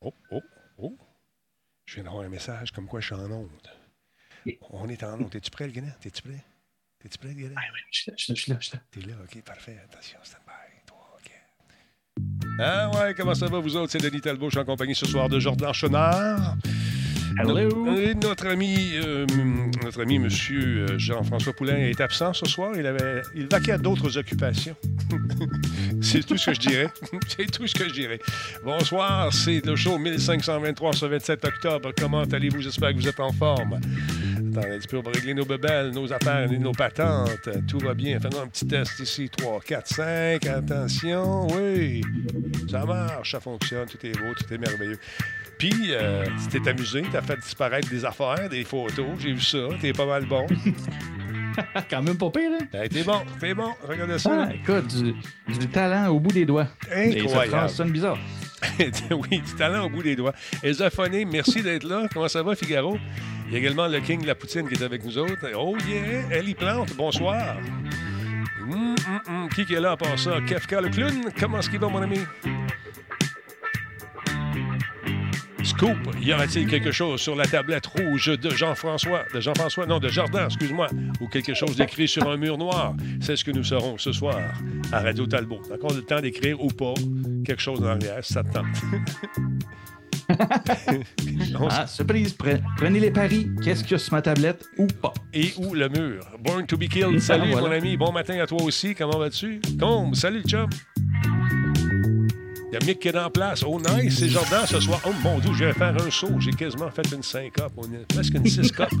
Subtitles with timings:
[0.00, 0.42] Oh, oh,
[0.78, 0.96] oh.
[1.86, 3.48] Je viens d'avoir un message comme quoi je suis en onde.
[4.70, 5.30] On est en onde.
[5.30, 5.92] T'es-tu prêt, le Guinée?
[6.00, 6.44] T'es-tu prêt?
[7.00, 7.54] T'es-tu prêt, le Guinée?
[7.56, 8.82] Ah oui, je suis là, je suis là, je suis là.
[8.90, 9.78] T'es là, OK, parfait.
[9.84, 10.86] Attention, stand by.
[10.86, 11.32] Toi, OK.
[12.60, 13.92] Ah ouais, comment ça va, vous autres?
[13.92, 14.46] C'est Denis Talbot.
[14.46, 16.56] Je suis en compagnie ce soir de Jordan Chenard.
[17.38, 17.96] Hello.
[17.96, 19.24] Et notre ami, euh,
[19.84, 22.72] notre ami Monsieur euh, Jean-François Poulain est absent ce soir.
[22.76, 24.74] Il avait, il vaquait à d'autres occupations.
[26.00, 26.88] c'est tout ce que je dirais.
[27.28, 28.18] c'est tout ce que je dirais.
[28.64, 31.92] Bonsoir, c'est le show 1523 ce 27 octobre.
[31.96, 32.60] Comment allez-vous?
[32.60, 33.78] J'espère que vous êtes en forme.
[34.58, 37.48] Attendez un petit peu, on va régler nos bebelles, nos affaires, nos patentes.
[37.68, 38.18] Tout va bien.
[38.20, 39.30] Faisons un petit test ici.
[39.36, 40.46] 3, 4, 5.
[40.46, 41.46] Attention.
[41.48, 42.02] Oui.
[42.70, 43.86] Ça marche, ça fonctionne.
[43.88, 44.98] Tout est beau, tout est merveilleux.
[45.58, 49.06] Puis, euh, tu t'es amusé, t'as fait disparaître des affaires, des photos.
[49.18, 49.58] J'ai vu ça.
[49.80, 50.46] T'es pas mal bon.
[51.90, 52.64] Quand même pas pire, hein?
[52.72, 53.72] Ben, t'es bon, t'es bon.
[53.82, 54.46] Regardez ça.
[54.48, 55.14] Ah, écoute, du,
[55.58, 56.68] du talent au bout des doigts.
[56.94, 57.70] Et ça Incroyable.
[57.70, 58.18] sonne bizarre.
[59.10, 60.34] oui, du talent au bout des doigts.
[60.62, 62.06] Elsa Phoné, merci d'être là.
[62.12, 62.98] Comment ça va, Figaro?
[63.46, 65.46] Il y a également le King la Poutine qui est avec nous autres.
[65.56, 66.28] Oh yeah!
[66.30, 67.56] Ellie Plante, bonsoir.
[68.60, 69.48] Hum, hum, hum.
[69.48, 70.38] Qui est là à part ça?
[70.46, 70.90] Kefka le
[71.38, 72.18] comment est-ce qu'il va, mon ami?
[75.68, 80.08] Scoop, y aura-t-il quelque chose sur la tablette rouge de Jean-François, de Jean-François, non, de
[80.08, 80.88] Jardin, excuse-moi,
[81.20, 82.94] ou quelque chose d'écrit sur un mur noir?
[83.20, 84.38] C'est ce que nous saurons ce soir
[84.92, 85.60] à Radio Talbot.
[85.72, 86.94] Encore le temps d'écrire ou pas
[87.44, 88.66] quelque chose en arrière, si ça te tente.
[91.70, 93.50] Ah, surprise, pre- prenez les paris.
[93.64, 95.12] Qu'est-ce qu'il y a sur ma tablette ou pas?
[95.32, 96.22] Et où le mur?
[96.44, 97.18] Born to be killed.
[97.20, 97.66] Salut, Voilà.
[97.68, 97.96] mon ami.
[97.96, 98.94] Bon matin à toi aussi.
[98.94, 99.60] Comment vas-tu?
[99.80, 100.68] Combe, salut, chum.
[102.70, 103.64] Il y a Mick qui est en place.
[103.66, 104.18] Oh, nice.
[104.18, 105.00] C'est Jordan ce soir.
[105.06, 106.38] Oh, mon Dieu, je vais faire un saut.
[106.38, 107.72] J'ai quasiment fait une 5 up.
[107.78, 108.88] On est presque une 6 cup.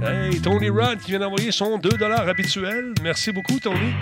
[0.00, 1.90] Hey, Tony Rod qui vient d'envoyer son 2
[2.28, 2.94] habituel.
[3.02, 3.94] Merci beaucoup, Tony.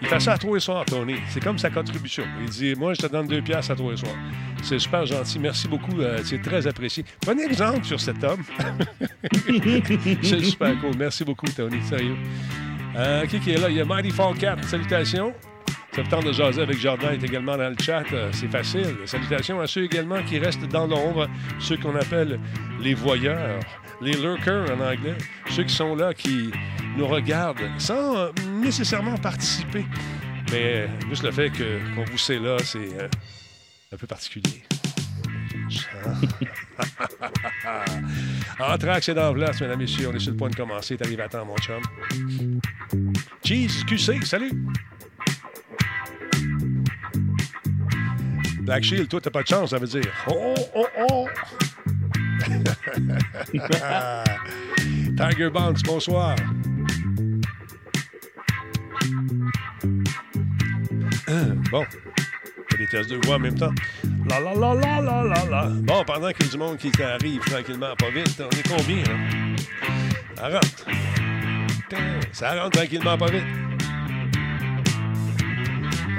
[0.00, 1.16] Il fait ça à toi et soir, Tony.
[1.30, 2.22] C'est comme sa contribution.
[2.42, 4.14] Il dit Moi, je te donne 2 piastres à toi et soir.
[4.62, 5.40] C'est super gentil.
[5.40, 6.00] Merci beaucoup.
[6.00, 7.04] euh, c'est très apprécié.
[7.20, 8.44] Prenez exemple sur cet homme.
[10.22, 10.96] C'est super cool.
[10.96, 11.82] Merci beaucoup, Tony.
[11.82, 12.16] Sérieux.
[12.96, 13.68] Euh, qui, qui est là?
[13.68, 14.58] Il y a Mighty Fall Cat.
[14.62, 15.34] Salutations.
[15.96, 18.04] Ça me tente de jaser avec Jordan est également dans le chat.
[18.12, 18.94] Euh, c'est facile.
[19.06, 21.26] Salutations à ceux également qui restent dans l'ombre,
[21.58, 22.38] ceux qu'on appelle
[22.82, 23.60] les voyeurs,
[24.02, 25.14] les lurkers en anglais,
[25.48, 26.50] ceux qui sont là, qui
[26.98, 28.30] nous regardent sans euh,
[28.60, 29.86] nécessairement participer.
[30.52, 33.08] Mais juste le fait qu'on vous sait là, c'est euh,
[33.90, 34.64] un peu particulier.
[38.60, 40.10] Anthrax est dans la place, mesdames et messieurs.
[40.12, 40.98] On est sur le point de commencer.
[40.98, 41.80] T'arrives à temps, mon chum.
[43.42, 44.52] Cheese, QC, salut!
[48.66, 50.12] Black Shield, toi, t'as pas de chance, ça veut dire.
[50.28, 51.28] Oh, oh, oh!
[55.16, 56.34] Tiger Bounce, bonsoir.
[61.70, 61.84] Bon.
[62.68, 63.72] Fait des tests de voix en même temps.
[64.28, 65.68] La la la la la la la.
[65.68, 69.04] Bon, pendant qu'il y a du monde qui arrive tranquillement, pas vite, on est combien,
[69.04, 69.14] là?
[70.34, 70.86] Ça rentre.
[72.32, 73.44] Ça rentre tranquillement, pas vite.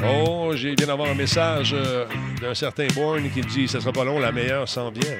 [0.05, 2.05] Oh, j'ai bien d'avoir un message euh,
[2.39, 5.17] d'un certain Bourne qui me dit ça sera pas long, la meilleure s'en vient.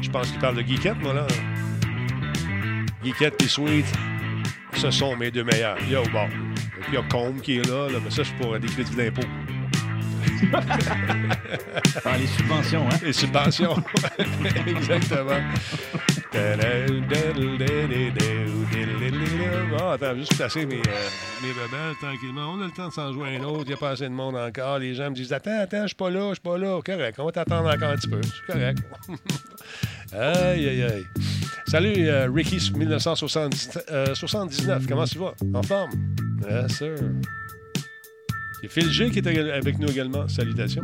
[0.00, 1.26] Je pense qu'il parle de Geekette, moi, là.
[3.04, 3.86] Geekette et Sweet,
[4.76, 5.76] ce sont mes deux meilleurs.
[5.88, 6.26] Yo, bon.
[6.26, 8.68] Et puis il y a Combe qui est là, là, mais ça, c'est pour des
[8.68, 9.22] crédits d'impôt.
[12.04, 12.98] Ah, les subventions, hein?
[13.02, 13.76] Les subventions.
[14.66, 15.40] Exactement.
[19.94, 20.80] Attends, juste placer mes, euh,
[21.42, 21.52] mes
[22.00, 22.54] tranquillement.
[22.54, 23.62] On a le temps de s'en jouer un autre.
[23.66, 24.80] Il n'y a pas assez de monde encore.
[24.80, 26.80] Les gens me disent Attends, attends, je suis pas là, je suis pas là.
[26.84, 28.20] Correct, on va t'attendre encore un petit peu.
[28.22, 28.78] C'est correct.
[30.12, 31.04] aïe, aïe, aïe.
[31.68, 34.86] Salut, Ricky 1979.
[34.88, 35.34] Comment tu vas?
[35.54, 35.92] En forme?
[36.48, 36.96] Yes, sir.
[38.62, 40.26] Il y a Phil G qui est avec nous également.
[40.26, 40.82] Salutations.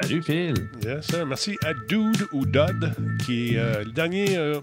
[0.00, 0.54] Salut, Phil.
[0.84, 1.26] Yes, sir.
[1.26, 2.92] Merci à Dude ou Dodd,
[3.24, 4.36] qui est euh, le dernier.
[4.36, 4.60] euh,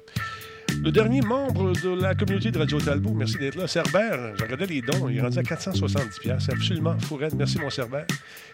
[0.83, 3.67] le dernier membre de la communauté de Radio Talbot, merci d'être là.
[3.67, 7.35] Cerbère, je regardais les dons, il est rendu à 470 pièces, absolument fourette.
[7.35, 8.05] Merci mon Cerbère.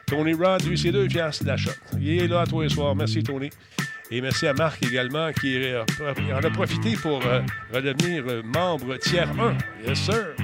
[0.07, 1.71] Tony Rod, lui, c'est 2 pièces d'achat.
[1.99, 2.95] Il est là tous les soirs.
[2.95, 3.49] Merci Tony.
[4.11, 5.83] Et merci à Marc également qui euh,
[6.33, 7.21] en a profité pour
[7.73, 9.57] redevenir membre tiers 1.
[9.87, 10.35] Yes, sir.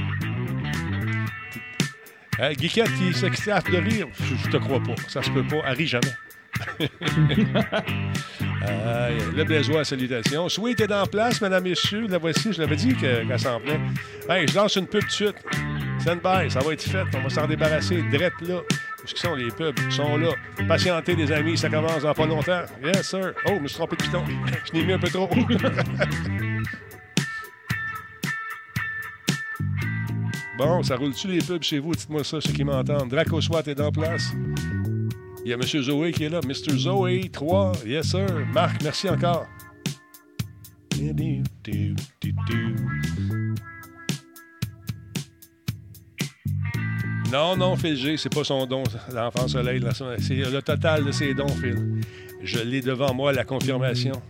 [2.54, 4.95] Guiquette qui s'exclave de rire, je, je te crois pas.
[5.10, 5.57] Ça se peut pas.
[5.68, 6.13] Elle rit jamais.
[9.35, 10.49] Le besoin, salutations.
[10.49, 12.07] Sweet est en place, mesdames, messieurs.
[12.07, 13.79] La voici, je l'avais dit que- qu'elle s'en venait.
[14.29, 15.35] Hey, je lance une pub tout de suite.
[15.99, 17.03] Stand by, ça va être fait.
[17.15, 18.03] On va s'en débarrasser.
[18.11, 18.55] Drette là.
[19.03, 19.77] Où sont les pubs?
[19.85, 20.29] Ils sont là.
[20.67, 22.61] Patientez, les amis, ça commence dans pas longtemps.
[22.83, 23.33] Yes, sir.
[23.47, 24.23] Oh, je me suis trompé de piton.
[24.65, 25.29] je l'ai mis un peu trop.
[30.57, 31.94] Bon, ça roule-tu les pubs chez vous?
[31.94, 33.09] Dites-moi ça, ceux qui m'entendent.
[33.09, 34.31] Draco Swat est en place.
[35.47, 35.61] Il y a M.
[35.63, 36.41] Zoé qui est là.
[36.45, 36.77] Mr.
[36.77, 37.71] Zoé, 3.
[37.85, 38.27] Yes, sir.
[38.51, 39.47] Marc, merci encore.
[47.31, 48.83] Non, non, Phil G, c'est pas son don,
[49.13, 49.81] l'enfant soleil.
[50.19, 52.01] C'est le total de ses dons, Phil.
[52.44, 54.21] Je l'ai devant moi, la confirmation.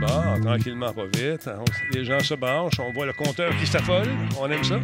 [0.00, 1.50] Bon, tranquillement, pas vite.
[1.92, 4.08] Les gens se branchent, on voit le compteur qui s'affole.
[4.40, 4.80] On aime ça.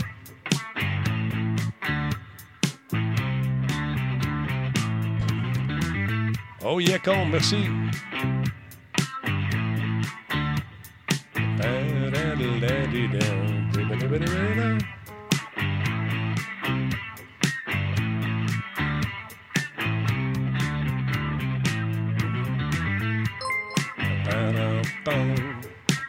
[6.69, 7.69] Oh yeah, con, merci.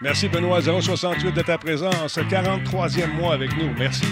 [0.01, 2.17] Merci Benoît 068 de ta présence.
[2.17, 3.71] 43e mois avec nous.
[3.77, 4.07] Merci.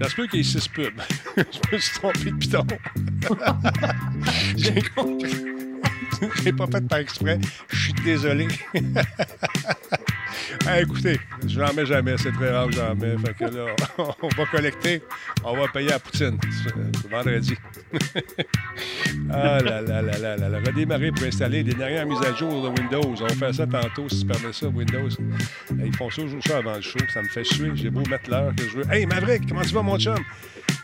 [0.00, 0.92] Ça se peut qu'il y ait 6 pubs.
[1.36, 1.42] Je
[1.72, 2.66] me suis trompé de piton.
[4.56, 4.82] J'ai
[6.42, 7.38] J'ai pas fait par exprès.
[7.68, 8.48] Je suis désolé.
[10.66, 12.16] Ah, écoutez, je n'en mets jamais.
[12.18, 13.16] C'est très rare que j'en mets.
[13.18, 13.66] Fait que là,
[13.98, 15.02] on va collecter.
[15.44, 16.38] On va payer à Poutine.
[17.10, 17.54] Vendredi.
[19.32, 20.58] ah là là là là là là.
[20.58, 23.14] Redémarrer pour installer les dernières mises à jour de Windows.
[23.20, 25.08] On faire ça tantôt, si tu permets ça, Windows.
[25.84, 26.98] Ils font ça toujours ça avant le show.
[27.12, 27.72] Ça me fait suer.
[27.74, 28.92] J'ai beau mettre l'heure que je veux.
[28.92, 30.18] Hey, Maverick, comment tu vas, mon chum?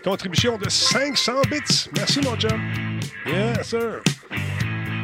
[0.03, 1.91] Contribution de 500 bits.
[1.97, 2.61] Merci, mon chum.
[3.27, 4.03] Yes, sir.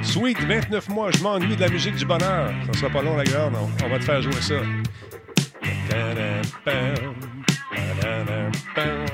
[0.02, 2.52] Sweet, 29 mois, je m'ennuie de la musique du bonheur.
[2.66, 3.70] Ça sera pas long, la gueule, non?
[3.84, 4.54] On va te faire jouer ça.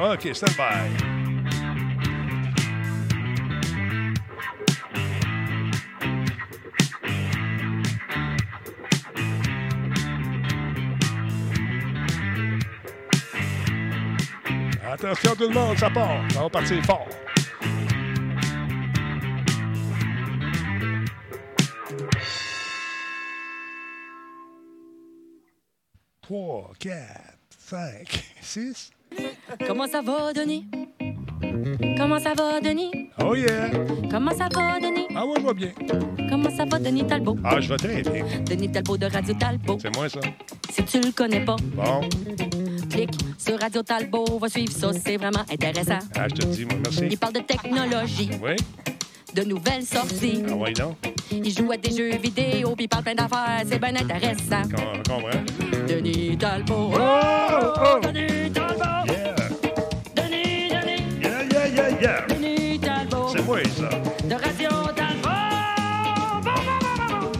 [0.00, 1.18] OK, stand by.
[14.90, 16.22] Attention tout le monde, ça part.
[16.32, 17.06] Ça va partir fort.
[26.28, 26.94] 3, 4,
[27.58, 28.90] 5, 6.
[29.66, 30.66] Comment ça va, Denis?
[31.96, 33.08] Comment ça va, Denis?
[33.24, 33.70] Oh yeah!
[34.10, 35.06] Comment ça va, Denis?
[35.16, 35.72] Ah ouais, je vais bien.
[36.28, 37.36] Comment ça va, Denis Talbot?
[37.42, 38.24] Ah, je vais très bien.
[38.42, 39.78] Denis Talbot de Radio Talbot.
[39.80, 40.20] C'est moi, ça.
[40.70, 42.00] Si tu le connais pas, Bon.
[42.90, 45.98] clique sur Radio Talbot, va suivre ça, c'est vraiment intéressant.
[46.14, 47.06] Ah, je te dis, moi, merci.
[47.10, 48.54] Il parle de technologie, Oui?
[49.34, 50.42] de nouvelles sorties.
[50.46, 50.94] Ah ouais, non?
[51.30, 54.62] Il joue à des jeux vidéo, puis il parle plein d'affaires, c'est bien intéressant.
[54.64, 55.67] Com- comprends?
[56.00, 56.92] Denis Talbot.
[56.94, 58.00] Oh, oh, oh.
[58.00, 59.04] Denis Talbot.
[59.10, 59.34] Yeah!
[60.14, 62.26] Denis, Denis, Yeah, yeah, yeah, yeah!
[62.28, 63.28] Denis Talbot.
[63.34, 63.88] C'est moi, ça.
[64.24, 65.28] De Radio Talbot.
[66.44, 67.32] Bon, bon, bon, bon, bon.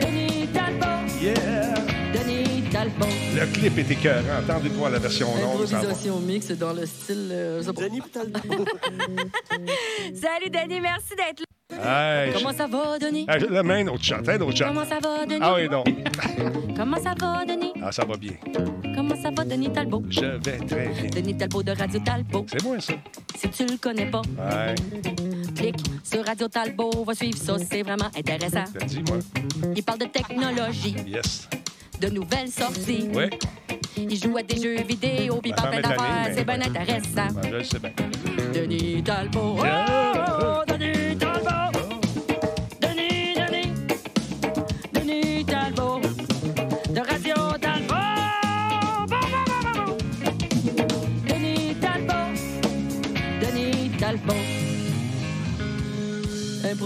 [0.00, 1.04] Denis Talbot.
[1.20, 1.74] Yeah!
[2.14, 3.12] Denis Talbot.
[3.34, 4.38] Le clip est écœurant.
[4.38, 5.60] Attendez de voir la version longue.
[5.70, 7.28] Improvisation mix dans le style.
[7.32, 7.82] euh, sais pas.
[10.22, 11.45] Salut Denis, merci d'être là.
[11.72, 13.26] Hey, Comment ça va, Denis?
[13.28, 14.68] Hey, là, main, autre chat, hein, chat.
[14.68, 15.40] Comment ça va, Denis?
[15.42, 15.82] Ah oui, non.
[16.76, 17.72] Comment ça va, Denis?
[17.82, 18.32] Ah, ça va bien.
[18.94, 20.04] Comment ça va, Denis Talbot?
[20.08, 21.10] Je vais très bien.
[21.10, 22.46] Denis Talbot de Radio Talbot.
[22.48, 22.92] C'est moi, ça.
[23.36, 24.74] Si tu le connais pas, Ouais,
[25.56, 28.64] clique sur Radio Talbot, va suivre ça, c'est vraiment intéressant.
[28.72, 29.18] je te dis, moi.
[29.74, 31.48] Il parle de technologie, Yes.
[32.00, 33.08] de nouvelles sorties.
[33.12, 33.24] Oui,
[33.98, 37.32] Il joue à des jeux vidéo, puis il Ben, parle d'affaires, c'est bien intéressant.
[37.42, 37.90] ben, je sais bien.
[38.54, 39.56] Denis Talbot.
[39.64, 39.84] Yeah.
[40.42, 40.92] Oh, Denis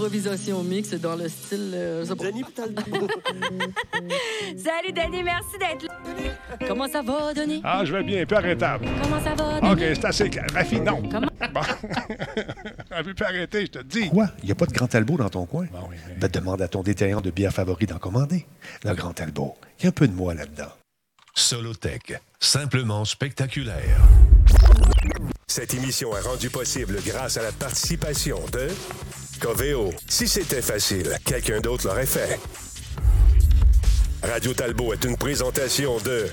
[0.01, 1.73] Improvisation mix dans le style.
[1.75, 2.23] euh, je sais pas.
[4.57, 6.67] Salut Denis, merci d'être là.
[6.67, 7.61] Comment ça va, Denis?
[7.63, 8.87] Ah, je vais bien, un peu arrêtable.
[9.03, 9.71] Comment ça va, Denis?
[9.71, 10.47] OK, c'est assez clair.
[10.55, 11.03] Rafi, non.
[11.03, 11.27] Comment?
[11.53, 11.61] Bon.
[12.91, 14.09] On peut plus arrêter, je te dis?
[14.09, 14.29] Quoi?
[14.41, 15.67] Il n'y a pas de Grand Talbot dans ton coin?
[15.71, 16.13] Bon, oui, oui.
[16.17, 18.47] Ben, demande à ton détaillant de bière favori d'en commander.
[18.83, 19.53] Le Grand Talbot.
[19.79, 20.71] Il y a un peu de moi là-dedans.
[21.35, 23.99] Solotech, simplement spectaculaire.
[25.47, 28.67] Cette émission est rendue possible grâce à la participation de
[29.41, 29.91] Coveo.
[30.07, 32.39] Si c'était facile, quelqu'un d'autre l'aurait fait.
[34.21, 36.27] Radio Talbot est une présentation de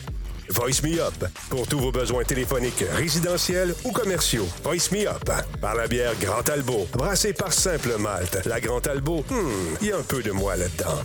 [0.50, 1.14] Voice Me Up
[1.50, 4.46] pour tous vos besoins téléphoniques résidentiels ou commerciaux.
[4.62, 8.44] Voice Me Up par la bière Grand Talbot, brassée par Simple Malte.
[8.46, 11.02] La Grand Talbot, hmm, il y a un peu de moi là-dedans.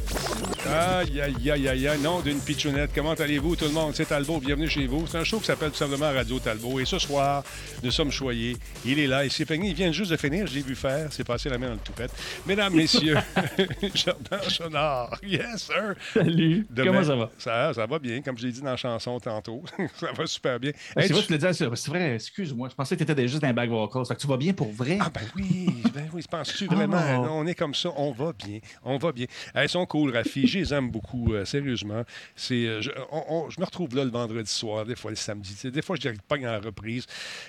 [0.65, 2.91] Aïe, aïe, aïe, aïe, aïe, non d'une pitchounette.
[2.95, 3.93] Comment allez-vous, tout le monde?
[3.95, 5.05] C'est Talbot, bienvenue chez vous.
[5.07, 6.79] C'est un show qui s'appelle tout simplement Radio Talbot.
[6.79, 7.43] Et ce soir,
[7.83, 8.55] nous sommes choyés.
[8.85, 11.07] Il est là, il s'est peigné, il vient juste de finir, je l'ai vu faire.
[11.11, 12.11] C'est passé la main dans le toupette.
[12.45, 13.17] Mesdames, messieurs,
[13.93, 15.17] Jordan Chenard.
[15.21, 15.95] Yes, sir.
[16.13, 16.65] Salut.
[16.69, 17.29] Demain- Comment ça va?
[17.37, 19.63] Ça, ça va bien, comme je l'ai dit dans la chanson tantôt.
[19.95, 20.71] ça va super bien.
[20.95, 22.69] Ah, Hey, c'est vrai, tu- je te le disais, c'est c'est vrai, excuse-moi.
[22.69, 23.69] Je pensais que tu étais juste dans un back.
[24.07, 24.97] Fait que tu vas bien pour vrai?
[25.01, 27.01] Ah ben oui, ben oui, penses-tu vraiment?
[27.21, 27.27] Oh.
[27.31, 29.25] On est comme ça, on va bien, on va bien.
[29.53, 32.03] Elles sont cool, Rafi, je les aime beaucoup, euh, sérieusement.
[32.35, 35.17] C'est, euh, je, on- on- je me retrouve là le vendredi soir, des fois le
[35.17, 37.05] samedi, des fois je dirais pas la reprise.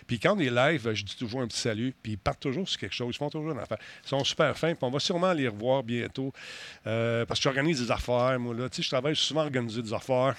[0.07, 2.69] Puis quand on est live, je dis toujours un petit salut, puis ils partent toujours
[2.69, 3.79] sur quelque chose, ils font toujours une affaire.
[4.05, 6.33] Ils sont super fins, puis on va sûrement les revoir bientôt,
[6.87, 8.69] euh, parce que j'organise des affaires, moi, là.
[8.69, 10.35] Tu sais, je travaille souvent à organiser des affaires.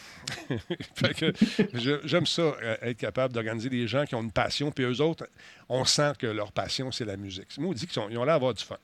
[0.95, 1.33] fait que
[2.05, 5.27] j'aime ça, euh, être capable d'organiser des gens qui ont une passion, puis eux autres,
[5.69, 7.57] on sent que leur passion, c'est la musique.
[7.57, 8.77] Moi, on dit qu'ils ont l'air d'avoir du fun.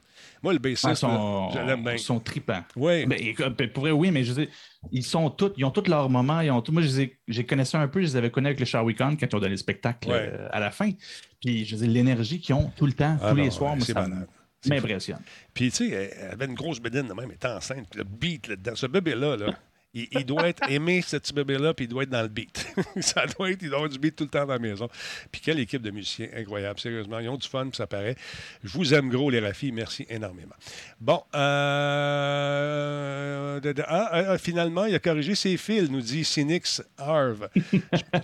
[0.43, 1.93] Moi, le bassiste, là, ils sont, je l'aime bien.
[1.93, 2.63] ils sont tripants.
[2.75, 3.05] Oui.
[3.05, 3.19] Ben,
[3.57, 4.47] ben, pour vrai, oui, mais je dire,
[4.91, 6.41] ils sont tous, ils ont tous leurs moments.
[6.41, 8.65] Ils ont tout- moi, je les connaissais un peu, je les avais connus avec le
[8.65, 10.29] Shawicon quand ils ont donné le spectacle Ouais.
[10.33, 10.91] euh, à la fin.
[11.39, 13.79] Puis, je dire, l'énergie qu'ils ont tout le temps, Ah tous non, les soirs, ouais,
[13.81, 14.27] c'est ça malade.
[14.67, 15.21] m'impressionne.
[15.53, 15.89] Puis, tu sais,
[16.19, 17.87] elle- avait une grosse bédaine de même, elle était enceinte.
[17.89, 19.47] Puis le beat là-dedans, ce bébé-là, là,
[19.93, 22.65] il, il doit être aimé, ce petit bébé-là, puis il doit être dans le beat.
[23.01, 24.87] ça doit être, il doit avoir du beat tout le temps dans la maison.
[25.31, 27.19] Puis, quelle équipe de musiciens incroyable, sérieusement.
[27.19, 28.15] Ils ont du fun, puis ça paraît.
[28.63, 29.71] Je vous aime gros, les Rafis.
[29.71, 30.55] Merci énormément.
[30.99, 37.49] Bon, euh, ah, ah, finalement, il a corrigé ses fils, nous dit Cynix Harve.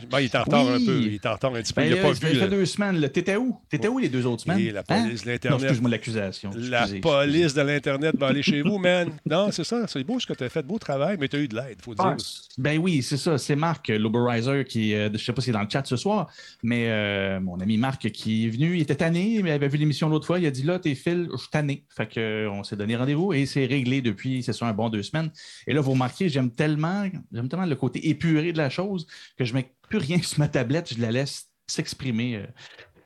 [0.09, 1.01] Bon, il est en retard un peu.
[1.01, 1.81] Il est en retard un petit peu.
[1.81, 2.19] Ben, il n'a pas vu.
[2.19, 2.99] fait le- deux semaines.
[2.99, 3.09] là.
[3.09, 3.59] T'étais où?
[3.69, 4.59] T'étais où les deux autres semaines?
[4.59, 5.59] Et la police de l'Internet.
[5.59, 6.51] Non, excuse-moi l'accusation.
[6.55, 9.11] La police de l'Internet va aller chez vous, man.
[9.25, 9.85] Non, c'est ça.
[9.87, 10.63] C'est beau ce que tu as fait.
[10.63, 12.05] Beau travail, mais tu as eu de l'aide, faut dire.
[12.05, 12.15] Ah,
[12.57, 13.37] ben oui, c'est ça.
[13.37, 15.95] C'est Marc, euh, l'Oberizer, qui, euh, je sais pas s'il est dans le chat ce
[15.95, 16.29] soir,
[16.63, 19.77] mais euh, mon ami Marc qui est venu, il était tanné, mais il avait vu
[19.77, 20.39] l'émission l'autre fois.
[20.39, 21.85] Il a dit là, tes fils, je suis tanné.
[21.89, 24.89] Fait que, euh, on s'est donné rendez-vous et c'est réglé depuis, c'est ça, un bon
[24.89, 25.31] deux semaines.
[25.65, 29.45] Et là, vous remarquez, j'aime tellement, j'aime tellement le côté épuré de la chose que
[29.45, 32.43] je mets plus rien sur ma tablette, je la laisse s'exprimer.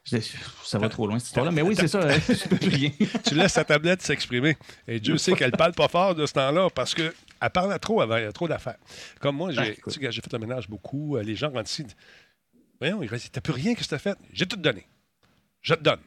[0.03, 2.91] ça va trop loin cette histoire-là, mais oui, c'est ça, euh, je peux plus rien.
[3.27, 4.57] tu laisses ta tablette s'exprimer.
[4.87, 6.93] Et Dieu sait qu'elle parle pas fort de ce temps-là parce
[7.41, 8.17] qu'elle parlait trop avant.
[8.17, 8.77] Il trop d'affaires.
[9.19, 9.75] Comme moi, Ah, j'ai
[10.11, 11.17] j'ai fait le ménage beaucoup.
[11.17, 11.85] euh, Les gens rentrent ici.
[12.79, 14.17] Voyons, disent T'as plus rien que tu as fait.
[14.33, 14.87] J'ai tout donné.
[15.61, 15.99] Je te donne.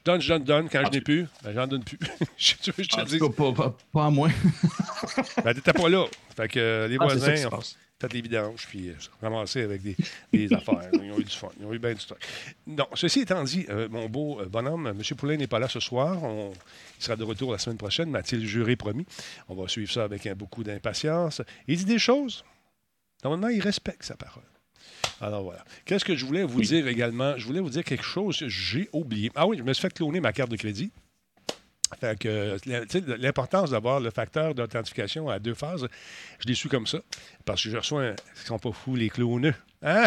[0.00, 0.68] Je donne, je donne, donne.
[0.70, 1.98] Quand je n'ai plus, ben, j'en donne plus.
[2.38, 2.70] je, te
[3.18, 4.28] cas, pas, pas- pas à moi.
[5.44, 6.04] Ben, t'étais pas là.
[6.36, 7.60] Fait que euh, les Ah, voisins ont
[8.00, 9.96] fait des vidanges, puis euh, ramassé avec des,
[10.32, 10.88] des affaires.
[10.94, 11.48] Ils ont eu du fun.
[11.58, 12.18] Ils ont eu bien du stock.
[12.66, 15.00] Non, ceci étant dit, euh, mon beau euh, bonhomme, M.
[15.16, 16.22] Poulain n'est pas là ce soir.
[16.22, 16.52] On-
[16.98, 19.04] il sera de retour la semaine prochaine, m'a-t-il juré promis.
[19.48, 21.42] On va suivre ça avec un, beaucoup d'impatience.
[21.68, 22.44] Il dit des choses.
[23.24, 24.42] Normalement, il respecte sa parole.
[25.20, 25.64] Alors voilà.
[25.84, 27.36] Qu'est-ce que je voulais vous dire également?
[27.36, 29.30] Je voulais vous dire quelque chose que j'ai oublié.
[29.34, 30.90] Ah oui, je me suis fait cloner ma carte de crédit.
[32.00, 32.56] Fait que,
[33.16, 35.88] l'importance d'avoir le facteur d'authentification à deux phases,
[36.38, 37.00] je l'ai su comme ça.
[37.44, 38.14] Parce que je reçois un.
[38.36, 39.54] Ils sont pas fous, les cloneux.
[39.82, 40.06] Hein?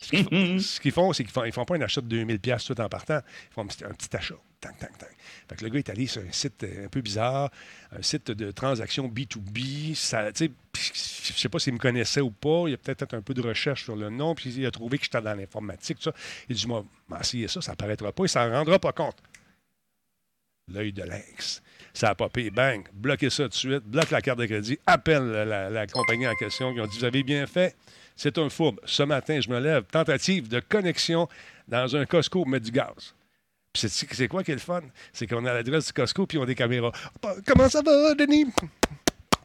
[0.00, 2.80] Ce qu'ils font, c'est qu'ils font, ils font pas un achat de 2000 pièces tout
[2.80, 3.20] en partant.
[3.50, 4.36] Ils font un petit, un petit achat.
[4.60, 5.14] Tac, tac, tac.
[5.48, 7.50] Fait que le gars est allé sur un site euh, un peu bizarre,
[7.92, 9.94] un site de transaction B2B.
[9.94, 10.48] Ça, je
[11.34, 12.64] sais pas s'il me connaissait ou pas.
[12.66, 15.04] Il a peut-être un peu de recherche sur le nom, puis il a trouvé que
[15.04, 16.12] j'étais dans l'informatique, ça.
[16.48, 19.16] Il dit, moi, m'en essayer ça, ça apparaîtra pas, il s'en rendra pas compte.
[20.72, 21.62] L'œil de lynx.
[21.92, 25.24] Ça a popé, bang, bloquez ça tout de suite, bloque la carte de crédit, appelle
[25.24, 27.76] la, la- compagnie en question qui ont dit Vous avez bien fait,
[28.16, 28.80] c'est un fourbe.
[28.84, 31.28] Ce matin, je me lève, tentative de connexion
[31.68, 33.14] dans un Costco mettre du gaz.
[33.76, 34.80] C'est, quoi qui est le fun?
[35.12, 36.92] C'est qu'on a l'adresse du Costco puis on a des caméras.
[37.46, 38.46] Comment ça va, Denis?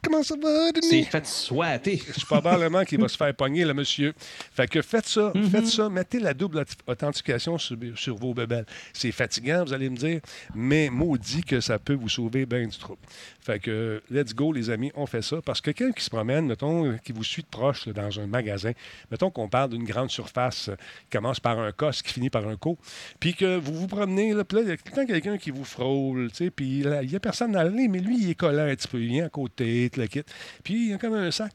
[0.04, 1.04] Comment ça va, C'est Denis?
[1.04, 2.02] fait souhaiter.
[2.08, 4.12] Je suis probablement qu'il va se faire pogner, le monsieur.
[4.52, 8.66] Fait que faites ça, faites ça, mettez la double auth- authentification sur, sur vos bébelles.
[8.92, 10.20] C'est fatigant, vous allez me dire,
[10.54, 13.00] mais maudit que ça peut vous sauver bien du trouble.
[13.40, 15.40] Fait que, let's go, les amis, on fait ça.
[15.44, 18.26] Parce que quelqu'un qui se promène, mettons, qui vous suit de proche là, dans un
[18.26, 18.72] magasin,
[19.10, 20.70] mettons qu'on parle d'une grande surface
[21.10, 22.76] qui commence par un cos, qui finit par un co,
[23.20, 25.38] puis que vous vous promenez, là, puis là, il y a tout le temps quelqu'un
[25.38, 28.16] qui vous frôle, tu sais, puis il n'y a personne dans le nez, mais lui,
[28.20, 30.24] il est collant un petit peu, il vient à côté, kit.
[30.64, 31.52] Puis il y a comme un sac.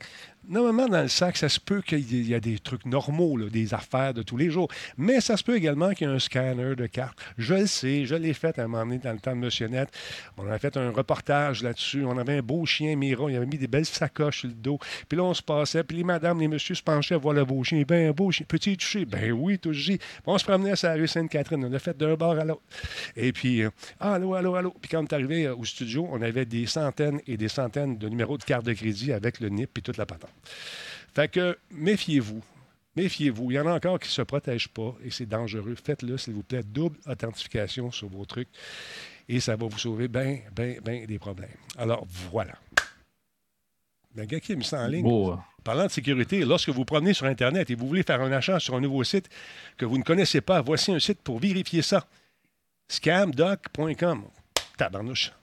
[0.50, 4.14] Normalement, dans le sac, ça se peut qu'il y a des trucs normaux, des affaires
[4.14, 4.70] de tous les jours.
[4.98, 7.20] Mais ça se peut également qu'il y ait un scanner de carte.
[7.38, 9.68] Je le sais, je l'ai fait à un moment donné dans le temps de Monsieur
[9.68, 9.90] Net.
[10.38, 12.06] On avait fait un reportage là-dessus.
[12.06, 13.30] On avait un beau chien Mira.
[13.30, 14.80] Il avait mis des belles sacoches sur le dos.
[15.10, 15.84] Puis là, on se passait.
[15.84, 17.84] Puis les madames, les messieurs se penchaient à voir le beau chien.
[17.86, 18.46] Ben, un beau chien.
[18.48, 19.04] Peux-tu y toucher?
[19.04, 20.00] Ben oui, touché.
[20.26, 21.66] On se promenait sur la rue Sainte-Catherine.
[21.66, 22.62] On l'a fait d'un bord à l'autre.
[23.18, 24.74] Et puis, euh, ah, allô, allô, allô.
[24.80, 27.98] Puis quand on est arrivé euh, au studio, on avait des centaines et des centaines
[27.98, 30.37] de numéros de carte de crédit avec le NIP et toute la patente.
[31.14, 32.44] Fait que méfiez-vous.
[32.96, 33.52] Méfiez-vous.
[33.52, 35.76] Il y en a encore qui ne se protègent pas et c'est dangereux.
[35.76, 36.64] Faites-le, s'il vous plaît.
[36.64, 38.50] Double authentification sur vos trucs
[39.30, 41.50] et ça va vous sauver bien, bien, bien des problèmes.
[41.78, 42.56] Alors, voilà.
[44.16, 45.04] Le gars qui a mis ça en ligne?
[45.04, 45.44] Beau, hein.
[45.64, 48.74] Parlant de sécurité, lorsque vous promenez sur Internet et vous voulez faire un achat sur
[48.76, 49.30] un nouveau site
[49.78, 52.08] que vous ne connaissez pas, voici un site pour vérifier ça.
[52.90, 54.24] Scamdoc.com.
[54.78, 55.34] Tabarnouche.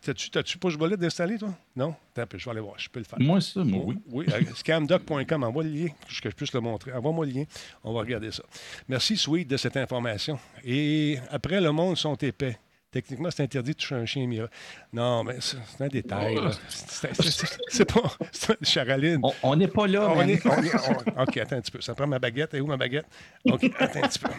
[0.00, 1.50] T'as-tu, t'as-tu push bullet d'installer, toi?
[1.74, 1.94] Non?
[2.16, 2.78] Attends je vais aller voir.
[2.78, 3.20] Je peux le faire.
[3.20, 3.98] Moi, ça, moi, oui.
[4.06, 5.44] Oui, euh, scamdoc.com.
[5.44, 5.88] Envoie le lien,
[6.22, 6.92] que je puisse le montrer.
[6.94, 7.44] Envoie-moi le lien.
[7.84, 8.42] On va regarder ça.
[8.88, 10.38] Merci, Sweet, de cette information.
[10.64, 12.58] Et après, le monde sont épais.
[12.90, 14.48] Techniquement, c'est interdit de toucher un chien Mira.
[14.94, 16.36] Non, mais c'est c'est un détail.
[16.36, 16.50] là.
[16.68, 18.10] C'est, c'est- c'est- c'est pas.
[18.32, 19.20] C'est Charaline.
[19.42, 20.74] On- n'est pas là, On est- on est-
[21.18, 21.82] on- OK, attends un petit peu.
[21.82, 22.54] Ça prend ma baguette.
[22.54, 23.04] Et où ma baguette?
[23.44, 24.30] OK, attends un petit peu.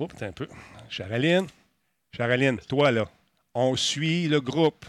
[0.00, 0.48] Oups, attends un peu.
[0.90, 1.46] Charaline,
[2.14, 3.08] Charaline, toi là,
[3.54, 4.84] on suit le groupe.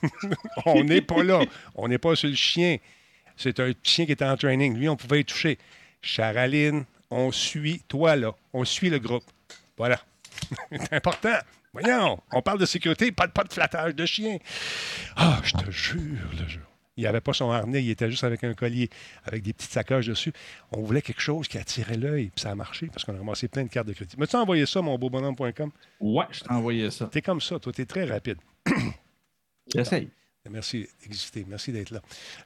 [0.66, 1.40] on n'est pas là.
[1.74, 2.78] On n'est pas sur le chien.
[3.36, 4.76] C'est un chien qui est en training.
[4.76, 5.58] Lui, on pouvait y toucher.
[6.02, 8.34] Charaline, on suit toi là.
[8.52, 9.24] On suit le groupe.
[9.76, 10.00] Voilà.
[10.70, 11.36] C'est important.
[11.72, 14.38] Voyons, on parle de sécurité, pas de, pas de flattage de chien.
[15.14, 16.65] Ah, je te jure, le jeu.
[16.96, 18.88] Il n'avait pas son harnais, il était juste avec un collier,
[19.24, 20.32] avec des petites sacoches dessus.
[20.72, 23.48] On voulait quelque chose qui attirait l'œil, puis ça a marché parce qu'on a ramassé
[23.48, 24.16] plein de cartes de crédit.
[24.18, 25.70] Mais tu envoyé ça, mon beau bonhomme.com?
[26.00, 27.06] Ouais, je t'ai envoyé ça.
[27.06, 28.38] T'es comme ça, toi, t'es très rapide.
[29.74, 30.08] J'essaye.
[30.50, 31.44] Merci d'exister.
[31.46, 32.00] Merci d'être là.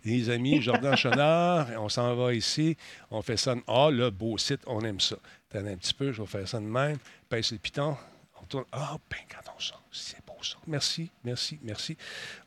[0.04, 2.76] Les amis, Jordan Chenard, on s'en va ici.
[3.11, 3.54] On fait ça.
[3.66, 5.16] Ah, le beau site, on aime ça.
[5.50, 6.99] Attends un petit peu, je vais faire ça de même.
[7.28, 7.97] Pèse le piton.
[8.40, 8.64] On tourne.
[8.73, 10.29] Ah, ben, quand on sort, c'est beau
[10.66, 11.97] Merci, merci, merci.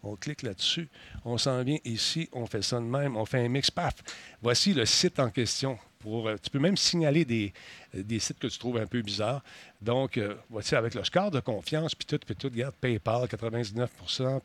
[0.02, 0.90] On clique là-dessus.
[1.26, 2.30] On s'en vient ici.
[2.32, 3.18] On fait ça de même.
[3.18, 3.72] On fait un mix.
[3.72, 3.96] Paf.
[4.42, 5.78] Voici le site en question.
[6.00, 7.54] Pour, euh, tu peux même signaler des,
[7.96, 9.42] euh, des sites que tu trouves un peu bizarres.
[9.82, 13.90] Donc, euh, voici avec le score de confiance, puis tout, puis tout, regarde, PayPal, 99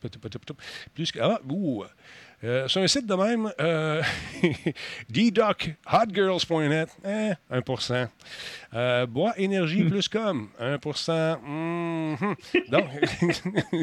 [0.00, 0.56] puis tout, tout, tout.
[0.94, 1.18] Plus que.
[1.18, 1.84] Ah, ouh!
[2.44, 4.00] Euh, sur un site de même, euh,
[5.08, 8.08] D-Doc, hotgirls.net, eh, 1
[8.74, 10.78] euh, Bois Énergie plus com, 1
[11.42, 12.34] Mhm.
[12.68, 12.84] Donc,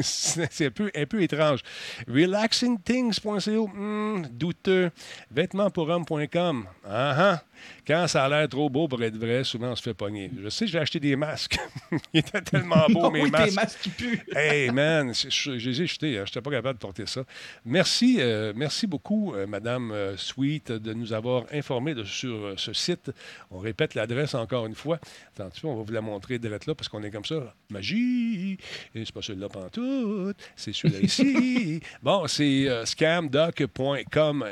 [0.00, 1.60] c'est un peu, un peu étrange.
[2.08, 4.90] Relaxingthings.co, hmm, douteux.
[5.30, 7.42] Vêtementspourhomme.com, ah ah.
[7.86, 10.30] Quand ça a l'air trop beau pour être vrai, souvent on se fait pogner.
[10.42, 11.58] Je sais, j'ai acheté des masques.
[12.12, 13.48] Ils étaient tellement beaux, mes oui, masques.
[13.48, 14.22] tes masques qui puent.
[14.36, 16.24] Hey man, je, les ai jetés, hein.
[16.26, 17.22] je n'étais pas capable de porter ça.
[17.64, 22.54] Merci, euh, merci beaucoup, euh, Madame euh, Sweet, de nous avoir informés de, sur euh,
[22.56, 23.10] ce site.
[23.50, 24.98] On répète l'adresse encore une fois.
[25.34, 27.54] Attends, on va vous la montrer direct là parce qu'on est comme ça.
[27.70, 28.58] Magie!
[28.94, 31.80] Et c'est pas celui-là pantoute, c'est celui-là ici.
[32.02, 34.44] Bon, c'est scamdoc.com,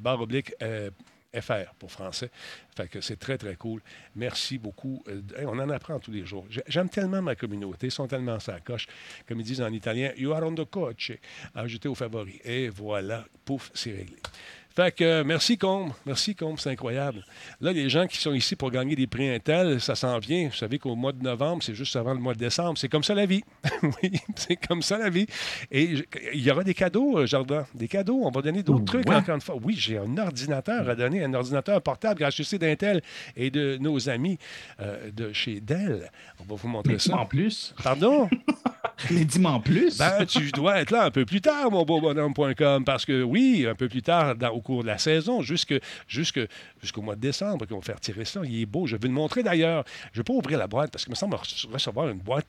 [0.00, 0.52] barre oblique.
[1.40, 2.30] FR pour français.
[2.76, 3.80] Fait que c'est très, très cool.
[4.14, 5.02] Merci beaucoup.
[5.08, 6.46] Euh, on en apprend tous les jours.
[6.50, 7.86] J'ai- J'aime tellement ma communauté.
[7.88, 8.86] Ils sont tellement sa coche.
[9.28, 11.12] Comme ils disent en italien, you are on the coach.
[11.54, 12.38] Ajouté aux favoris.
[12.44, 14.16] Et voilà, pouf, c'est réglé.
[14.76, 17.24] Fait que merci Combe, merci Combe, c'est incroyable.
[17.62, 20.48] Là, les gens qui sont ici pour gagner des prix Intel, ça s'en vient.
[20.48, 22.76] Vous savez qu'au mois de novembre, c'est juste avant le mois de décembre.
[22.76, 23.42] C'est comme ça la vie.
[23.82, 25.26] oui, c'est comme ça la vie.
[25.70, 25.94] Et
[26.34, 27.64] il y aura des cadeaux, euh, Jardin.
[27.74, 28.20] Des cadeaux.
[28.24, 29.14] On va donner d'autres trucs Ouais.
[29.16, 29.56] encore une fois.
[29.62, 33.00] Oui, j'ai un ordinateur à donner, un ordinateur portable grâce d'Intel
[33.34, 34.38] et de nos amis
[34.80, 36.10] euh, de chez Dell.
[36.38, 37.16] On va vous montrer Mais ça.
[37.16, 37.74] en plus.
[37.82, 38.28] Pardon?
[39.10, 39.98] Mais dis-moi en plus.
[39.98, 43.66] Ben, tu dois être là un peu plus tard, mon beau bonhomme.com, parce que oui,
[43.68, 45.74] un peu plus tard, dans- au cours de la saison, jusque,
[46.08, 46.40] jusque,
[46.82, 48.40] jusqu'au mois de décembre, qu'on va faire tirer ça.
[48.44, 48.86] Il est beau.
[48.86, 49.84] Je vais le montrer d'ailleurs.
[50.12, 52.46] Je ne vais pas ouvrir la boîte parce qu'il me semble re- recevoir une boîte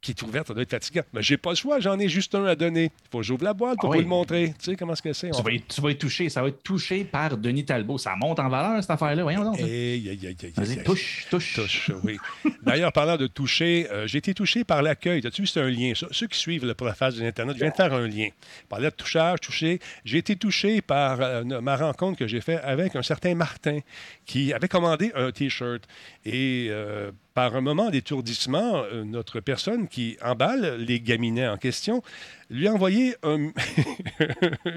[0.00, 1.02] qui est ouverte, ça doit être fatigant.
[1.12, 2.84] Mais j'ai pas le choix, j'en ai juste un à donner.
[2.84, 4.54] Il faut que j'ouvre la boîte pour Ah vous le montrer.
[4.58, 5.30] Tu sais comment est-ce que c'est?
[5.30, 6.28] tu, y, tu vas y toucher.
[6.28, 7.98] Ça va être touché par Denis Talbot.
[7.98, 9.22] Ça monte en valeur, cette affaire-là.
[9.22, 9.60] Voyons donc.
[9.60, 11.54] Vas-y, touche, touche.
[11.54, 12.18] Touche, oui.
[12.62, 15.26] D'ailleurs, parlant de toucher, euh, j'ai été touché par l'accueil.
[15.26, 15.92] As-tu vu, c'est un lien.
[15.94, 18.28] Ceux qui suivent le profile de l'Internet, je viens de faire un lien.
[18.62, 19.80] Je parlais de touchage, touché.
[20.04, 23.80] J'ai été touché par euh, ma rencontre que j'ai faite avec un certain Martin
[24.24, 25.82] qui avait commandé un T-shirt.
[26.24, 32.02] Et euh, par un moment d'étourdissement, euh, notre personne qui emballe les gaminets en question
[32.50, 33.50] lui a envoyé un,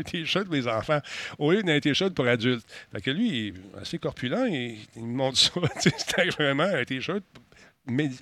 [0.06, 1.00] T-shirt pour les enfants
[1.40, 2.66] au lieu d'un T-shirt pour adultes.
[2.92, 5.52] Fait que lui, il est assez corpulent, et il montre ça.
[5.80, 7.24] C'était vraiment un T-shirt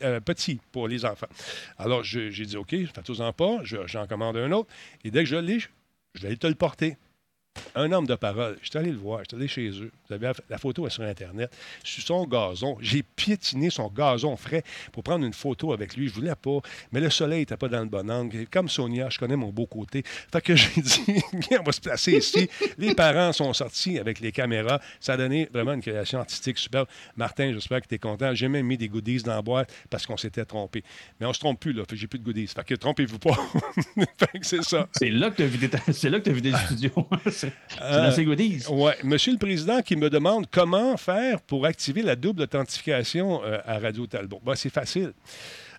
[0.04, 1.28] euh, petit pour les enfants.
[1.78, 4.70] Alors, j'ai dit, OK, faites-en pas, je- j'en commande un autre.
[5.04, 6.98] Et dès que je l'ai, je vais te le porter.
[7.74, 8.58] Un homme de parole.
[8.62, 9.92] Je suis allé le voir, je suis allé chez eux.
[10.08, 11.56] Vous avez la, photo est sur Internet.
[11.84, 16.10] Sur son gazon, j'ai piétiné son gazon frais pour prendre une photo avec lui.
[16.10, 16.60] Je voulais pas,
[16.92, 18.46] mais le soleil n'était pas dans le bon angle.
[18.52, 20.04] Comme Sonia, je connais mon beau côté.
[20.06, 21.24] Fait que j'ai dit,
[21.60, 22.50] on va se placer ici.
[22.78, 24.82] Les parents sont sortis avec les caméras.
[25.00, 26.88] Ça a donné vraiment une création artistique superbe.
[27.16, 28.34] Martin, j'espère que tu es content.
[28.34, 30.84] J'ai même mis des goodies dans la boîte parce qu'on s'était trompé.
[31.20, 31.84] Mais on se trompe plus, là.
[31.94, 32.48] J'ai plus de goodies.
[32.48, 33.38] Fait que trompez-vous pas.
[34.18, 34.88] fait que c'est ça.
[34.92, 36.92] C'est là que tu as vidé, ta- c'est là que t'as vidé le studio.
[37.42, 37.54] C'est
[38.70, 43.60] Euh, Monsieur le Président qui me demande comment faire pour activer la double authentification euh,
[43.66, 44.42] à Radio Talbot.
[44.44, 45.14] Ben, c'est facile.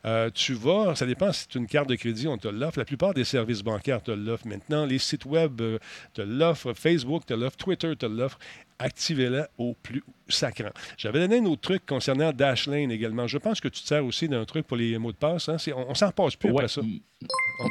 [0.04, 2.78] Euh, tu vas, ça dépend si c'est une carte de crédit, on te l'offre.
[2.78, 4.84] La plupart des services bancaires te l'offrent maintenant.
[4.84, 5.78] Les sites web euh,
[6.12, 8.38] te l'offrent, Facebook te l'offre, Twitter te l'offre.
[8.80, 10.70] Activez-la au plus sacrant.
[10.96, 13.28] J'avais donné un autre truc concernant Dashlane également.
[13.28, 15.48] Je pense que tu te sers aussi d'un truc pour les mots de passe.
[15.48, 15.56] hein.
[15.76, 16.56] On, on s'en passe plus Ouais.
[16.64, 16.80] après ça.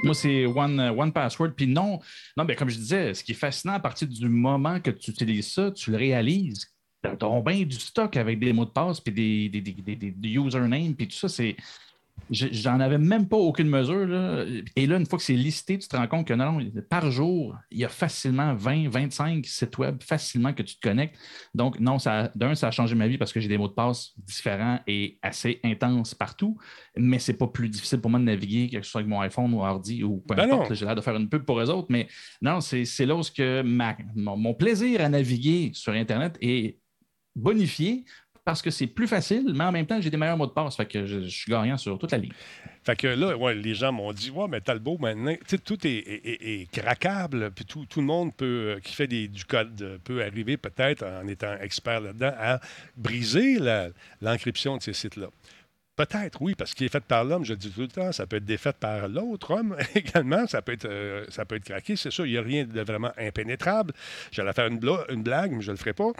[0.04, 1.52] Moi, c'est One, euh, one Password.
[1.58, 2.00] Puis non,
[2.38, 5.12] non ben, comme je disais, ce qui est fascinant, à partir du moment que tu
[5.12, 6.66] utilises ça, tu le réalises.
[7.04, 9.96] Tu as bien du stock avec des mots de passe, puis des, des, des, des-
[9.98, 11.58] des- des usernames, puis tout ça, c'est.
[12.32, 14.08] Je- J'en avais même pas aucune mesure.
[14.08, 14.46] là.
[14.76, 17.12] Et là, une fois que c'est listé, tu te rends compte que non, non, par
[17.12, 21.16] jour, il y a facilement 20, 25 sites web facilement que tu te connectes.
[21.54, 23.74] Donc, non, ça, d'un, ça a changé ma vie parce que j'ai des mots de
[23.74, 26.58] passe différents et assez intenses partout,
[26.98, 29.54] mais c'est pas plus difficile pour moi de naviguer, que ce soit avec mon iPhone
[29.54, 30.74] ou ordi ou peu Ben importe.
[30.74, 32.08] J'ai l'air de faire une pub pour eux autres, mais
[32.42, 36.38] non, c'est c'est là où ce que ma- mon, mon plaisir à naviguer sur Internet
[36.42, 36.78] est
[37.36, 38.04] bonifié
[38.44, 40.76] parce que c'est plus facile, mais en même temps, j'ai des meilleurs mots de passe.
[40.76, 42.32] Fait que je, je suis gagnant sur toute la ligne.
[42.84, 46.26] Fait que là, ouais, les gens m'ont dit Ouais, mais Talbot, maintenant, tout est, est-
[46.26, 49.80] est- est craquable, puis tout, tout le monde peut, euh, qui fait des- du code
[49.82, 52.60] euh, peut arriver, peut-être, en étant expert là-dedans, à
[52.98, 53.60] briser
[54.22, 55.28] l'encryption de ces sites-là.
[55.98, 58.26] Peut-être, oui, parce qu'il est fait par l'homme, je le dis tout le temps, ça
[58.26, 61.96] peut être défait par l'autre homme également, ça peut être, euh, ça peut être craqué,
[61.96, 63.94] c'est sûr, il n'y a rien de vraiment impénétrable.
[64.32, 66.12] J'allais faire une, bla- une blague, mais je ne le ferai pas.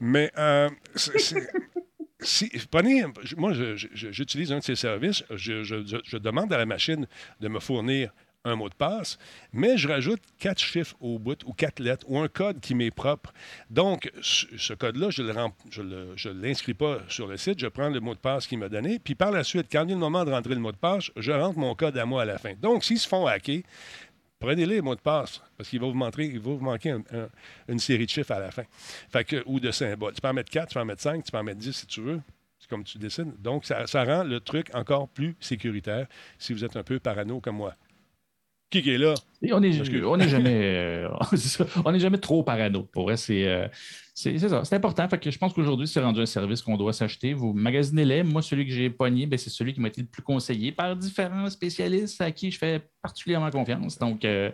[0.00, 0.68] Mais euh,
[2.20, 3.04] si, prenez,
[3.36, 3.52] moi,
[3.94, 5.24] j'utilise un de ces services.
[5.30, 7.06] Je, je- je- je demande à la machine
[7.40, 8.12] de me fournir
[8.44, 9.18] un mot de passe,
[9.52, 12.90] mais je rajoute quatre chiffres au bout ou quatre lettres ou un code qui m'est
[12.90, 13.32] propre.
[13.68, 18.18] Donc, ce, code-là, je ne l'inscris pas sur le site, je prends le mot de
[18.20, 20.54] passe qu'il m'a donné, puis par la suite, quand il est le moment de rentrer
[20.54, 22.54] le mot de passe, je rentre mon code à moi à la fin.
[22.54, 23.60] Donc, s'ils se font hacker,
[24.38, 27.02] prenez-les, le mot de passe, parce qu'il va vous manquer, il va vous manquer un-
[27.12, 27.28] un-
[27.68, 28.64] une série de chiffres à la fin.
[29.12, 30.14] Fait que, ou de symboles.
[30.14, 31.76] Tu peux en mettre 4, tu peux en mettre 5, tu peux en mettre 10
[31.76, 32.20] si tu veux.
[32.58, 33.40] C'est comme tu décides.
[33.40, 36.06] Donc, ça rend le truc encore plus sécuritaire
[36.38, 37.74] si vous êtes un peu parano comme moi.
[38.70, 39.14] Qui qui est là?
[39.42, 39.72] Et on n'est
[40.28, 41.08] jamais, euh,
[41.84, 42.84] on jamais trop parano.
[42.84, 43.66] Pour vrai, c'est euh,
[44.14, 44.64] c'est- c'est ça.
[44.64, 45.08] C'est important.
[45.08, 47.32] Fait que je pense qu'aujourd'hui, c'est rendu un service qu'on doit s'acheter.
[47.34, 48.22] Vous magasinez-les.
[48.22, 50.94] Moi, celui que j'ai pogné, ben, c'est celui qui m'a été le plus conseillé par
[50.94, 53.98] différents spécialistes à qui je fais particulièrement confiance.
[53.98, 54.50] Donc, euh,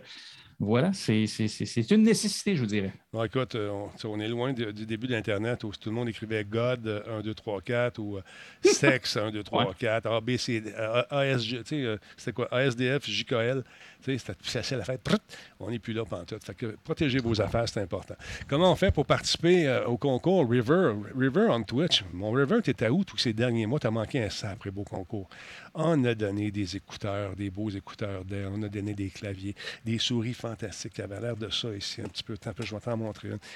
[0.59, 2.93] voilà, c'est c'est- c'est- c'est une nécessité, je vous dirais.
[3.17, 6.43] Bon, écoute, euh, on, est loin de- du début d'Internet où tout le monde écrivait
[6.43, 8.19] God euh, 1, 2, 3, 4 ou
[8.61, 9.73] Sexe 1, 2, 3, Ouais.
[9.79, 12.47] 4, A, B, C, D, euh, ASG, tu sais, euh, c'était quoi?
[12.53, 13.63] ASDF, JKL.
[14.03, 14.99] Tu sais, c'était facile à faire.
[14.99, 15.19] Prut!
[15.59, 16.43] On n'est plus là pantoute.
[16.43, 18.13] Fait que protéger vos affaires, c'est important.
[18.47, 20.93] Comment on fait pour participer euh, au concours River?
[21.17, 22.03] River on Twitch?
[22.13, 23.79] Mon River, tu étais où tous ces derniers mois?
[23.79, 25.27] Tu as manqué un sacré beau concours.
[25.73, 28.51] On a donné des écouteurs, des beaux écouteurs d'air.
[28.53, 30.93] On a donné des claviers, des souris fantastiques.
[30.97, 32.35] Il y avait l'air de ça ici un petit peu.
[32.37, 32.81] Peu, je vais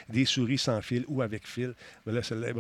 [0.10, 1.74] Des souris sans fil ou avec fil.
[2.06, 2.56] Mais là, celle-là est.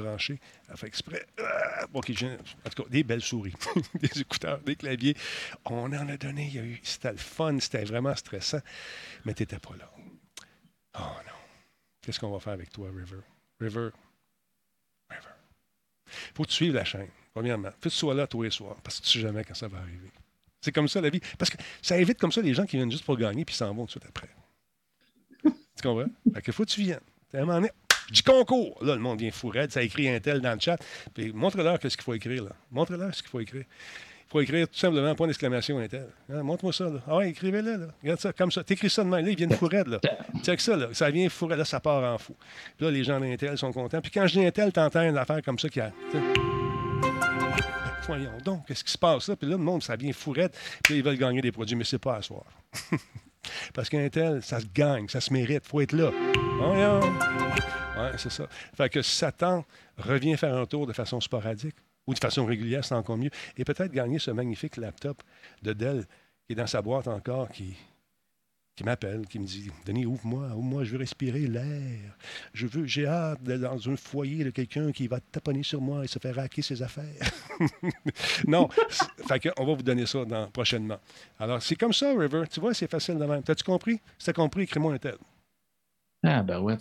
[0.69, 1.25] Elle fait exprès.
[1.39, 3.53] Ah, en tout cas, des belles souris.
[3.95, 5.15] des écouteurs, des claviers.
[5.65, 6.47] On en a donné.
[6.47, 6.79] Il y a eu...
[6.83, 7.59] C'était le fun.
[7.59, 8.61] C'était vraiment stressant.
[9.25, 9.91] Mais tu n'étais pas là.
[10.95, 11.33] Oh non.
[12.01, 13.21] Qu'est-ce qu'on va faire avec toi, River?
[13.59, 13.89] River.
[15.09, 15.29] River.
[16.33, 17.69] Faut que tu suives la chaîne, premièrement.
[17.71, 19.67] Faut que tu sois là tous les soirs, parce que tu sais jamais quand ça
[19.67, 20.11] va arriver.
[20.61, 21.21] C'est comme ça la vie.
[21.37, 23.73] Parce que ça évite comme ça les gens qui viennent juste pour gagner puis s'en
[23.73, 24.29] vont tout de suite après.
[25.75, 26.09] Tu comprends?
[26.33, 26.99] Fait que faut que tu viennes.
[27.33, 27.71] À un moment donné,
[28.11, 28.77] du concours.
[28.83, 30.77] Là, le monde vient fou ça écrit un tel dans le chat.
[31.13, 32.51] Puis montre-leur qu'est-ce qu'il faut écrire, là.
[32.71, 33.63] Montre-leur ce qu'il faut écrire.
[33.63, 36.07] Il faut écrire tout simplement point d'exclamation un tel.
[36.31, 36.99] Hein, Montre-moi ça, là.
[37.07, 37.87] Ah ouais, écrivez-le, là.
[38.01, 38.63] Regarde ça, comme ça.
[38.63, 39.25] T'écris ça de même.
[39.25, 39.99] Là, ils viennent fou raide, là.
[40.43, 40.87] Check ça, là.
[40.93, 42.35] Ça vient fou là, ça part en fou.
[42.77, 44.01] Puis là, les gens d'Intel sont contents.
[44.01, 45.91] Puis quand je dis Intel, t'entends une affaire comme ça qui a.
[48.07, 49.35] Voyons donc, qu'est-ce qui se passe là?
[49.35, 50.57] Puis là, le monde, ça vient fourrette.
[50.83, 52.43] Puis là, ils veulent gagner des produits, mais c'est pas à soir.
[53.73, 56.11] Parce qu'un tel, ça se gagne, ça se mérite, faut être là.
[58.17, 58.47] C'est ça.
[58.75, 59.65] Fait que Satan
[59.97, 61.75] revient faire un tour de façon sporadique
[62.07, 63.29] ou de façon régulière, c'est encore mieux.
[63.57, 65.21] Et peut-être gagner ce magnifique laptop
[65.61, 66.05] de Dell
[66.45, 67.75] qui est dans sa boîte encore, qui,
[68.81, 71.99] qui m'appelle, qui me dit Denis, ouvre-moi, ouvre-moi, je veux respirer l'air.
[72.51, 76.03] Je veux, j'ai hâte d'être dans un foyer de quelqu'un qui va taponner sur moi
[76.03, 77.05] et se faire hacker ses affaires.
[78.47, 78.67] non,
[79.27, 80.97] fait on va vous donner ça dans- prochainement.
[81.37, 82.45] Alors, c'est comme ça, River.
[82.51, 83.43] Tu vois, c'est facile de même.
[83.43, 83.99] T'as-tu compris?
[84.17, 85.15] Si t'as compris, écris-moi un tel.
[86.23, 86.75] Ah, ben ouais,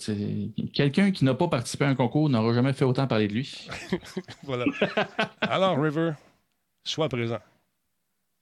[0.73, 3.69] quelqu'un qui n'a pas participé à un concours n'aura jamais fait autant parler de lui.
[4.45, 4.65] Voilà.
[5.43, 6.13] Alors, River,
[6.83, 7.41] sois présent.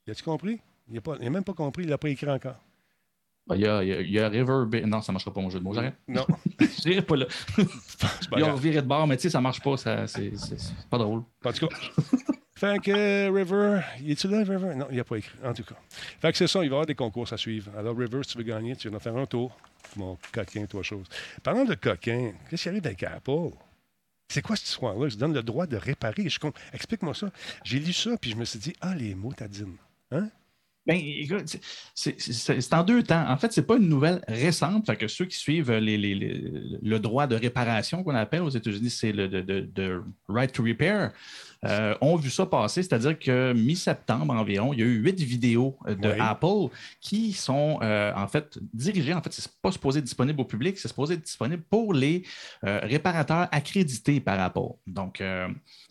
[0.09, 0.61] As-tu compris?
[0.89, 2.61] Il n'a pas- il n'a même pas compris, il n'a pas écrit encore.
[3.55, 4.83] Il y, a, il y a- il y a River.
[4.87, 5.73] Non, ça ne marchera pas mon jeu de mots.
[5.75, 5.95] J'arrête.
[6.07, 6.27] Non,
[6.61, 7.27] Je pas là.
[7.57, 8.55] c'est pas Il a grave.
[8.57, 9.77] reviré de bord, mais tu sais, ça marche pas.
[9.77, 10.33] ça- C'est
[10.91, 11.23] pas drôle.
[11.45, 11.77] En tout cas.
[12.55, 14.75] Fait que River, il est-tu là, River?
[14.75, 15.77] Non, il n'a pas écrit, en tout cas.
[16.21, 17.71] Fait que c'est ça, il va y avoir des concours à suivre.
[17.79, 19.57] Alors, River, si tu veux gagner, tu vas faire un tour.
[19.95, 21.07] Mon coquin, toi, chose.
[21.45, 23.51] Parlant de coquin, qu'est-ce qui arrive avec Apple?
[24.29, 25.07] C'est quoi cette histoire-là?
[25.07, 26.29] Ils se donnent le droit de réparer.
[26.29, 26.39] Je
[26.73, 27.31] Explique-moi ça.
[27.63, 29.77] J'ai lu ça, puis je me suis dit, ah, les mots t'adines.
[30.11, 30.29] Hein?
[30.89, 31.59] Ben, écoute,
[31.95, 33.29] c'est- en deux temps.
[33.29, 34.87] En fait, c'est pas une nouvelle récente.
[34.87, 36.51] Fait que ceux qui suivent les- les- les-
[36.83, 40.63] le droit de réparation qu'on appelle aux États-Unis, c'est le de, de- de right to
[40.63, 41.13] repair,
[41.67, 42.83] euh, ont vu ça passer.
[42.83, 46.17] C'est-à-dire que mi-septembre environ, il y a eu huit vidéos de Oui.
[46.19, 49.13] Apple qui sont euh, en fait dirigées.
[49.13, 52.25] En fait, c'est pas supposé être disponible au public, c'est supposé être disponible pour les
[52.65, 54.73] euh, réparateurs accrédités par Apple.
[54.87, 55.21] Donc,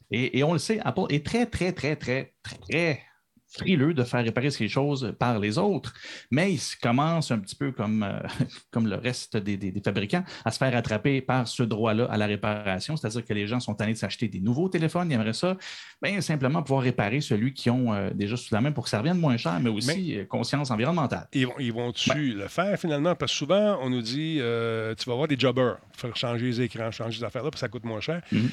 [0.09, 3.03] et, et on le sait, Apple est très, très, très, très, très
[3.49, 5.93] frileux de faire réparer ces choses par les autres,
[6.31, 8.19] mais il se commence un petit peu comme, euh,
[8.71, 12.17] comme le reste des, des- des fabricants à se faire attraper par ce droit-là à
[12.17, 15.33] la réparation, c'est-à-dire que les gens sont allés de s'acheter des nouveaux téléphones, ils aimeraient
[15.33, 15.57] ça,
[16.01, 18.99] ben, simplement pouvoir réparer celui qu'ils ont euh, déjà sous la main pour que ça
[18.99, 21.27] revienne moins cher, mais aussi euh, conscience environnementale.
[21.33, 23.15] Ils, vont- ils vont-tu le faire finalement?
[23.15, 26.61] Parce que souvent, on nous dit, euh, tu vas avoir des jobbers, faire changer les
[26.61, 28.21] écrans, changer ces affaires-là, puis ça coûte moins cher.
[28.31, 28.49] Mhm.
[28.49, 28.51] J'ai-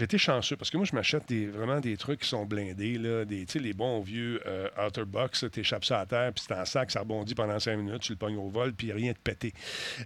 [0.00, 3.24] Été chanceux parce que moi, je m'achète des, vraiment des trucs qui sont blindés, là,
[3.24, 6.54] des, tu sais, les bons vieux euh, Outerbox, tu échappes ça à terre, puis c'est
[6.54, 9.18] en sac, ça rebondit pendant cinq minutes, tu le pognes au vol, puis rien de
[9.18, 9.52] pété.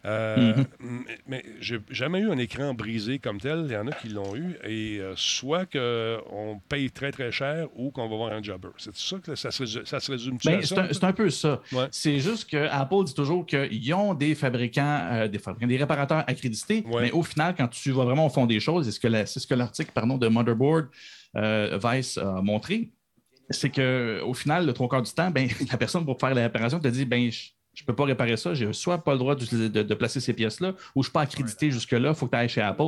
[0.05, 0.64] Euh, Mhm.
[0.81, 3.64] m- Mais j'ai jamais eu un écran brisé comme tel.
[3.66, 4.57] Il y en a qui l'ont eu.
[4.64, 8.68] Et euh, soit qu'on paye très, très cher ou qu'on va voir un jobber.
[8.79, 11.31] C'est ça que ça se, résu- ça se résume Ben, c'est un, c'est un peu
[11.31, 11.61] ça.
[11.72, 11.87] Ouais.
[11.90, 16.24] C'est juste que Apple dit toujours qu'ils ont des fabricants, euh, des fabricants, des réparateurs
[16.27, 17.03] accrédités, Ouais.
[17.03, 19.27] mais au final, quand tu vas vraiment au fond des choses, c'est ce que la-
[19.27, 20.87] c'est ce que l'article de Motherboard
[21.37, 22.90] euh, Vice a montré,
[23.51, 26.79] c'est qu'au final, le trois quarts du temps, ben, la personne pour faire la réparation
[26.81, 29.69] te dit ben, je ne peux pas réparer ça, j'ai soit pas le droit d'utiliser-
[29.69, 32.31] de, de placer ces pièces-là, ou je ne suis pas accrédité jusque-là, il faut que
[32.31, 32.85] tu ailles chez Apple.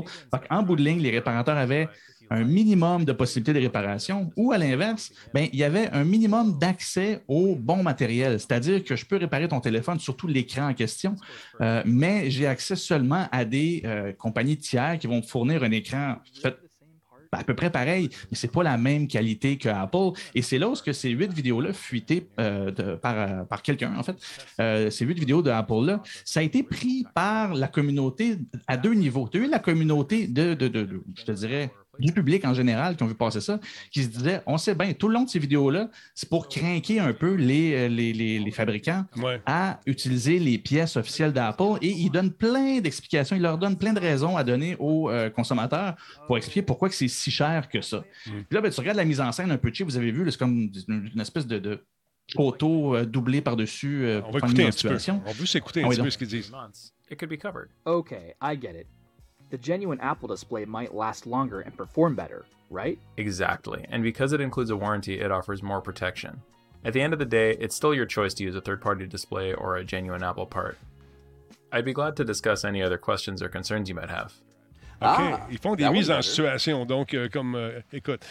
[0.48, 1.88] en bout de ligne, les réparateurs avaient
[2.30, 6.58] un minimum de possibilités de réparation, ou à l'inverse, ben, il y avait un minimum
[6.58, 8.40] d'accès au bon matériel.
[8.40, 11.14] C'est-à-dire que je peux réparer ton téléphone, surtout l'écran en question,
[11.60, 15.70] euh, mais j'ai accès seulement à des euh, compagnies tiers qui vont me fournir un
[15.70, 16.16] écran
[17.32, 20.18] à peu près pareil, mais c'est pas la même qualité que Apple.
[20.34, 24.16] Et c'est là où que ces huit vidéos-là fuitées euh, par, par quelqu'un, en fait,
[24.90, 29.28] ces huit vidéos de Apple-là, ça a été pris par la communauté à deux niveaux.
[29.30, 32.96] Tu as eu la communauté de- de- de- je te dirais, du public en général
[32.96, 33.58] qui ont vu passer ça,
[33.90, 37.00] qui se disait, on sait bien, tout le long de ces vidéos-là, c'est pour craquer
[37.00, 39.40] un peu les, euh, les, les- les fabricants Ouais.
[39.46, 43.92] à utiliser les pièces officielles d'Apple et ils donnent plein d'explications, ils leur donnent plein
[43.92, 45.94] de raisons à donner aux euh, consommateurs
[46.26, 48.04] pour expliquer pourquoi que c'est si cher que ça.
[48.24, 50.30] Puis là, ben, tu regardes la mise en scène un peu cheap, vous avez vu,
[50.30, 51.84] c'est comme une, une espèce de, de
[52.34, 54.04] photo euh, doublée par-dessus.
[54.04, 54.98] euh, On pour va écouter une un petit peu.
[54.98, 55.22] situation.
[55.26, 56.12] On veut s'écouter un Ah oui, petit peu donc.
[56.12, 56.52] ce qu'ils disent.
[57.10, 57.68] it could be covered.
[57.84, 58.86] Okay, I get it.
[59.50, 62.98] The genuine Apple display might last longer and perform better, right?
[63.16, 63.84] Exactly.
[63.90, 66.42] And because it includes a warranty, it offers more protection.
[66.84, 69.06] At the end of the day, it's still your choice to use a third party
[69.06, 70.78] display or a genuine Apple part.
[71.72, 74.32] I'd be glad to discuss any other questions or concerns you might have.
[75.02, 75.08] OK.
[75.32, 76.86] Ah, Ils font des mises en situation.
[76.86, 78.24] Donc, euh, comme, euh, écoute,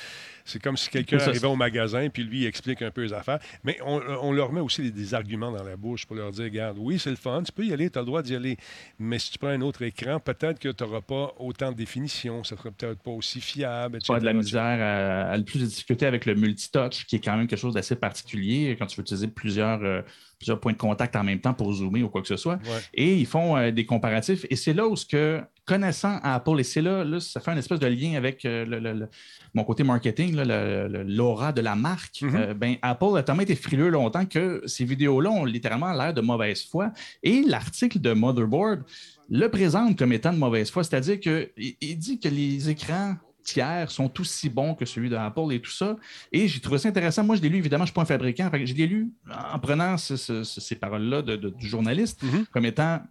[0.45, 3.39] c'est comme si quelqu'un arrivait au magasin, puis lui, il explique un peu les affaires.
[3.63, 6.43] Mais on, on leur met aussi des, des arguments dans la bouche pour leur dire,
[6.45, 8.55] regarde, oui, c'est le fun, tu peux y aller, tu as le droit d'y aller.
[8.99, 12.43] Mais si tu prends un autre écran, peut-être que tu n'auras pas autant de définition,
[12.43, 14.13] ça ne sera peut-être pas aussi fiable, etc.
[14.13, 17.47] Pas de la misère à, plus de difficulté avec le multitouch, qui est quand même
[17.47, 20.01] quelque chose d'assez particulier quand tu veux utiliser plusieurs, euh,
[20.38, 22.55] plusieurs points de contact en même temps pour zoomer ou quoi que ce soit.
[22.65, 22.79] Ouais.
[22.93, 24.45] Et ils font euh, des comparatifs.
[24.49, 27.58] Et c'est là où ce que, connaissant Apple, et c'est là, là, ça fait un
[27.58, 29.10] espèce de lien avec euh, le- le- le-
[29.55, 32.21] mon côté marketing, l'aura de la marque.
[32.21, 32.36] Mhm.
[32.36, 36.21] Euh, ben, Apple a tellement été frileux longtemps que ces vidéos-là ont littéralement l'air de
[36.21, 36.91] mauvaise foi.
[37.24, 38.84] Et l'article de Motherboard
[39.30, 43.89] le présente comme étant de mauvaise foi, c'est-à-dire qu'il il dit que les écrans tiers
[43.89, 45.95] sont aussi bons que celui d'Apple et tout ça.
[46.34, 47.23] Et j'ai trouvé ça intéressant.
[47.23, 48.49] Moi, je l'ai lu, évidemment, je ne suis pas un fabricant.
[48.51, 49.12] je l'ai lu
[49.53, 52.45] en prenant ce- ce- ce- ces paroles-là de- de- du journaliste Mhm.
[52.51, 53.01] comme étant,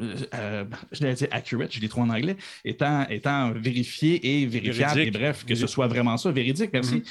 [0.00, 4.46] euh, euh, je l'ai dit accurate, je l'ai trop en anglais, étant, étant vérifié et
[4.46, 4.94] vérifiable.
[4.94, 5.14] Véridique.
[5.16, 6.94] Et bref, que ce soit vraiment ça, véridique, merci.
[6.96, 7.02] Mhm.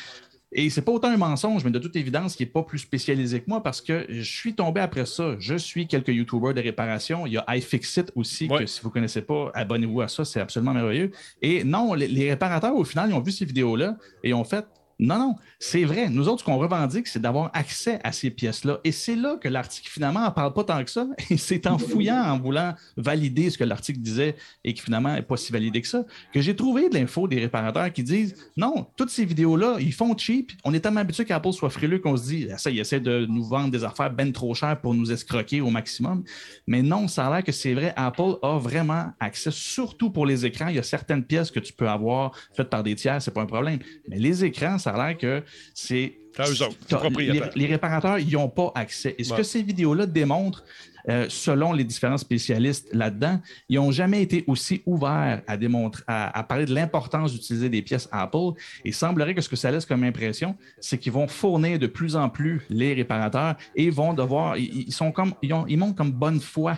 [0.52, 3.40] Et c'est pas autant un mensonge, mais de toute évidence, qui n'est pas plus spécialisé
[3.42, 5.36] que moi parce que je suis tombé après ça.
[5.40, 7.28] Je suis quelques YouTubers de réparation.
[7.28, 8.60] Il y a iFixit aussi, Ouais.
[8.60, 11.12] que si vous ne connaissez pas, abonnez-vous à ça, c'est absolument merveilleux.
[11.44, 14.66] Et non, les, les réparateurs, au final, ils ont vu ces vidéos-là et ont fait
[15.00, 16.10] non, non, c'est vrai.
[16.10, 18.82] Nous autres, ce qu'on revendique, c'est d'avoir accès à ces pièces-là.
[18.84, 21.08] Et c'est là que l'article, finalement, n'en parle pas tant que ça.
[21.30, 24.36] Et c'est en fouillant, en voulant valider ce que l'article disait
[24.66, 27.40] et qui finalement n'est pas si validé que ça, que j'ai trouvé de l'info des
[27.40, 30.52] réparateurs qui disent non, toutes ces vidéos-là, ils font cheap.
[30.66, 33.26] On est tellement habitué qu'Apple soit frileux qu'on se dit, Ah, ça, ils essaient de
[33.26, 36.24] nous vendre des affaires ben trop chères pour nous escroquer au maximum.
[36.68, 37.94] Mais non, ça a l'air que c'est vrai.
[37.96, 40.68] Apple a vraiment accès, surtout pour les écrans.
[40.68, 43.42] Il y a certaines pièces que tu peux avoir faites par des tiers, c'est pas
[43.42, 43.80] un problème.
[44.10, 46.14] Mais les écrans, ça ça a l'air que c'est.
[46.40, 47.20] Eux autres.
[47.20, 49.14] Les, les réparateurs, ils n'ont pas accès.
[49.18, 49.38] Et ce Ouais.
[49.38, 50.64] que ces vidéos-là démontrent,
[51.10, 56.38] euh, selon les différents spécialistes là-dedans, ils n'ont jamais été aussi ouverts à, démontrer, à,
[56.38, 58.52] à parler de l'importance d'utiliser des pièces Apple.
[58.86, 61.88] Et il semblerait que ce que ça laisse comme impression, c'est qu'ils vont fournir de
[61.88, 64.56] plus en plus les réparateurs et vont devoir.
[64.58, 66.78] Ils, ils sont comme, ils, ont- ils montrent comme bonne foi.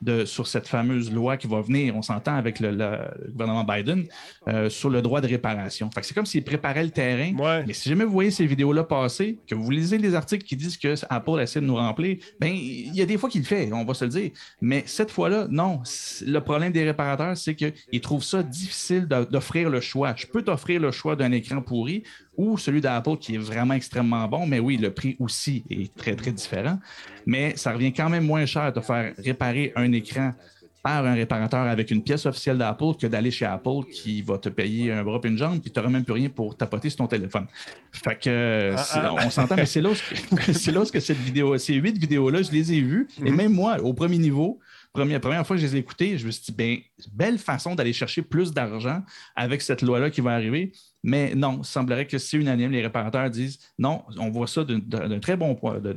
[0.00, 2.98] De, sur cette fameuse loi qui va venir, on s'entend avec le, le
[3.30, 4.04] gouvernement Biden,
[4.46, 5.90] euh, sur le droit de réparation.
[5.90, 7.34] Fait que c'est comme s'ils préparaient le terrain.
[7.36, 7.64] Ouais.
[7.66, 10.76] Mais si jamais vous voyez ces vidéos-là passer, que vous lisez les articles qui disent
[10.76, 13.72] que Apple essaie de nous remplir, ben il y a des fois qu'il le fait,
[13.72, 14.30] on va se le dire.
[14.60, 15.80] Mais cette fois-là, non.
[16.26, 20.14] Le problème des réparateurs, c'est qu'ils trouvent ça difficile d'offrir le choix.
[20.16, 22.04] Je peux t'offrir le choix d'un écran pourri
[22.38, 26.14] ou celui d'Apple qui est vraiment extrêmement bon, mais oui, le prix aussi est très,
[26.14, 26.78] très différent.
[27.26, 30.32] Mais ça revient quand même moins cher de faire réparer un écran
[30.80, 34.48] par un réparateur avec une pièce officielle d'Apple que d'aller chez Apple qui va te
[34.48, 36.98] payer un bras et une jambe puis tu n'auras même plus rien pour tapoter sur
[36.98, 37.46] ton téléphone.
[37.90, 39.14] Fait que Ah, ah.
[39.26, 42.42] on s'entend, mais c'est là, ce- c'est là ce que cette vidéo, ces huit vidéos-là,
[42.42, 43.08] je les ai vues.
[43.18, 43.26] Mhm.
[43.26, 44.60] Et même moi, au premier niveau,
[44.92, 46.78] première, première fois que je les ai écoutées, je me suis dit, ben,
[47.12, 49.02] belle façon d'aller chercher plus d'argent
[49.36, 50.72] avec cette loi-là qui va arriver.
[51.04, 52.72] Mais non, il semblerait que c'est unanime.
[52.72, 55.92] Les réparateurs disent non, on voit ça d'un- très bon point, d'un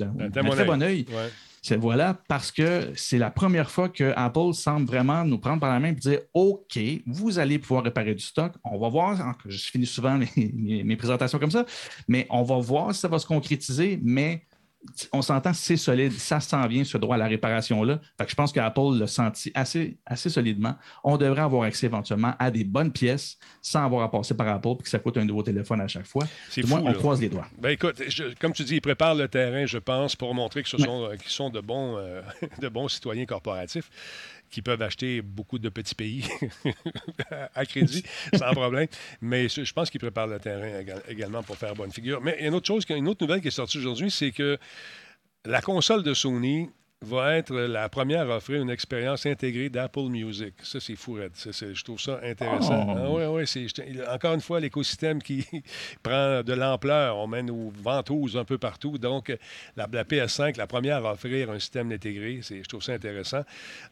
[0.51, 1.05] très bon œil.
[1.09, 1.29] Ouais.
[1.63, 5.71] C'est voilà, parce que c'est la première fois que Apple semble vraiment nous prendre par
[5.71, 8.53] la main et dire OK, vous allez pouvoir réparer du stock.
[8.63, 9.37] On va voir.
[9.45, 11.65] Je finis souvent mes, mes- mes présentations comme ça,
[12.07, 13.99] mais on va voir si ça va se concrétiser.
[14.03, 14.43] Mais
[15.13, 16.11] on s'entend, c'est solide.
[16.13, 17.99] Ça s'en vient, ce droit à la réparation-là.
[18.17, 20.75] Fait que je pense qu'Apple l'a senti assez, assez solidement.
[21.03, 24.69] On devrait avoir accès éventuellement à des bonnes pièces sans avoir à passer par Apple
[24.79, 26.25] et que ça coûte un nouveau téléphone à chaque fois.
[26.49, 26.93] C'est moins, on là.
[26.93, 27.47] croise les doigts.
[27.59, 30.69] Ben écoute, je- comme tu dis, ils préparent le terrain, je pense, pour montrer que
[30.69, 30.83] ce Ouais.
[30.83, 32.21] sont, euh, qu'ils sont de bons, euh,
[32.61, 33.89] de bons citoyens corporatifs
[34.51, 36.25] qui peuvent acheter beaucoup de petits pays
[37.55, 38.03] à crédit
[38.37, 38.87] sans problème.
[39.21, 42.21] Mais je pense qu'ils préparent le terrain éga- également pour faire bonne figure.
[42.21, 44.31] Mais il y a une autre chose, une autre nouvelle qui est sortie aujourd'hui, c'est
[44.31, 44.57] que
[45.45, 46.69] la console de Sony
[47.03, 50.53] va être la première à offrir une expérience intégrée d'Apple Music.
[50.61, 51.17] Ça, c'est fou.
[51.33, 52.85] Ça, c'est- je trouve ça intéressant.
[52.89, 52.95] Oh.
[52.95, 53.65] Ah ouais, ouais, c'est,
[54.07, 55.43] encore une fois, l'écosystème qui
[56.03, 57.17] prend de l'ampleur.
[57.17, 58.99] On mène aux ventouses un peu partout.
[58.99, 59.35] Donc,
[59.75, 63.41] la, la PS5, la première à offrir un système intégré, c'est, je trouve ça intéressant.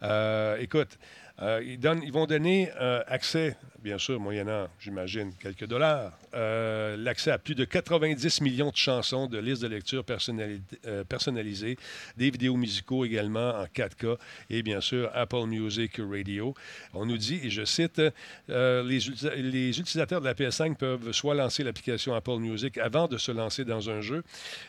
[0.04, 1.00] Euh, écoute,
[1.42, 7.38] euh, ils, vont donner euh, accès, bien sûr, moyennant, j'imagine, quelques dollars, euh, l'accès à
[7.38, 10.62] plus de 90 millions de chansons, de listes de lecture personnali-
[11.08, 11.78] personnalisées,
[12.18, 14.18] des vidéos musicaux également en 4K
[14.50, 16.54] et bien sûr Apple Music Radio.
[16.94, 18.02] On nous dit, et je cite,
[18.50, 23.64] les utilisateurs de la PS5 peuvent soit lancer l'application Apple Music avant de se lancer
[23.64, 24.24] dans un jeu,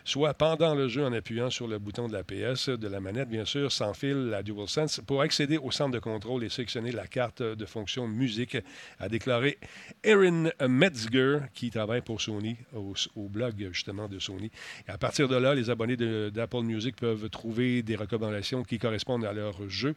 [0.05, 3.29] soit pendant le jeu en appuyant sur le bouton de la PS, de la manette
[3.29, 6.49] bien sûr, sans fil, la DualSense, pour accéder au centre de contrôle et
[6.93, 8.57] la carte de fonction musique,
[8.99, 9.59] a déclaré
[10.05, 14.51] Erin Metzger, qui travaille pour Sony, au, blog justement de Sony.
[14.89, 19.25] Et à partir de là, les abonnés d'Apple Music peuvent trouver des recommandations qui correspondent
[19.25, 19.95] à leur jeu,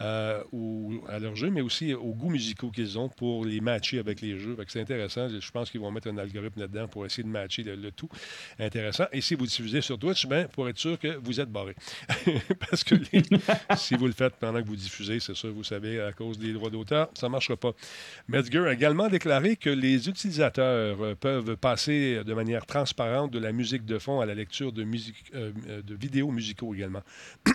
[0.00, 3.98] euh, ou à leur jeu, mais aussi aux goûts musicaux qu'ils ont pour les matcher
[3.98, 4.56] avec les jeux.
[4.68, 5.28] C'est intéressant.
[5.28, 8.08] Je pense qu'ils vont mettre un algorithme là-dedans pour essayer de matcher le, tout.
[8.58, 9.04] Intéressant.
[9.12, 11.74] Et si vous diffusez sur Twitch, ben, pour être sûr que vous êtes barré.
[12.70, 12.94] Parce que
[13.76, 16.52] si vous le faites pendant que vous diffusez, c'est sûr, vous savez, à cause des
[16.52, 17.72] droits d'auteur, ça ne marchera pas.
[18.28, 23.52] Metzger a également déclaré que les utilisateurs euh, peuvent passer de manière transparente de la
[23.52, 27.02] musique de fond à la lecture de, musique, euh, euh, de vidéos musicaux également.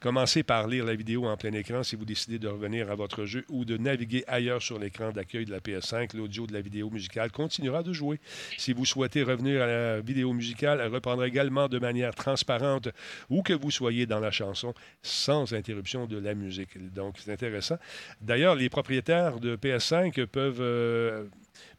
[0.00, 3.24] Commencez par lire la vidéo en plein écran si vous décidez de revenir à votre
[3.24, 6.16] jeu ou de naviguer ailleurs sur l'écran d'accueil de la PS5.
[6.16, 8.20] L'audio de la vidéo musicale continuera de jouer.
[8.58, 12.88] Si vous souhaitez revenir à la vidéo musicale, elle reprendra également de manière transparente
[13.30, 16.92] où que vous soyez dans la chanson sans interruption de la musique.
[16.92, 17.63] Donc, c'est intéressant.
[18.20, 21.28] D'ailleurs, les propriétaires de PS5 peuvent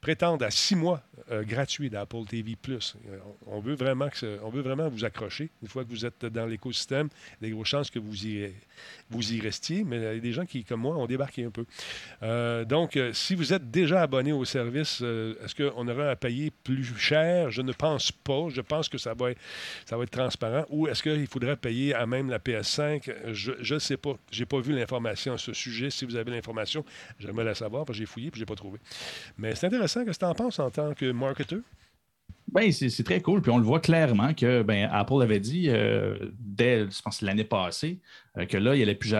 [0.02, 2.56] prétendre à six mois euh, gratuits d'Apple TV+.
[2.70, 4.08] Euh, On veut, vraiment
[4.44, 5.50] on veut vraiment vous accrocher.
[5.62, 7.10] Une fois que vous êtes dans l'écosystème,
[7.42, 8.52] il y a des grosses chances que vous y,
[9.10, 11.50] vous y restiez, mais il y a des gens qui, comme moi, ont débarqué un
[11.50, 11.66] peu.
[12.24, 16.52] Euh, donc, euh, si vous êtes déjà abonné au service, est-ce qu'on aura à payer
[16.52, 17.50] plus cher?
[17.52, 18.48] Je ne pense pas.
[18.50, 19.42] Je pense que ça va être,
[19.86, 20.66] ça va être transparent.
[20.70, 23.34] Ou est-ce qu'il faudrait payer à même la PS5?
[23.34, 24.16] Je ne sais pas.
[24.32, 25.90] Je n'ai pas vu l'information à ce sujet.
[25.90, 26.86] Si vous avez l'information,
[27.20, 28.80] j'aimerais la savoir parce que j'ai fouillé et je n'ai pas trouvé.
[29.38, 30.06] Mais c'est intéressant.
[30.06, 31.60] Qu'est-ce que tu en penses en tant que marketeur?
[32.52, 33.42] Ben, c'est c'est très cool.
[33.42, 37.44] Puis on le voit clairement que ben, Apple avait dit euh, dès, je pense, l'année
[37.44, 38.00] passée,
[38.38, 39.14] euh, que là, il allait, plus,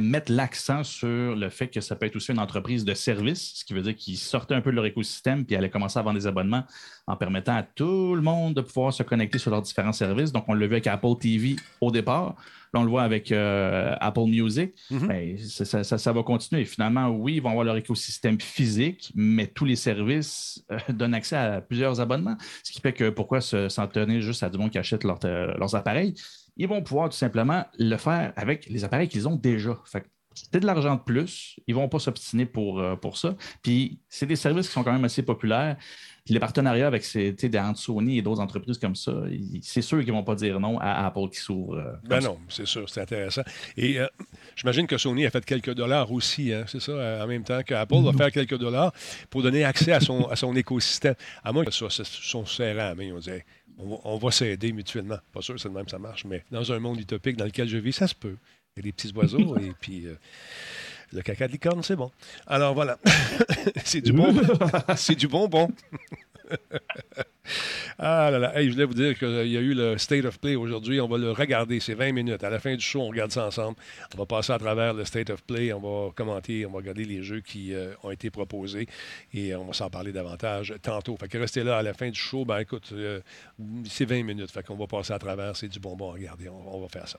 [0.00, 3.64] mettre l'accent sur le fait que ça peut être aussi une entreprise de service, ce
[3.64, 6.18] qui veut dire qu'ils sortaient un peu de leur écosystème puis allaient commencer à vendre
[6.18, 6.64] des abonnements
[7.06, 10.32] en permettant à tout le monde de pouvoir se connecter sur leurs différents services.
[10.32, 12.36] Donc, on l'a vu avec Apple TV au départ.
[12.74, 14.74] Là, on le voit avec euh, Apple Music.
[14.90, 15.06] Mhm.
[15.06, 16.64] Ben, ça, ça- ça- ça va continuer.
[16.64, 21.36] Finalement, oui, ils vont avoir leur écosystème physique, mais tous les services euh, donnent accès
[21.36, 22.36] à plusieurs abonnements.
[22.64, 25.20] Ce qui fait que pourquoi se- s'en tenir juste à du monde qui achète leur-
[25.24, 26.14] euh, leurs appareils?
[26.56, 29.78] Ils vont pouvoir tout simplement le faire avec les appareils qu'ils ont déjà.
[29.86, 30.04] Fait
[30.36, 31.60] c'est de l'argent de plus.
[31.68, 33.36] Ils ne vont pas s'obstiner pour, pour ça.
[33.62, 35.76] Puis, c'est des services qui sont quand même assez populaires.
[36.24, 37.36] Puis les partenariats avec ces,
[37.74, 39.12] Sony et d'autres entreprises comme ça,
[39.60, 41.74] c'est sûr qu'ils ne vont pas dire non à Apple qui s'ouvre.
[41.74, 43.42] euh, Ben non, c'est sûr, c'est intéressant.
[43.76, 44.06] Et euh,
[44.56, 47.62] j'imagine que Sony a fait quelques dollars aussi, hein, c'est ça, euh, en même temps
[47.62, 48.94] qu'Apple va faire quelques dollars
[49.28, 51.14] pour donner accès à son, à son écosystème.
[51.42, 53.44] À moins que ça, sont serrés à la main, on dirait,
[53.76, 55.18] on va, on va s'aider mutuellement.
[55.30, 57.68] Pas sûr, c'est de même que ça marche, mais dans un monde utopique dans lequel
[57.68, 58.36] je vis, ça se peut.
[58.76, 60.14] Il y a des petits oiseaux et puis euh,
[61.12, 62.10] le caca de licorne, c'est bon.
[62.46, 62.98] Alors voilà,
[63.84, 64.34] c'est du bon,
[64.96, 65.70] c'est du bonbon.
[67.98, 70.56] Ah là là, je voulais vous dire qu'il y a eu le State of Play
[70.56, 71.00] aujourd'hui.
[71.00, 71.80] On va le regarder.
[71.80, 72.42] C'est 20 minutes.
[72.42, 73.76] À la fin du show, on regarde ça ensemble.
[74.14, 75.72] On va passer à travers le State of Play.
[75.72, 78.86] On va commenter, on va regarder les jeux qui euh, ont été proposés
[79.32, 81.16] et euh, on va s'en parler davantage tantôt.
[81.16, 82.44] Fait que restez là à la fin du show.
[82.44, 83.20] Ben écoute, euh,
[83.88, 84.50] c'est 20 minutes.
[84.50, 85.56] Fait qu'on va passer à travers.
[85.56, 86.48] C'est du bonbon à regarder.
[86.48, 87.18] On, on va faire ça.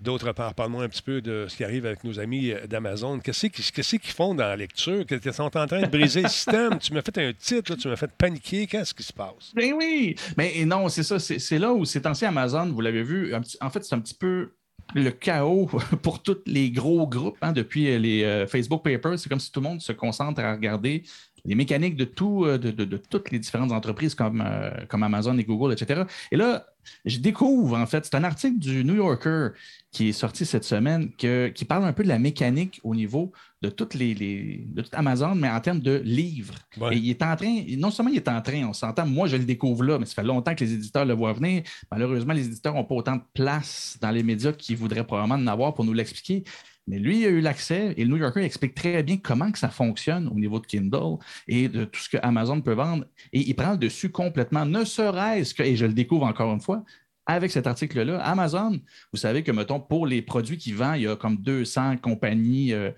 [0.00, 3.18] D'autre part, parle-moi un petit peu de ce qui arrive avec nos amis d'Amazon.
[3.20, 5.06] Qu'est-ce qu'ils qu'est-ce font dans la lecture?
[5.06, 6.78] Qu'ils sont en train de briser le système?
[6.78, 8.66] Tu m'as fait un titre, tu m'as fait paniquer.
[8.66, 9.52] Qu'est-ce qui se passe?
[9.62, 13.32] Ben oui, mais non, c'est ça, c'est là où c'est ancien Amazon, vous l'avez vu,
[13.32, 14.50] en fait, c'est un petit peu
[14.92, 15.66] le chaos
[16.02, 19.20] pour tous les gros groupes hein, depuis les euh, Facebook Papers.
[19.20, 21.04] C'est comme si tout le monde se concentre à regarder
[21.44, 25.44] les mécaniques de, tout, euh, de, toutes les différentes entreprises comme, euh, comme Amazon et
[25.44, 26.02] Google, etc.
[26.32, 26.66] Et là,
[27.04, 29.48] je découvre, en fait, c'est un article du New Yorker
[29.90, 33.30] qui est sorti cette semaine que- qui parle un peu de la mécanique au niveau
[33.60, 36.54] de toutes les, les- de tout Amazon, mais en termes de livres.
[36.80, 36.96] Ouais.
[36.96, 39.36] Et il est en train, non seulement il est en train, on s'entend, moi je
[39.36, 41.62] le découvre là, mais ça fait longtemps que les éditeurs le voient venir.
[41.90, 45.46] Malheureusement, les éditeurs n'ont pas autant de place dans les médias qu'ils voudraient probablement en
[45.46, 46.42] avoir pour nous l'expliquer.
[46.88, 49.58] Mais lui, il a eu l'accès et le New Yorker explique très bien comment que
[49.58, 51.16] ça fonctionne au niveau de Kindle
[51.46, 53.04] et de tout ce que Amazon peut vendre.
[53.32, 56.60] Et il prend le dessus complètement, ne serait-ce que, et je le découvre encore une
[56.60, 56.84] fois,
[57.24, 58.80] avec cet article-là, Amazon,
[59.12, 62.72] vous savez que, mettons, pour les produits qu'il vend, il y a comme 200 compagnies
[62.72, 62.90] euh,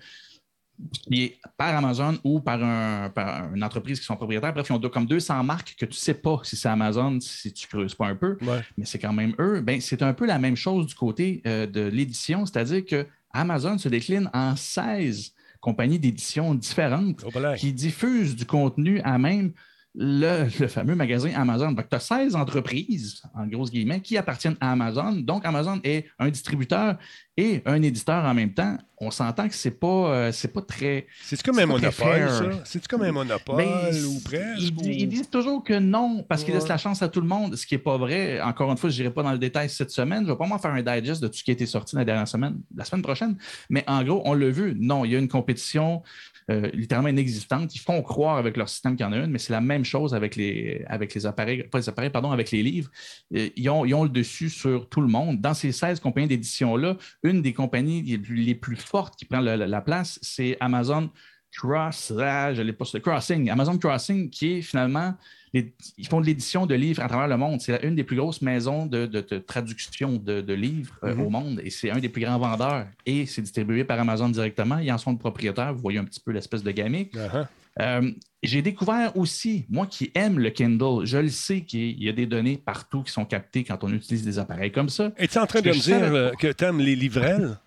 [1.57, 4.51] par Amazon ou par, un- par une entreprise qui sont propriétaires.
[4.53, 7.19] Bref, ils ont deux- comme 200 marques que tu ne sais pas si c'est Amazon,
[7.21, 8.61] si tu creuses pas un peu, Ouais.
[8.77, 9.61] mais c'est quand même eux.
[9.61, 13.05] Ben, c'est un peu la même chose du côté euh, de l'édition, c'est-à-dire que
[13.35, 19.53] Amazon se décline en 16 compagnies d'édition différentes Oh, qui diffusent du contenu à même
[19.97, 21.71] le, le fameux magasin Amazon.
[21.71, 25.13] Donc, tu as 16 entreprises, en grosses guillemets, qui appartiennent à Amazon.
[25.13, 26.97] Donc, Amazon est un distributeur
[27.37, 28.77] et un éditeur en même temps.
[28.97, 31.05] On s'entend que c'est pas, euh, c'est pas très.
[31.21, 32.43] C'est comme un monopole, ça?
[32.43, 32.61] fair.
[32.63, 34.59] C'est comme un monopole Ben, ou presque?
[34.61, 37.27] Ils, ou- ils disent toujours que non, parce qu'ils laissent la chance à tout le
[37.27, 38.39] monde, ce qui n'est pas vrai.
[38.41, 40.19] Encore une fois, je n'irai pas dans le détail cette semaine.
[40.23, 41.95] Je ne vais pas m'en faire un digest de tout ce qui a été sorti
[41.97, 43.37] la dernière semaine, la semaine prochaine.
[43.69, 44.73] Mais en gros, on l'a vu.
[44.79, 46.03] Non, il y a une compétition
[46.51, 47.75] euh, littéralement inexistante.
[47.75, 49.83] Ils font croire avec leur système qu'il y en a une, mais c'est la même
[49.83, 50.85] chose avec les,
[51.23, 52.91] appareils, pas les appareils, pardon, avec les livres.
[53.35, 55.41] Euh, Ils ont, ils ont le dessus sur tout le monde.
[55.41, 60.19] Dans ces 16 compagnies d'édition-là, une des compagnies les plus, fortes qui prend la place,
[60.21, 61.09] c'est Amazon
[61.57, 65.13] Cross, ah, je l'ai pas sur le Crossing, Amazon Crossing, qui est finalement,
[65.53, 67.61] les- ils font de l'édition de livres à travers le monde.
[67.61, 71.21] C'est une des plus grosses maisons de, de- de traduction de, de livres euh, Mhm.
[71.21, 72.87] au monde et c'est un des plus grands vendeurs.
[73.05, 74.79] Et c'est distribué par Amazon directement.
[74.79, 75.73] Ils en sont le propriétaire.
[75.73, 77.13] Vous voyez un petit peu l'espèce de gamique.
[77.15, 77.47] Uh-huh.
[77.81, 78.11] Euh,
[78.43, 82.25] J'ai découvert aussi, moi qui aime le Kindle, je le sais qu'il y a des
[82.25, 85.11] données partout qui sont captées quand on utilise des appareils comme ça.
[85.17, 87.57] Es-tu en train de me dire savais euh, que tu aimes les livrelles?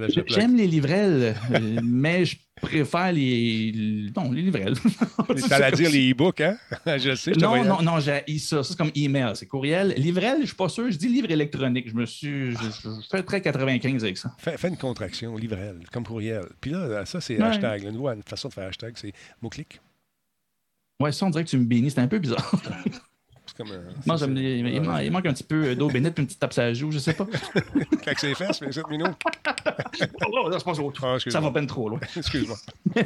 [0.00, 0.32] Fallait que.
[0.32, 4.10] J'aime les livrelles, euh, mais je préfère les.
[4.16, 4.74] Non, les livrelles.
[5.48, 6.56] T'allais dire les e-books, hein?
[6.98, 8.62] je sais, je Non, non, non, j'ai ça.
[8.62, 9.94] Ça, c'est comme email, c'est courriel.
[9.96, 10.90] Livrel, je suis pas sûr.
[10.90, 11.88] Je dis livre électronique.
[11.88, 12.52] Je me suis.
[12.52, 14.34] Je, je- fais très 95 avec ça.
[14.38, 16.44] Fais, fais une contraction, livrelle, comme courriel.
[16.60, 17.42] Puis là, ça, c'est Ouais.
[17.44, 17.82] hashtag.
[17.84, 19.80] Une nouvelle façon de faire hashtag, c'est mot-clic.
[21.00, 21.90] Ouais, ça, on dirait que tu me bénis.
[21.90, 22.52] C'est un peu bizarre.
[23.58, 23.80] Comme un.
[24.06, 26.52] Moi, il, c'est- man- il manque un petit peu d'eau bénite puis une petite tape
[26.54, 27.26] sur la joue, je sais pas.
[28.02, 29.08] Claque ses fesses, mais 7 minutes.
[30.26, 30.58] Oh, là.
[31.02, 32.00] Ah, Ça va peine trop loin.
[32.16, 32.56] Excuse-moi.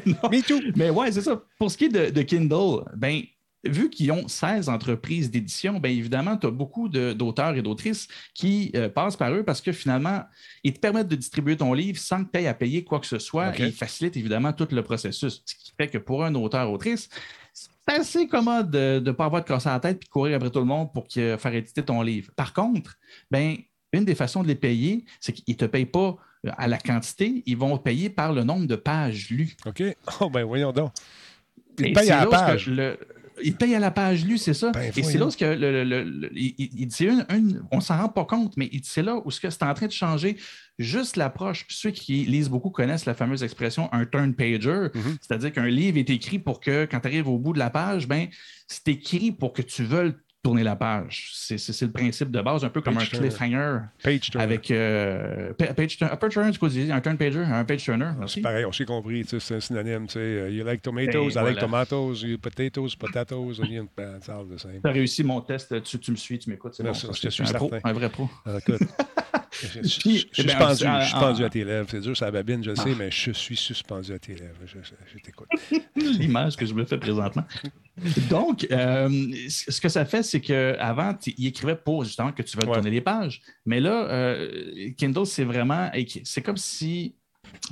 [0.06, 0.28] Non.
[0.30, 0.60] Me too.
[0.76, 1.42] Mais ouais, c'est ça.
[1.58, 3.22] Pour ce qui est de, de Kindle, ben,
[3.64, 8.72] vu qu'ils ont 16 entreprises d'édition, bien évidemment, tu as beaucoup d'auteurs et d'autrices qui
[8.74, 10.22] euh, passent par eux parce que finalement,
[10.64, 13.06] ils te permettent de distribuer ton livre sans que tu aies à payer quoi que
[13.06, 15.42] ce soit et ils facilitent évidemment tout le processus.
[15.46, 17.08] Ce qui fait que pour un auteur-autrice,
[17.88, 20.58] c'est assez commode de ne pas avoir de casser la tête et courir après tout
[20.60, 22.30] le monde pour que- faire éditer ton livre.
[22.36, 22.96] Par contre,
[23.30, 23.56] ben,
[23.92, 26.16] une des façons de les payer, c'est qu'ils ne te payent pas
[26.46, 29.54] euh, à la quantité, ils vont payer par le nombre de pages lues.
[29.66, 29.82] OK.
[30.20, 30.92] Oh, ben voyons donc.
[31.80, 32.66] Et Il paye c'est à la page.
[32.68, 32.98] le-
[33.44, 34.70] il paye à la page lue, c'est ça.
[34.72, 37.24] Ben, Et c'est là où que le, le- le- le- il, il- il dit une,
[37.30, 40.36] une- on s'en rend pas compte, mais c'est là où c'est en train de changer
[40.78, 41.64] juste l'approche.
[41.68, 45.16] Ceux qui lisent beaucoup connaissent la fameuse expression un turn pager, Mhm.
[45.20, 48.08] c'est-à-dire qu'un livre est écrit pour que quand tu arrives au bout de la page,
[48.08, 48.28] ben
[48.66, 51.30] c'est écrit pour que tu veuilles tourner la page.
[51.34, 54.42] C'est le principe de base, un peu comme Page un cliffhanger Page turner.
[54.44, 58.10] avec euh, pa- page turner, un page turner, un turn pager, un page turner.
[58.26, 60.08] C'est pareil, on s'est compris, c'est un synonyme.
[60.08, 64.18] Tu sais, euh, you like tomatoes, Ben, I like tomatoes, you potatoes, potatoes, onion, ben,
[64.20, 64.80] same.
[64.82, 66.88] Tu as réussi mon test, tu, tu me suis, tu m'écoutes, c'est bon.
[66.88, 68.28] Merci, ça, je suis un pro, un vrai pro.
[68.44, 68.80] Alors, écoute,
[69.60, 71.86] je suis Puis, ben, en- je suis à tes lèvres.
[71.90, 72.96] C'est dur, ça babine, je le sais, Ah.
[72.98, 74.56] mais je suis suspendu à tes lèvres.
[74.66, 75.48] Je, t'écoute.
[75.96, 77.44] l'image que je me fais présentement.
[78.30, 79.08] Donc, euh,
[79.48, 82.74] ce que ça fait, c'est qu'avant, il écrivait pour justement que tu veux Ouais.
[82.74, 83.40] tourner les pages.
[83.66, 85.90] Mais là, euh, Kindle, c'est vraiment.
[86.24, 87.14] C'est comme si.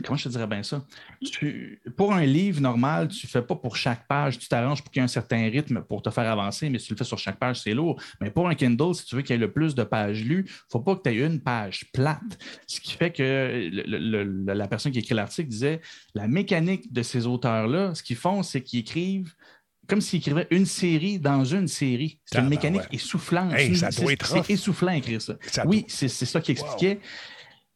[0.04, 0.84] Comment je te dirais bien ça?
[1.22, 4.90] Tu- pour un livre normal, tu ne fais pas pour chaque page, tu t'arranges pour
[4.90, 7.04] qu'il y ait un certain rythme pour te faire avancer, mais si tu le fais
[7.04, 8.00] sur chaque page, c'est lourd.
[8.20, 10.44] Mais pour un Kindle, si tu veux qu'il y ait le plus de pages lues,
[10.46, 12.38] il ne faut pas que tu aies une page plate.
[12.66, 15.80] Ce qui fait que le- le- le- la personne qui écrit l'article disait
[16.14, 19.34] la mécanique de ces auteurs-là, ce qu'ils font, c'est qu'ils écrivent
[19.88, 22.20] comme s'ils écrivaient une série dans une série.
[22.24, 23.52] C'est une mécanique essoufflante.
[23.54, 25.34] Hey, C'est- essoufflant écrire ça.
[25.50, 27.00] Ça oui, doit- c'est ça qu'il expliquait.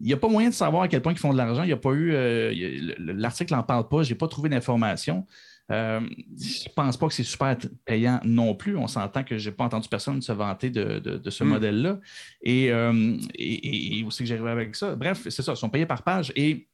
[0.00, 1.62] Il n'y a pas moyen de savoir à quel point ils font de l'argent.
[1.62, 2.12] Il n'y a pas eu.
[2.12, 4.02] euh, L'article n'en parle pas.
[4.02, 5.24] Je n'ai pas trouvé d'informations.
[5.72, 6.00] Euh,
[6.38, 8.76] je ne pense pas que c'est super payant non plus.
[8.76, 11.48] On s'entend que je n'ai pas entendu personne se vanter de, de- de ce Mm.
[11.48, 12.00] modèle-là.
[12.42, 14.94] Et, euh, et, aussi que j'arrive avec ça?
[14.94, 15.52] Bref, c'est ça.
[15.52, 16.32] Ils sont payés par page.
[16.36, 16.68] Et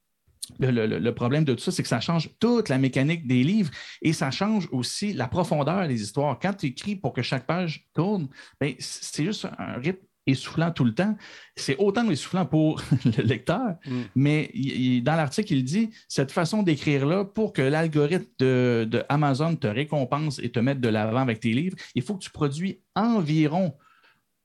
[0.58, 3.44] le, le- le problème de tout ça, c'est que ça change toute la mécanique des
[3.44, 3.70] livres
[4.02, 6.36] et ça change aussi la profondeur des histoires.
[6.40, 8.28] Quand tu écris pour que chaque page tourne,
[8.60, 11.16] ben, c'est juste un rythme essoufflant tout le temps.
[11.56, 14.00] C'est autant essoufflant pour le lecteur, Mm.
[14.14, 19.56] mais il- dans l'article, il dit cette façon d'écrire-là, pour que l'algorithme de, de Amazon
[19.56, 22.80] te récompense et te mette de l'avant avec tes livres, il faut que tu produis
[22.94, 23.74] environ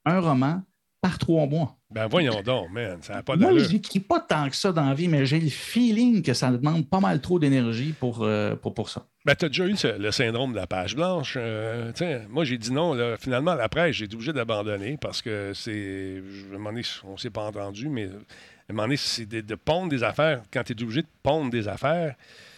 [0.05, 0.61] un roman
[1.05, 1.75] par trois mois.
[1.91, 3.63] Ben voyons donc, man, ça n'a pas Moi, d'allure.
[3.67, 6.49] je n'écris pas tant que ça dans la vie, mais j'ai le feeling que ça
[6.49, 9.05] demande pas mal trop d'énergie pour, euh, pour, pour ça.
[9.23, 11.35] Ben, tu as déjà eu le syndrome de la page blanche.
[11.39, 11.91] euh,
[12.29, 12.95] moi, j'ai dit non.
[12.95, 16.23] Là, finalement, à la presse, j'ai été obligé d'abandonner parce que c'est.
[16.55, 20.01] on ne s'est pas entendu, mais à un moment donné, c'est de, de pondre des
[20.03, 20.41] affaires.
[20.51, 22.15] Quand tu es obligé de pondre des affaires,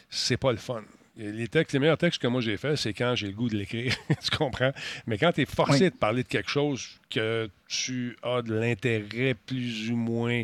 [0.10, 0.84] c'est pas le fun.
[1.18, 3.57] Les, textes, les meilleurs textes que moi j'ai faits, c'est quand j'ai le goût de
[3.57, 3.95] l'écrire.
[4.24, 4.72] tu comprends?
[5.07, 5.89] Mais quand tu es forcé Oui.
[5.89, 10.43] de parler de quelque chose que tu as de l'intérêt plus ou moins.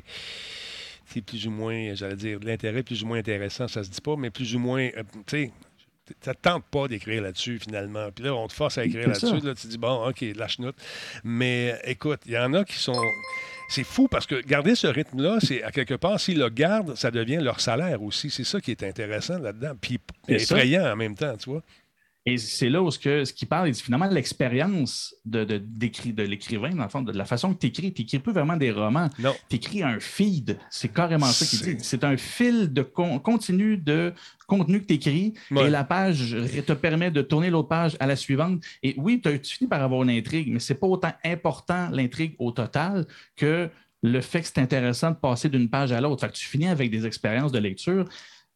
[1.05, 4.01] C'est plus ou moins, j'allais dire, de l'intérêt plus ou moins intéressant, ça se dit
[4.01, 5.51] pas, mais plus ou moins, euh, tu sais,
[6.21, 8.09] ça te tente pas d'écrire là-dessus, finalement.
[8.11, 9.39] Puis là, on te force à écrire là-dessus.
[9.45, 10.75] Là, tu dis, bon, OK, lâche note.
[11.23, 12.99] Mais écoute, il y en a qui sont.
[13.73, 17.09] C'est fou parce que garder ce rythme-là, c'est à quelque part, s'ils le gardent, ça
[17.09, 18.29] devient leur salaire aussi.
[18.29, 19.71] C'est ça qui est intéressant là-dedans.
[19.81, 20.33] Puis ça.
[20.35, 21.63] effrayant en même temps, tu vois.
[22.25, 26.69] Et c'est là où ce, que, ce qui parle, c'est finalement l'expérience de, de, l'écrivain,
[26.71, 27.93] dans le fond, de la façon que tu écris.
[27.93, 29.09] Tu n'écris plus vraiment des romans.
[29.49, 30.57] Tu écris un feed.
[30.69, 31.83] C'est carrément ça qu'il dit.
[31.83, 34.13] C'est un fil de con- continu de
[34.47, 35.67] contenu que tu écris Ouais.
[35.67, 38.63] et la page te permet de tourner l'autre page à la suivante.
[38.83, 42.51] Et oui, tu finis par avoir une intrigue, mais c'est pas autant important l'intrigue au
[42.51, 43.05] total
[43.35, 43.69] que
[44.01, 46.21] le fait que c'est intéressant de passer d'une page à l'autre.
[46.21, 48.05] Fait que tu finis avec des expériences de lecture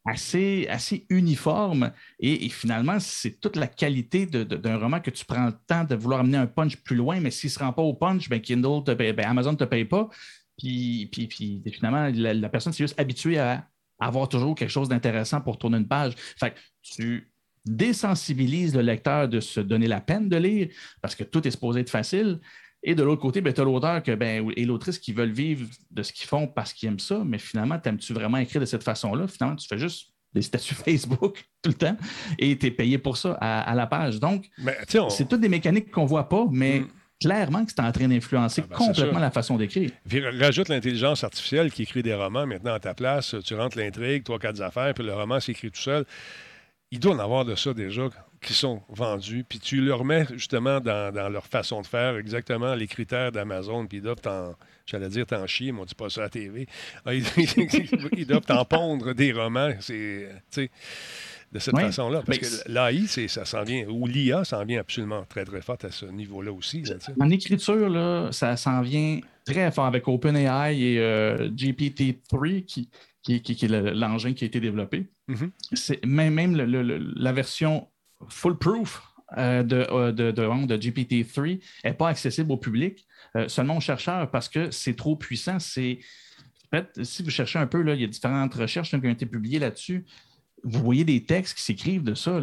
[0.07, 5.53] assez, assez uniformes et, finalement, c'est toute la qualité d'un roman que tu prends le
[5.67, 7.93] temps de vouloir amener un punch plus loin, mais s'il ne se rend pas au
[7.93, 10.09] punch, ben Kindle te paye- ben Amazon ne te paye pas.
[10.57, 13.67] Puis, puis, puis finalement, la, personne s'est juste habituée à
[13.99, 16.13] avoir toujours quelque chose d'intéressant pour tourner une page.
[16.39, 17.31] Fait tu
[17.65, 20.69] désensibilises le lecteur de se donner la peine de lire
[21.01, 22.39] parce que tout est supposé être facile.
[22.89, 25.67] Et de l'autre côté, ben, tu as l'auteur que, ben, et l'autrice qui veulent vivre
[25.91, 28.83] de ce qu'ils font parce qu'ils aiment ça, mais finalement, t'aimes-tu vraiment écrire de cette
[28.83, 29.27] façon-là?
[29.27, 31.97] Finalement, tu fais juste des statuts Facebook tout le temps
[32.39, 34.19] et tu es payé pour ça à, à la page.
[34.21, 34.45] Donc,
[34.99, 36.87] on- c'est toutes des mécaniques qu'on voit pas, mais Mm.
[37.19, 39.91] clairement que c'est en train d'influencer Ah ben, complètement la façon d'écrire.
[40.07, 43.35] Puis rajoute l'intelligence artificielle qui écrit des romans maintenant à ta place.
[43.43, 46.05] Tu rentres l'intrigue, trois, quatre affaires, puis le roman s'écrit tout seul.
[46.91, 48.07] Il doit en avoir de ça déjà
[48.41, 49.43] qui sont vendus.
[49.47, 53.85] Puis tu le remets justement dans, dans leur façon de faire, exactement les critères d'Amazon.
[53.87, 56.29] Puis ils doivent t'en, j'allais dire t'en chier, mais on dit pas ça à la
[56.29, 56.67] TV.
[57.05, 57.25] Ah, Ils,
[58.17, 59.71] ils doivent t'en pondre des romans.
[59.79, 60.29] C'est,
[61.51, 61.81] de cette Oui.
[61.83, 62.23] façon-là.
[62.25, 65.91] Parce que l'AI, ça s'en vient, ou l'IA s'en vient absolument très, très fort à
[65.91, 66.81] ce niveau-là aussi.
[66.83, 66.95] là.
[67.19, 72.89] En écriture, là, ça s'en vient très fort avec OpenAI et euh, GPT-3, qui,
[73.27, 75.09] qui, qui- qui est le- l'engin qui a été développé.
[75.27, 75.51] Mhm.
[75.73, 77.89] C'est même, même le- le- le- la version
[78.29, 79.03] full-proof
[79.37, 83.05] euh, de, euh, de, de- de GPT-3 n'est pas accessible au public,
[83.35, 85.59] euh, seulement aux chercheurs, parce que c'est trop puissant.
[85.59, 85.99] C'est
[86.71, 89.09] en fait, si vous cherchez un peu, là, il y a différentes recherches qui ont
[89.09, 90.05] été publiées là-dessus.
[90.63, 92.39] Vous voyez des textes qui s'écrivent de ça.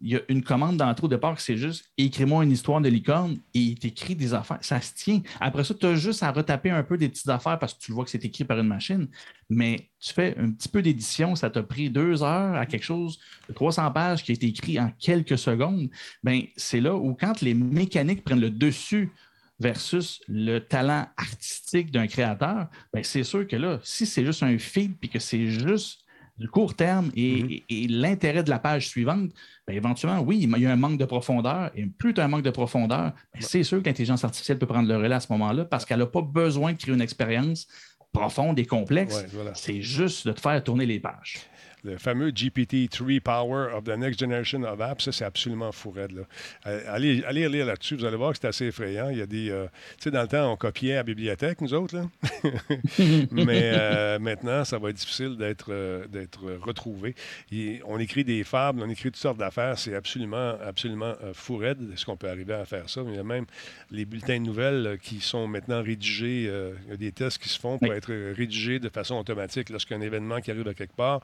[0.00, 2.88] Il y a une commande d'entrée au départ qui c'est juste écris-moi une histoire de
[2.88, 4.58] licorne et il t'écrit des affaires.
[4.62, 5.20] Ça se tient.
[5.40, 7.92] Après ça, tu as juste à retaper un peu des petites affaires parce que tu
[7.92, 9.08] vois que c'est écrit par une machine.
[9.50, 13.18] Mais tu fais un petit peu d'édition, ça t'a pris deux heures à quelque chose
[13.48, 15.88] de 300 pages qui a été écrit en quelques secondes.
[16.22, 19.12] Ben, c'est là où, quand les mécaniques prennent le dessus
[19.60, 24.56] versus le talent artistique d'un créateur, ben c'est sûr que là, si c'est juste un
[24.58, 26.04] feed puis que c'est juste
[26.38, 29.30] du court terme et, et l'intérêt de la page suivante,
[29.66, 31.70] ben éventuellement, oui, il y a un manque de profondeur.
[31.74, 34.66] Et plus tu as un manque de profondeur, ben c'est sûr que l'intelligence artificielle peut
[34.66, 37.66] prendre le relais à ce moment-là parce qu'elle n'a pas besoin de créer une expérience
[38.12, 39.16] profonde et complexe.
[39.16, 39.54] Ouais, voilà.
[39.54, 41.40] C'est juste de te faire tourner les pages.
[41.84, 46.12] Le fameux GPT-3 Power of the Next Generation of Apps, ça, c'est absolument fou raide,
[46.12, 46.22] là.
[46.66, 49.10] Euh, Allez, allez lire là-dessus, vous allez voir que c'est assez effrayant.
[49.10, 49.50] Il y a des.
[49.50, 49.66] euh,
[49.96, 52.06] tu sais, dans le temps, on copiait à la bibliothèque, nous autres, là.
[53.30, 57.14] Mais euh, maintenant, ça va être difficile d'être euh, d'être retrouvé.
[57.52, 59.78] Et on écrit des fables, on écrit toutes sortes d'affaires.
[59.78, 61.78] C'est absolument, absolument fou raide.
[61.92, 63.02] Est-ce qu'on peut arriver à faire ça?
[63.06, 63.44] Il y a même
[63.90, 66.42] les bulletins de nouvelles qui sont maintenant rédigés.
[66.84, 67.96] il y a des tests qui se font pour Oui.
[67.96, 71.20] être rédigés de façon automatique lorsqu'un événement qui arrive à quelque part.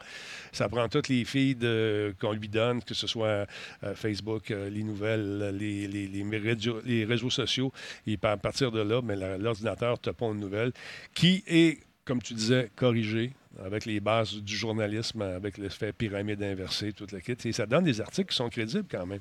[0.54, 3.44] Ça prend toutes les feeds euh, qu'on lui donne, que ce soit
[3.82, 7.72] euh, Facebook, euh, les nouvelles, les, réseaux, sociaux.
[8.06, 10.72] Et à partir de là, ben, l'ordinateur te pond une nouvelle
[11.12, 13.32] qui est, comme tu disais, corrigée
[13.64, 17.36] avec les bases du journalisme, avec l'effet pyramide inversée, toute la kit.
[17.44, 19.20] Et ça donne des articles qui sont crédibles quand même.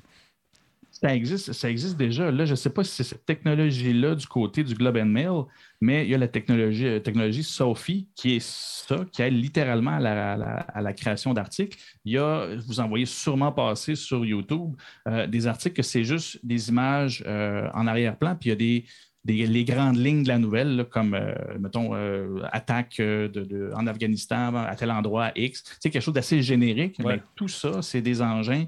[1.00, 2.30] Ça existe, ça existe déjà.
[2.30, 5.42] Là, je ne sais pas si c'est cette technologie-là du côté du Globe and Mail,
[5.80, 9.90] mais il y a la technologie, euh, technologie Sophie qui est ça, qui aide littéralement
[9.96, 11.76] à la, à la- à la création d'articles.
[12.04, 14.76] Il y a, vous en voyez sûrement passer sur YouTube,
[15.08, 18.56] euh, des articles que c'est juste des images euh, en arrière-plan, puis il y a
[18.56, 18.84] des,
[19.24, 23.70] des- les grandes lignes de la nouvelle, là, comme, euh, mettons, euh, attaque de, de-
[23.74, 25.64] en Afghanistan à tel endroit X.
[25.80, 27.16] C'est quelque chose d'assez générique, Ouais.
[27.16, 28.66] mais tout ça, c'est des engins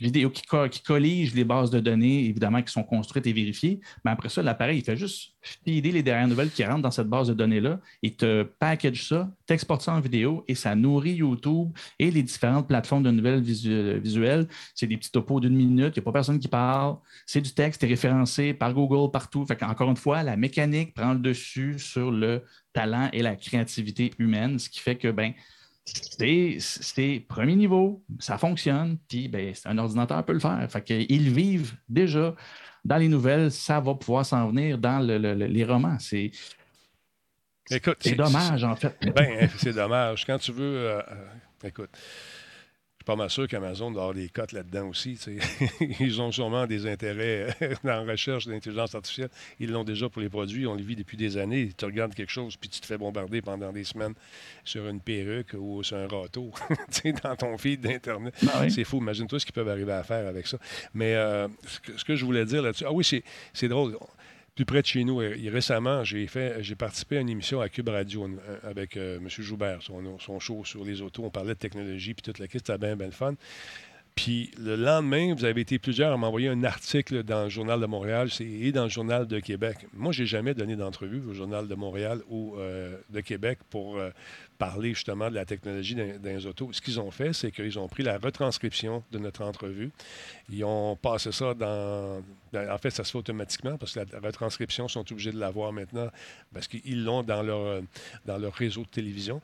[0.00, 3.80] vidéo qui, co- qui colligent les bases de données, évidemment, qui sont construites et vérifiées.
[4.04, 7.08] Mais après ça, l'appareil, il fait juste feeder les dernières nouvelles qui rentrent dans cette
[7.08, 11.70] base de données-là et te package ça, t'exporte ça en vidéo et ça nourrit YouTube
[11.98, 14.46] et les différentes plateformes de nouvelles visu- visuelles.
[14.74, 16.96] C'est des petits topos d'une minute, il n'y a pas personne qui parle.
[17.26, 19.44] C'est du texte, c'est référencé par Google partout.
[19.46, 22.42] Fait encore une fois, la mécanique prend le dessus sur le
[22.72, 25.32] talent et la créativité humaine, ce qui fait que, ben,
[26.60, 30.66] c'est- premier niveau, ça fonctionne, puis ben, un ordinateur peut le faire.
[30.70, 32.34] Fait qu'ils vivent déjà
[32.84, 35.98] dans les nouvelles, ça va pouvoir s'en venir dans le- le- le- les romans.
[35.98, 36.30] C'est
[38.00, 38.96] c'est dommage, en fait.
[39.14, 40.24] Ben, c'est dommage.
[40.24, 40.64] Quand tu veux.
[40.76, 41.26] euh, euh,
[41.68, 41.90] écoute,
[43.08, 45.18] pas mal sûr qu'Amazon doit avoir des cotes là-dedans aussi.
[45.98, 49.30] Ils ont sûrement des intérêts euh, dans la recherche d'intelligence artificielle.
[49.58, 50.66] Ils l'ont déjà pour les produits.
[50.66, 51.70] On les vit depuis des années.
[51.74, 54.12] Tu regardes quelque chose, puis tu te fais bombarder pendant des semaines
[54.62, 56.50] sur une perruque ou sur un râteau,
[57.24, 58.34] dans ton feed d'Internet.
[58.46, 58.70] Ah oui.
[58.70, 58.98] C'est fou.
[58.98, 60.58] Imagine-toi ce qu'ils peuvent arriver à faire avec ça.
[60.92, 62.84] Mais euh, ce, que, ce que je voulais dire là-dessus.
[62.86, 63.08] Ah oui,
[63.54, 63.96] c'est drôle.
[64.58, 66.26] Plus près de chez nous, récemment, j'ai
[66.76, 68.28] participé à une émission à Cube Radio
[68.64, 69.28] avec euh, M.
[69.28, 71.22] Joubert, son, son show sur les autos.
[71.22, 73.34] On parlait de technologie, puis toute la question, c'était bien, bien le fun.
[74.18, 77.86] Puis le lendemain, vous avez été plusieurs à m'envoyer un article dans le Journal de
[77.86, 79.86] Montréal et dans le Journal de Québec.
[79.92, 84.10] Moi, j'ai jamais donné d'entrevue au Journal de Montréal ou euh, de Québec pour euh,
[84.58, 86.72] parler justement de la technologie dans, les autos.
[86.72, 89.92] Ce qu'ils ont fait, c'est qu'ils ont pris la retranscription de notre entrevue.
[90.50, 92.20] Ils ont passé ça dans...
[92.52, 95.38] dans- En fait, ça se fait automatiquement parce que la retranscription, ils sont obligés de
[95.38, 96.08] l'avoir maintenant
[96.52, 97.80] parce qu'ils l'ont dans leur, euh,
[98.26, 99.40] dans leur réseau de télévision.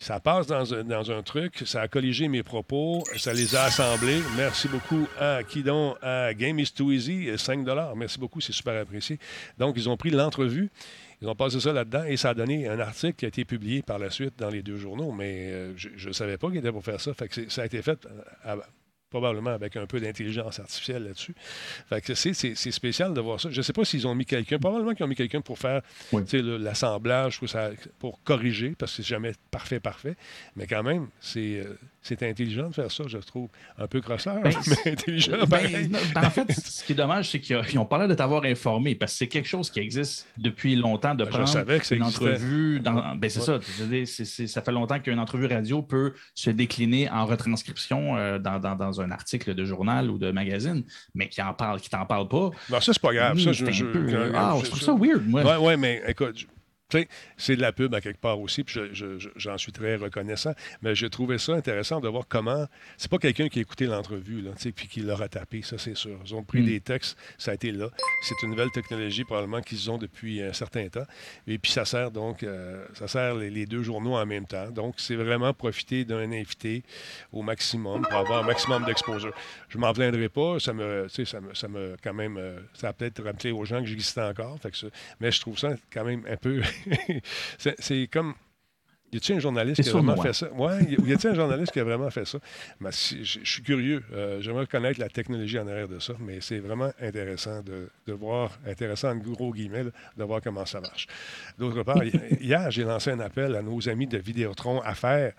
[0.00, 3.64] Ça passe dans un, dans un truc, ça a colligé mes propos, ça les a
[3.64, 4.20] assemblés.
[4.36, 5.64] Merci beaucoup à qui?
[6.00, 9.18] À Game is Too Easy, 5 Merci beaucoup, c'est super apprécié.
[9.58, 10.70] Donc, ils ont pris l'entrevue,
[11.20, 13.82] ils ont passé ça là-dedans et ça a donné un article qui a été publié
[13.82, 16.70] par la suite dans les deux journaux, mais euh, je ne savais pas qu'il était
[16.70, 17.10] pour faire ça.
[17.48, 18.56] Ça a été fait euh, à-
[19.10, 21.34] probablement avec un peu d'intelligence artificielle là-dessus.
[21.88, 23.48] Fait que c'est, c'est- c'est spécial de voir ça.
[23.50, 25.82] Je ne sais pas s'ils ont mis quelqu'un, probablement qu'ils ont mis quelqu'un pour faire
[26.12, 26.22] Oui.
[26.32, 30.16] le- l'assemblage, pour, ça- pour corriger, parce que c'est jamais parfait, parfait.
[30.56, 31.78] Mais quand même, c'est, euh,
[32.08, 33.48] c'est intelligent de faire ça, je trouve.
[33.78, 34.52] Un peu crosseur, Ben,
[34.84, 38.14] mais intelligent Ben, ben, en fait, ce qui est dommage, c'est qu'ils ont parlé de
[38.14, 41.48] t'avoir informé parce que c'est quelque chose qui existe depuis longtemps de Ben, je prendre
[41.48, 42.24] savais que une existait.
[42.24, 42.80] entrevue.
[42.80, 44.04] Dans, ben, c'est Ouais.
[44.06, 44.46] ça.
[44.46, 49.00] ça fait longtemps qu'une entrevue radio peut se décliner en retranscription euh, dans, dans- dans
[49.00, 50.84] un article de journal ou de magazine,
[51.14, 52.50] mais qui en parle, qui t'en parle pas.
[52.70, 53.38] Non, ça, c'est pas grave.
[53.38, 55.42] Ça, Hmm, je, c'est un je- peu- je- ah, je- trouve ça weird, moi.
[55.44, 56.46] Ouais, ouais, mais écoute,
[57.36, 59.96] c'est de la pub à quelque part aussi, puis je- je- je- j'en suis très
[59.96, 60.54] reconnaissant.
[60.80, 62.66] Mais j'ai trouvé ça intéressant de voir comment.
[62.96, 64.42] C'est pas quelqu'un qui a écouté l'entrevue,
[64.74, 66.18] puis qui l'a retapé, ça c'est sûr.
[66.24, 66.66] Ils ont pris Mm.
[66.66, 67.90] des textes, ça a été là.
[68.22, 71.04] C'est une nouvelle technologie probablement qu'ils ont depuis un certain temps.
[71.46, 74.70] Et puis ça sert donc, euh, ça sert les, les deux journaux en même temps.
[74.70, 76.82] Donc c'est vraiment profiter d'un invité
[77.32, 79.34] au maximum pour avoir un maximum d'exposure.
[79.68, 82.92] Je m'en plaindrai pas, ça me, ça me, ça me quand même, euh, ça a
[82.94, 84.58] peut-être rappelé aux gens que j'existais encore.
[84.58, 84.86] Fait que ça-
[85.20, 86.62] mais je trouve ça quand même un peu,
[87.78, 88.34] c'est comme.
[89.10, 90.52] Y a-t-il un journaliste qui a vraiment fait ça?
[90.52, 92.38] Ouais, y a-t-il un journaliste qui a vraiment fait ça?
[92.90, 94.04] Si- je je suis curieux.
[94.12, 98.12] Euh, J'aimerais connaître la technologie en arrière de ça, mais c'est vraiment intéressant de, de
[98.12, 101.06] voir, intéressant en gros guillemets, là, de voir comment ça marche.
[101.58, 102.12] D'autre part, hi-
[102.42, 105.32] hier, j'ai lancé un appel à nos amis de Vidéotron à faire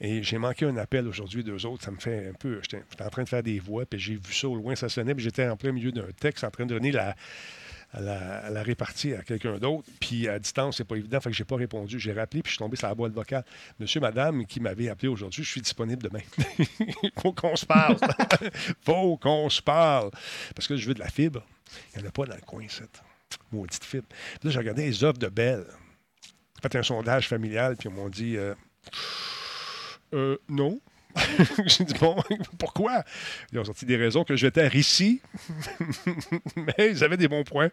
[0.00, 1.84] et j'ai manqué un appel aujourd'hui d'eux autres.
[1.84, 2.58] Ça me fait un peu.
[2.62, 4.88] J'étais j'étais en train de faire des voix, puis j'ai vu ça au loin, ça
[4.88, 7.14] sonnait, puis j'étais en plein milieu d'un texte en train de donner la
[7.92, 8.00] à
[8.50, 9.88] la, répartie à quelqu'un d'autre.
[10.00, 11.98] Puis à distance, c'est pas évident, fait que j'ai pas répondu.
[11.98, 13.44] J'ai rappelé, puis je suis tombé sur la boîte vocale.
[13.78, 16.22] Monsieur, madame, qui m'avait appelé aujourd'hui, je suis disponible demain.
[17.22, 17.96] Faut qu'on se parle.
[18.84, 20.10] faut qu'on se parle.
[20.54, 21.44] Parce que je veux de la fibre.
[21.94, 23.02] Il n'y en a pas dans le coin, cette
[23.50, 24.06] maudite fibre.
[24.08, 25.66] Puis là, j'ai regardé les offres de Belle.
[26.56, 28.54] J'ai fait un sondage familial, puis ils m'ont dit euh,
[30.14, 30.80] Euh, non.
[31.66, 32.16] J'ai dit, bon,
[32.58, 33.04] pourquoi?
[33.52, 35.20] Ils ont sorti des raisons que j'étais ici,
[36.56, 37.70] mais ils avaient des bons points.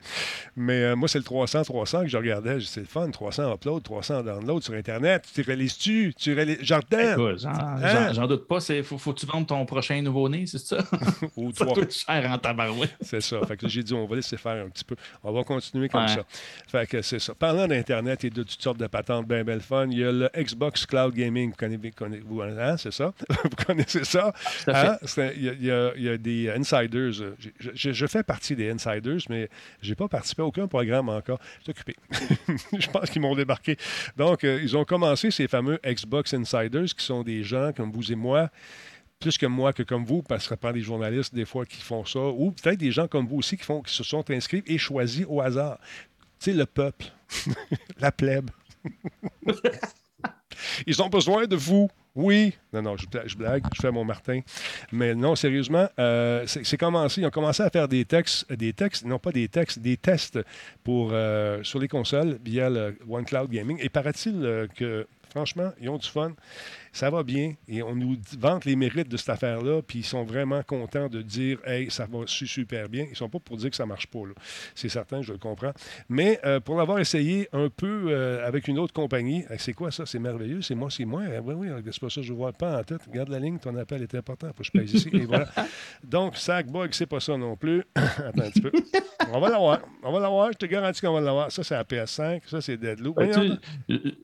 [0.55, 2.59] Mais euh, moi, c'est le 300, 300 que je regardais.
[2.61, 5.25] C'est le fun, 300 upload, 300 download sur Internet.
[5.33, 6.13] Tu réalises-tu?
[6.17, 6.57] Tu réalises...
[6.61, 7.13] Jardin!
[7.13, 8.13] Écoute, J'en Hein?
[8.13, 8.59] j'en- doute pas.
[8.69, 10.77] Il faut, faut que tu vendes ton prochain nouveau-né, c'est ça?
[11.35, 12.95] Ou ça coûte cher en tabarouette.
[13.01, 13.39] C'est ça.
[13.47, 14.95] Fait que j'ai dit, on va laisser faire un petit peu.
[15.23, 16.07] On va continuer comme Ouais.
[16.07, 16.23] ça.
[16.67, 17.33] Fait que c'est ça.
[17.35, 20.29] Parlant d'Internet et de toutes sortes de patentes bien belles fun, il y a le
[20.37, 21.49] Xbox Cloud Gaming.
[21.51, 23.13] Vous connaissez, connaissez- vous, hein, c'est ça?
[23.43, 24.33] vous connaissez ça?
[24.67, 24.97] Hein?
[25.35, 27.11] Il y, a- il y a- il y a des insiders.
[27.11, 27.25] Je,
[27.73, 29.49] je- je fais partie des insiders, mais
[29.81, 31.39] je n'ai pas participé à aucun programme encore.
[31.59, 31.95] Je suis occupé.
[32.79, 33.77] je pense qu'ils m'ont débarqué.
[34.17, 38.11] Donc, euh, ils ont commencé ces fameux Xbox Insiders, qui sont des gens comme vous
[38.11, 38.49] et moi,
[39.19, 41.81] plus que moi que comme vous, parce que ça prend des journalistes des fois qui
[41.81, 44.63] font ça, ou peut-être des gens comme vous aussi qui, font, qui se sont inscrits
[44.65, 45.77] et choisis au hasard.
[46.39, 47.05] Tu sais, le peuple,
[47.99, 48.49] la plèbe.
[50.87, 51.89] Ils ont besoin de vous.
[52.15, 52.53] Oui.
[52.73, 54.41] Non, non, je, bla- je blague, je fais mon Martin.
[54.91, 57.21] Mais non, sérieusement, euh, c'est c'est commencé.
[57.21, 60.39] Ils ont commencé à faire des textes, des textes, non pas des textes, des tests
[60.83, 63.77] pour, euh, sur les consoles via le OneCloud Gaming.
[63.81, 66.33] Et paraît-il euh, que, franchement, ils ont du fun.
[66.99, 70.25] Ça va bien et on nous vante les mérites de cette affaire-là, puis ils sont
[70.25, 73.05] vraiment contents de dire Hey, ça va su- super bien.
[73.09, 74.19] Ils sont pas pour dire que ça marche pas.
[74.19, 74.33] là.
[74.75, 75.71] C'est certain, je le comprends.
[76.09, 80.05] Mais euh, pour l'avoir essayé un peu euh, avec une autre compagnie, c'est quoi ça?
[80.05, 81.21] C'est merveilleux, c'est moi, c'est moi.
[81.21, 82.99] Euh, Oui, oui, c'est pas ça, je vois pas en tête.
[83.07, 84.47] Regarde la ligne, ton appel est important.
[84.49, 85.09] Faut que je pèse ici.
[85.13, 85.47] Et voilà.
[86.03, 87.81] Donc, Sackbug, c'est pas ça non plus.
[87.95, 88.71] Attends un petit peu.
[89.31, 89.79] On va l'avoir.
[90.03, 90.51] On va l'avoir.
[90.51, 91.49] Je te garantis qu'on va l'avoir.
[91.49, 92.41] Ça, c'est la PS5.
[92.45, 93.15] Ça, c'est Deadloop.
[93.15, 93.57] Ben,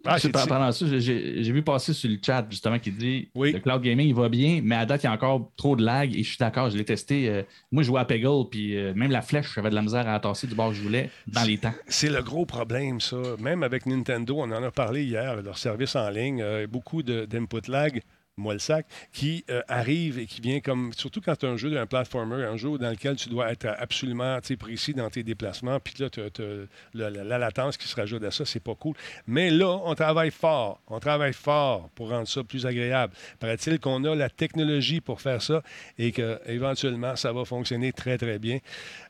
[0.03, 0.17] Ah,
[0.47, 3.51] pendant ça, j'ai vu passer sur le chat justement qui dit Oui.
[3.51, 5.83] le cloud gaming il va bien, mais à date, il y a encore trop de
[5.83, 7.29] lag et je suis d'accord, je l'ai testé.
[7.29, 10.07] euh, moi, je jouais à Peggle, puis euh, même la flèche, j'avais de la misère
[10.07, 11.73] à tasser du bord que je voulais dans les temps.
[11.87, 13.17] C'est le gros problème, ça.
[13.39, 17.67] Même avec Nintendo, on en a parlé hier, leur service en ligne, euh, beaucoup d'input
[17.69, 18.01] lag,
[19.13, 22.43] qui euh, arrive et qui vient comme, surtout quand tu as un jeu d'un platformer,
[22.43, 26.09] un jeu dans lequel tu dois être absolument précis dans tes déplacements, puis là,
[26.93, 28.95] la, la- la latence qui se rajoute à ça, c'est pas cool.
[29.25, 30.81] Mais là, on travaille fort.
[30.87, 33.13] On travaille fort pour rendre ça plus agréable.
[33.39, 35.63] Paraît-il qu'on a la technologie pour faire ça
[35.97, 38.59] et qu'éventuellement, ça va fonctionner très, très bien.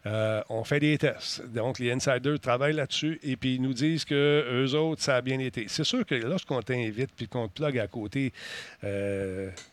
[0.05, 1.43] Euh, on fait des tests.
[1.47, 5.21] Donc, les insiders travaillent là-dessus et puis ils nous disent que eux autres, ça a
[5.21, 5.65] bien été.
[5.67, 8.32] C'est sûr que lorsqu'on t'invite puis qu'on te plug à côté
[8.84, 9.14] euh,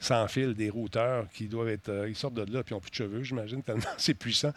[0.00, 1.88] sans fil des routeurs qui doivent être.
[1.88, 4.52] euh, ils sortent de là puis ils n'ont plus de cheveux, j'imagine, tellement c'est puissant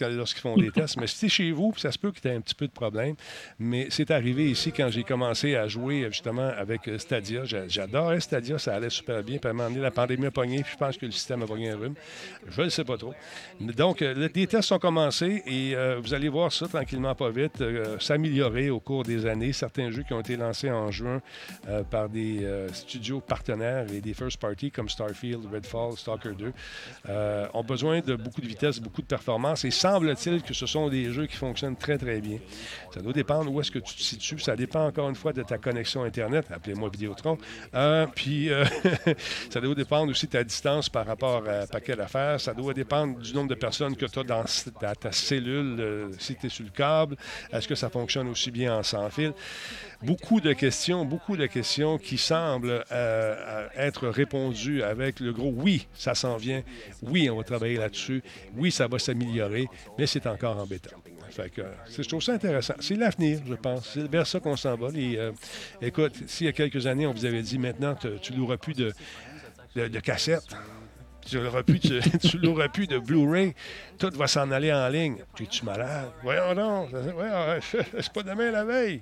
[0.00, 0.96] lorsqu'ils font des tests.
[0.98, 2.66] Mais si c'est chez vous, puis ça se peut que tu aies un petit peu
[2.66, 3.14] de problème.
[3.58, 7.44] Mais c'est arrivé ici quand j'ai commencé à jouer justement avec euh, Stadia.
[7.44, 9.38] J'a- J'adorais Stadia, ça allait super bien.
[9.38, 11.42] Puis à un moment donné, la pandémie a pogné, puis je pense que le système
[11.42, 11.94] a pogné un rhume.
[12.48, 13.14] Je ne sais pas trop.
[13.60, 17.30] Donc, euh, le- les tests sont commencés et euh, vous allez voir ça tranquillement, pas
[17.30, 19.52] vite, euh, s'améliorer au cours des années.
[19.52, 21.20] Certains jeux qui ont été lancés en juin
[21.68, 26.52] euh, par des euh, studios partenaires et des first comme Starfield, Redfall, Stalker 2
[27.08, 30.88] euh, ont besoin de beaucoup de vitesse, beaucoup de performance et semble-t-il que ce sont
[30.88, 32.38] des jeux qui fonctionnent très très bien.
[32.94, 34.38] Ça doit dépendre où est-ce que tu te situes.
[34.38, 36.46] Ça dépend encore une fois de ta connexion Internet.
[36.50, 37.38] Appelez-moi Vidéotron.
[37.74, 38.64] Euh, puis euh,
[39.50, 42.40] ça doit dépendre aussi de ta distance par rapport à un paquet d'affaires.
[42.40, 44.44] Ça doit dépendre du nombre de personnes que tu as dans
[44.80, 47.16] ta, ta cellule, si tu es sur le câble.
[47.52, 49.32] Est-ce que ça fonctionne aussi bien en sans fil?
[50.02, 55.86] Beaucoup de questions, beaucoup de questions qui semblent euh, être répondues avec le gros oui,
[55.94, 56.62] ça s'en vient.
[57.02, 58.22] Oui, on va travailler là-dessus.
[58.56, 59.66] Oui, ça va s'améliorer,
[59.98, 60.66] mais c'est encore
[61.88, 62.74] c'est- je trouve ça intéressant.
[62.80, 63.90] C'est l'avenir, je pense.
[63.94, 64.90] C'est vers ça qu'on s'en va.
[64.90, 65.32] Les, euh,
[65.80, 68.74] écoute, s'il y a quelques années, on vous avait dit maintenant, te- tu loueras plus
[68.74, 68.92] de,
[69.76, 70.56] de, cassettes.
[71.24, 73.54] Tu n'auras plus, tu, tu loueras plus de Blu-ray.
[73.98, 75.18] Tout va s'en aller en ligne.
[75.40, 76.10] Es-tu malade?
[76.22, 76.88] Voyons.
[77.14, 77.60] Voyons,
[78.00, 79.00] c'est pas demain la veille.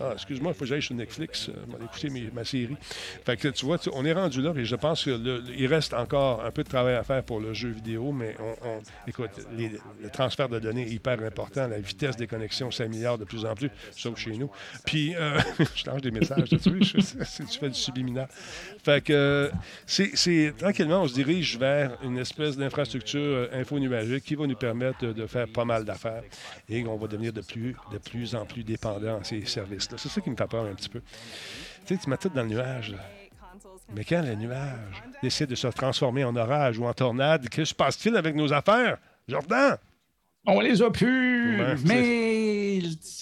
[0.00, 2.76] Ah, excuse-moi, il faut que j'aille sur Netflix, euh, écouter mes- ma série.
[3.24, 6.50] Fait que tu vois, on est rendu là et je pense qu'il reste encore un
[6.50, 9.72] peu de travail à faire pour le jeu vidéo, mais on, écoute, les-
[10.02, 11.66] le transfert de données est hyper important.
[11.68, 14.50] La vitesse des connexions s'améliore de plus en plus, sauf chez nous.
[14.86, 15.38] Puis, euh,
[15.74, 16.96] je lance des messages, tu je-
[17.50, 18.28] tu fais du subliminal.
[18.84, 19.50] Fait que euh,
[19.86, 25.26] c'est tranquillement, on se dirige vers une espèce d'infrastructure info-nuagique qui va nous permettre de,
[25.26, 26.22] faire pas mal d'affaires
[26.68, 29.44] et on va devenir de plus, de plus en plus dépendant à ces
[29.96, 31.00] C'est ça qui me fait peur un petit peu.
[31.86, 32.94] Tu sais, tu tout dans le nuage.
[33.94, 37.74] Mais quand le nuage décide de se transformer en orage ou en tornade, que se
[37.74, 38.98] passe-t-il avec nos affaires?
[39.26, 39.78] Jordan!
[40.50, 41.60] On les a plus!
[41.60, 42.80] Ouais, mais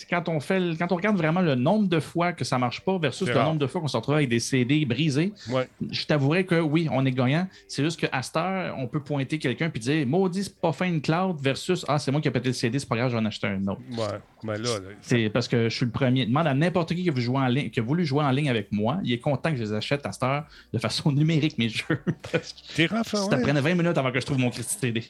[0.08, 2.98] quand on, fait, quand on regarde vraiment le nombre de fois que ça marche pas
[2.98, 3.46] versus le rare.
[3.46, 5.68] nombre de fois qu'on se retrouve avec des CD brisés, Ouais.
[5.90, 7.48] je t'avouerais que oui, on est gagnant.
[7.66, 10.86] C'est juste qu'à cette heure, on peut pointer quelqu'un et dire Maudit, c'est pas fin
[10.86, 13.16] une cloud versus Ah, c'est moi qui ai pété le CD, c'est pas grave, je
[13.16, 13.80] vais en acheter un autre.
[13.90, 16.26] Ouais, mais là, là, C'est parce que je suis le premier.
[16.26, 18.30] Demande à n'importe qui qui a, voulu jouer en ligne, qui a voulu jouer en
[18.30, 18.98] ligne avec moi.
[19.02, 22.00] Il est content que je les achète à cette heure de façon numérique, mes jeux.
[22.30, 25.04] Parce que t'es ça prenait 20 minutes avant que je trouve mon Christy CD.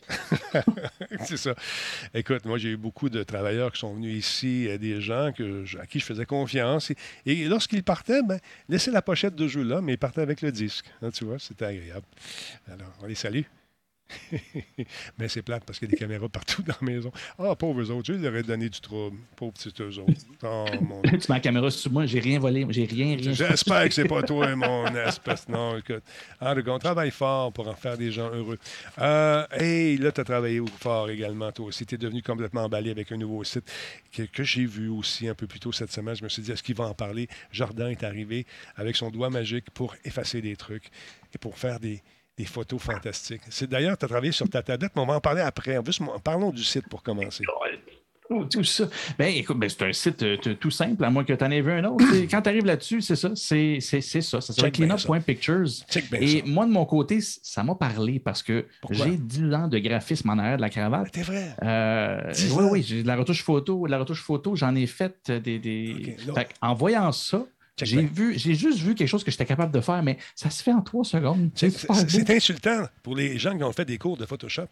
[1.24, 1.54] c'est ça.
[2.14, 5.64] Écoute, moi, j'ai eu beaucoup de travailleurs qui sont venus ici, euh, des gens que,
[5.78, 6.90] à qui je faisais confiance.
[6.90, 6.96] Et,
[7.26, 8.38] et lorsqu'ils partaient, ben,
[8.68, 10.86] laissaient la pochette de jeu là, mais ils partaient avec le disque.
[11.02, 12.06] Hein, tu vois, c'était agréable.
[12.68, 13.42] Alors, on les salue.
[15.18, 17.12] mais c'est plate parce qu'il y a des caméras partout dans la maison.
[17.38, 19.16] Ah, pauvres autres, je leur ai donné du trouble.
[19.34, 20.12] Pauvres petits eux autres.
[20.42, 23.32] Oh, mon tu mets la caméra sur moi, j'ai rien volé, j'ai rien, rien.
[23.32, 25.48] J'espère que c'est pas toi, mon espèce.
[25.48, 26.02] Non, écoute.
[26.40, 28.58] En tout cas, on travaille fort pour en faire des gens heureux.
[28.98, 31.84] Euh, hey, là, tu as travaillé fort également, toi aussi.
[31.84, 33.70] Tu es devenu complètement emballé avec un nouveau site
[34.12, 36.14] que, que j'ai vu aussi un peu plus tôt cette semaine.
[36.14, 37.28] Je me suis dit, est-ce qu'il va en parler?
[37.50, 38.46] Jordan est arrivé
[38.76, 40.90] avec son doigt magique pour effacer des trucs
[41.34, 42.02] et pour faire des,
[42.36, 43.42] des photos fantastiques.
[43.48, 45.76] C'est D'ailleurs, tu as travaillé sur ta tablette, mais on va en parler après.
[45.76, 47.44] En plus, parlons du site pour commencer.
[48.28, 48.88] Oh, tout ça.
[49.18, 51.60] Ben, écoute, ben, c'est un site euh, tout simple, à moins que tu en aies
[51.60, 52.04] vu un autre.
[52.30, 53.30] Quand tu arrives là-dessus, c'est ça.
[53.36, 54.40] C'est ça.
[54.40, 55.66] Ça s'appelle cleanup.pictures.
[56.20, 56.46] Et ça.
[56.46, 60.38] moi, de mon côté, ça m'a parlé parce que j'ai 10 ans de graphisme en
[60.38, 61.08] arrière de la cravate.
[61.14, 61.54] C'est vrai?
[61.62, 63.86] Euh, 10 oui, oui, j'ai de la retouche photo.
[63.86, 66.16] De la retouche photo, j'en ai fait euh, des.
[66.34, 67.46] Fait en voyant ça,
[67.84, 70.62] j'ai vu, j'ai juste vu quelque chose que j'étais capable de faire, mais ça se
[70.62, 71.50] fait en trois secondes.
[71.54, 74.68] C'est- insultant pour les gens qui ont fait des cours de Photoshop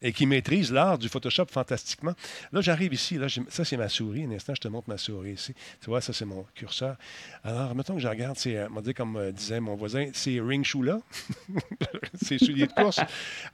[0.00, 2.14] et qui maîtrisent l'art du Photoshop fantastiquement.
[2.52, 3.16] Là, j'arrive ici.
[3.18, 4.24] Là, ça, c'est ma souris.
[4.24, 5.54] Un instant, je te montre ma souris ici.
[5.80, 6.96] Tu vois, ça, c'est mon curseur.
[7.42, 11.00] Alors, mettons que je regarde, c'est, euh, comme euh, disait mon voisin, c'est Ring Shula.
[12.22, 13.00] c'est soulier de course.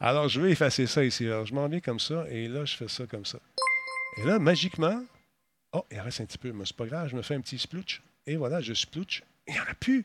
[0.00, 1.24] Alors, je vais effacer ça ici.
[1.26, 3.38] Alors, je m'en viens comme ça et là, je fais ça comme ça.
[4.18, 5.02] Et là, magiquement,
[5.72, 7.58] oh, il reste un petit peu, mais c'est pas grave, je me fais un petit
[7.58, 8.02] splouch.
[8.26, 9.22] Et voilà, je splouch.
[9.46, 10.04] Il n'y en a plus.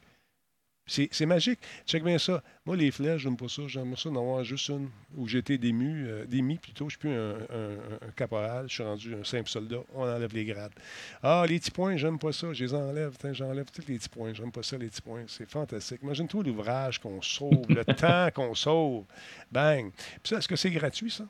[0.92, 1.60] C'est magique.
[1.86, 2.42] Check bien ça.
[2.66, 3.62] Moi, les flèches, j'aime pas ça.
[3.68, 6.86] J'aime ça d'en avoir juste une où j'étais euh, démis plutôt.
[6.90, 8.68] Je suis plus un, un- caporal.
[8.68, 9.82] Je suis rendu un simple soldat.
[9.94, 10.74] On enlève les grades.
[11.22, 12.54] Ah, les petits points, j'aime pas ça.
[12.54, 13.16] Je les enlève.
[13.34, 14.34] J'enlève tous les petits points.
[14.34, 15.26] J'aime pas ça, les petits points.
[15.28, 16.00] C'est fantastique.
[16.02, 19.06] Imagine-toi l'ouvrage qu'on sauve, le temps qu'on sauve.
[19.52, 19.92] Bang.
[19.92, 21.26] Puis ça, est-ce que c'est gratuit, ça?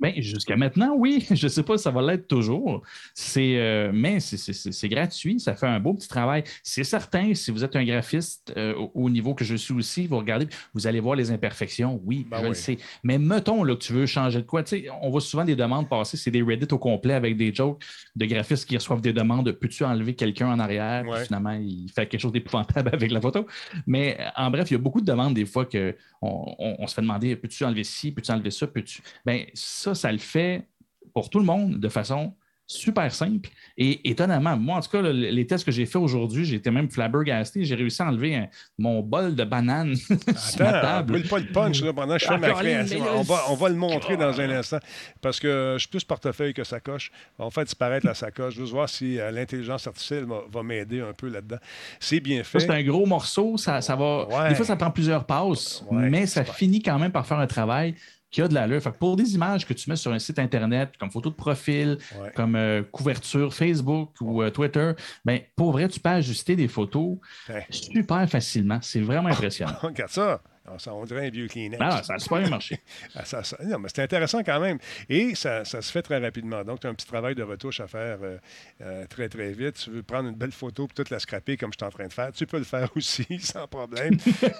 [0.00, 1.24] Ben, jusqu'à maintenant, oui.
[1.30, 2.82] Je ne sais pas si ça va l'être toujours.
[3.14, 5.38] C'est, euh, mais c'est, c'est- c'est- gratuit.
[5.40, 6.42] Ça fait un beau petit travail.
[6.62, 10.06] C'est certain, si vous êtes un graphiste euh, au, au niveau que je suis aussi,
[10.06, 12.00] vous regardez, vous allez voir les imperfections.
[12.04, 12.48] Oui, Ben je oui.
[12.48, 12.78] le sais.
[13.02, 14.62] Mais mettons là, que tu veux changer de quoi.
[15.00, 16.16] On voit souvent des demandes passer.
[16.16, 17.82] C'est des Reddit au complet avec des jokes
[18.16, 19.50] de graphistes qui reçoivent des demandes.
[19.52, 21.04] Peux-tu enlever quelqu'un en arrière?
[21.04, 23.46] Puis finalement, il fait quelque chose d'épouvantable avec la photo.
[23.86, 26.94] Mais euh, en bref, il y a beaucoup de demandes des fois que on, se
[26.94, 29.02] fait demander peux-tu enlever ci, peux-tu enlever ça, peux-tu?
[29.24, 30.68] Ben, ça, ça le fait
[31.12, 32.34] pour tout le monde de façon
[32.66, 33.50] super simple.
[33.76, 36.88] Et étonnamment, moi, en tout cas, là, les tests que j'ai faits aujourd'hui, j'étais même
[36.90, 37.64] flabbergasté.
[37.64, 38.48] J'ai réussi à enlever un-
[38.78, 39.94] mon bol de banane
[40.36, 41.22] sur ma Attends, table.
[41.24, 43.04] pas le punch là, pendant que je fais Ah, ma Colin, création.
[43.16, 44.78] On va, on va le montrer dans un instant
[45.20, 47.10] parce que je suis plus portefeuille que sacoche.
[47.38, 48.54] On va faire disparaître la sacoche.
[48.54, 51.58] Juste voir si euh, l'intelligence artificielle va, va m'aider un peu là-dedans.
[52.00, 52.60] C'est bien fait.
[52.60, 54.26] c'est un gros morceau, ça, ça va.
[54.28, 54.48] Ouais.
[54.50, 57.46] Des fois, ça prend plusieurs passes, Ouais, mais ça finit quand même par faire un
[57.46, 57.94] travail
[58.34, 58.82] qui a de l'allure.
[58.82, 61.36] Fait que pour des images que tu mets sur un site Internet, comme photo de
[61.36, 62.32] profil, Ouais.
[62.34, 64.90] comme euh, couverture Facebook ou euh, Twitter,
[65.24, 67.18] ben, pour vrai, tu peux ajuster des photos
[67.48, 67.64] Ouais.
[67.70, 68.80] super facilement.
[68.82, 69.74] C'est vraiment impressionnant.
[69.82, 70.40] Regarde ça.
[70.66, 71.76] Alors, ça, on dirait un vieux Kleenex.
[71.84, 72.80] Ah, ça a super bien marché.
[73.14, 74.78] Ah, ça- ça- non, mais c'est intéressant quand même.
[75.08, 76.64] Et ça, ça se fait très rapidement.
[76.64, 78.38] Donc, tu as un petit travail de retouche à faire euh,
[78.80, 79.74] euh, très, très vite.
[79.76, 82.06] Tu veux prendre une belle photo puis toute la scraper comme je suis en train
[82.06, 82.32] de faire.
[82.32, 84.16] Tu peux le faire aussi, sans problème.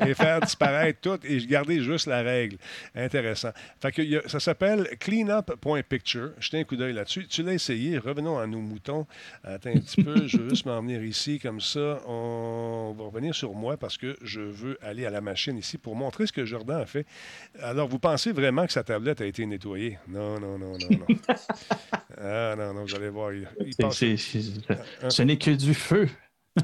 [0.06, 2.58] et faire disparaître tout et garder juste la règle.
[2.94, 3.50] Intéressant.
[3.80, 6.32] Fait que a- ça s'appelle cleanup.picture.
[6.38, 7.26] Jetez un coup d'œil là-dessus.
[7.26, 7.98] Tu l'as essayé.
[7.98, 9.06] Revenons à nos moutons.
[9.42, 10.26] Attends un petit peu.
[10.26, 12.00] Je veux juste m'en venir ici comme ça.
[12.06, 15.93] On va revenir sur moi parce que je veux aller à la machine ici pour
[15.94, 17.06] montrer ce que Jordan a fait.
[17.62, 19.98] Alors, vous pensez vraiment que sa tablette a été nettoyée?
[20.08, 21.06] Non, non, non, non, non.
[22.18, 23.32] ah, non, non, vous allez voir.
[23.32, 23.48] Il,
[23.92, 26.08] c'est- ce n'est que du feu.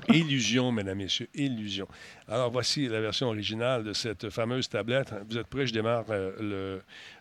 [0.09, 1.89] Illusion, mesdames, messieurs, illusion.
[2.29, 5.13] Alors, voici la version originale de cette fameuse tablette.
[5.29, 5.67] Vous êtes prêts?
[5.67, 6.31] Je démarre euh,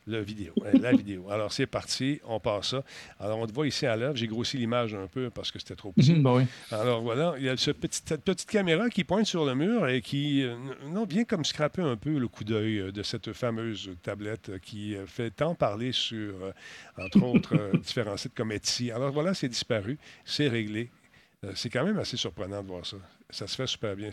[0.07, 1.31] le, le vidéo, euh, la vidéo.
[1.31, 2.83] Alors, c'est parti, on passe ça.
[3.19, 4.15] Alors, on te voit ici à l'œuvre.
[4.15, 6.21] J'ai grossi l'image un peu parce que c'était trop petit.
[6.23, 6.43] Oui.
[6.69, 9.87] Alors voilà, il y a ce petit- cette petite caméra qui pointe sur le mur
[9.87, 10.55] et qui euh,
[10.89, 15.31] non, vient comme scraper un peu le coup d'œil de cette fameuse tablette qui fait
[15.31, 16.35] tant parler sur,
[16.99, 18.91] entre autres, différents sites comme Etsy.
[18.91, 20.91] Alors voilà, c'est disparu, c'est réglé.
[21.45, 22.97] Euh, c'est quand même assez surprenant de voir ça.
[23.29, 24.09] Ça se fait super bien.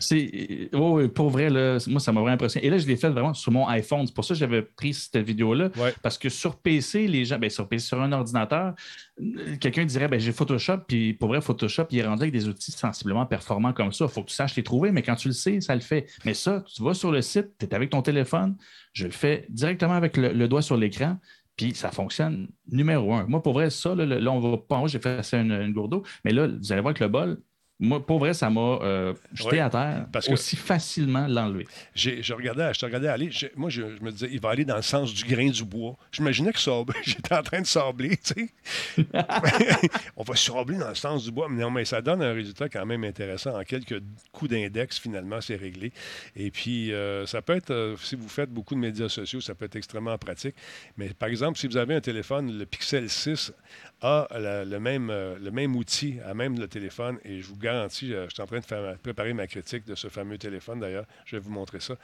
[0.73, 2.67] Oh, oui, pour vrai, là, moi, ça m'a vraiment impressionné.
[2.67, 4.05] Et là, je l'ai fait vraiment sur mon iPhone.
[4.07, 5.69] C'est pour ça que j'avais pris cette vidéo-là.
[5.75, 5.93] Ouais.
[6.01, 8.75] Parce que sur PC, les gens, ben, sur PC, sur un ordinateur,
[9.19, 12.47] euh, quelqu'un dirait, ben, j'ai Photoshop, puis pour vrai, Photoshop, il est rendu avec des
[12.47, 14.05] outils sensiblement performants comme ça.
[14.05, 16.05] Il faut que tu saches les trouver, mais quand tu le sais, ça le fait.
[16.23, 18.55] Mais ça, tu vas sur le site, tu es avec ton téléphone,
[18.93, 21.17] je le fais directement avec le, le doigt sur l'écran.
[21.57, 23.25] Puis ça fonctionne numéro un.
[23.27, 26.03] Moi, pour vrai, ça, là, là, on va haut, j'ai fait une, une gourde.
[26.23, 27.41] Mais là, vous allez voir que le bol,
[27.79, 31.67] moi, pour vrai, ça m'a euh, jeté à terre parce que- aussi facilement l'enlever.
[31.93, 33.29] J'ai- Je regardais, je te regardais aller.
[33.55, 35.95] moi, je, je me disais, il va aller dans le sens du grain du bois.
[36.11, 38.49] J'imaginais que sable- j'étais en train de sabler, tu
[38.95, 39.05] sais.
[40.17, 41.47] On va sabler dans le sens du bois.
[41.49, 43.57] Mais non, mais ça donne un résultat quand même intéressant.
[43.59, 44.01] En quelques
[44.31, 45.91] coups d'index, finalement, c'est réglé.
[46.35, 49.55] Et puis, euh, ça peut être, euh, si vous faites beaucoup de médias sociaux, ça
[49.55, 50.55] peut être extrêmement pratique.
[50.97, 53.53] Mais par exemple, si vous avez un téléphone, le Pixel 6
[54.01, 54.27] a
[54.65, 57.17] le, même, euh, le même outil à même le téléphone.
[57.25, 60.07] Et je vous garantis, euh, je suis en train de préparer ma critique de ce
[60.07, 61.05] fameux téléphone d'ailleurs.
[61.25, 61.95] Je vais vous montrer ça.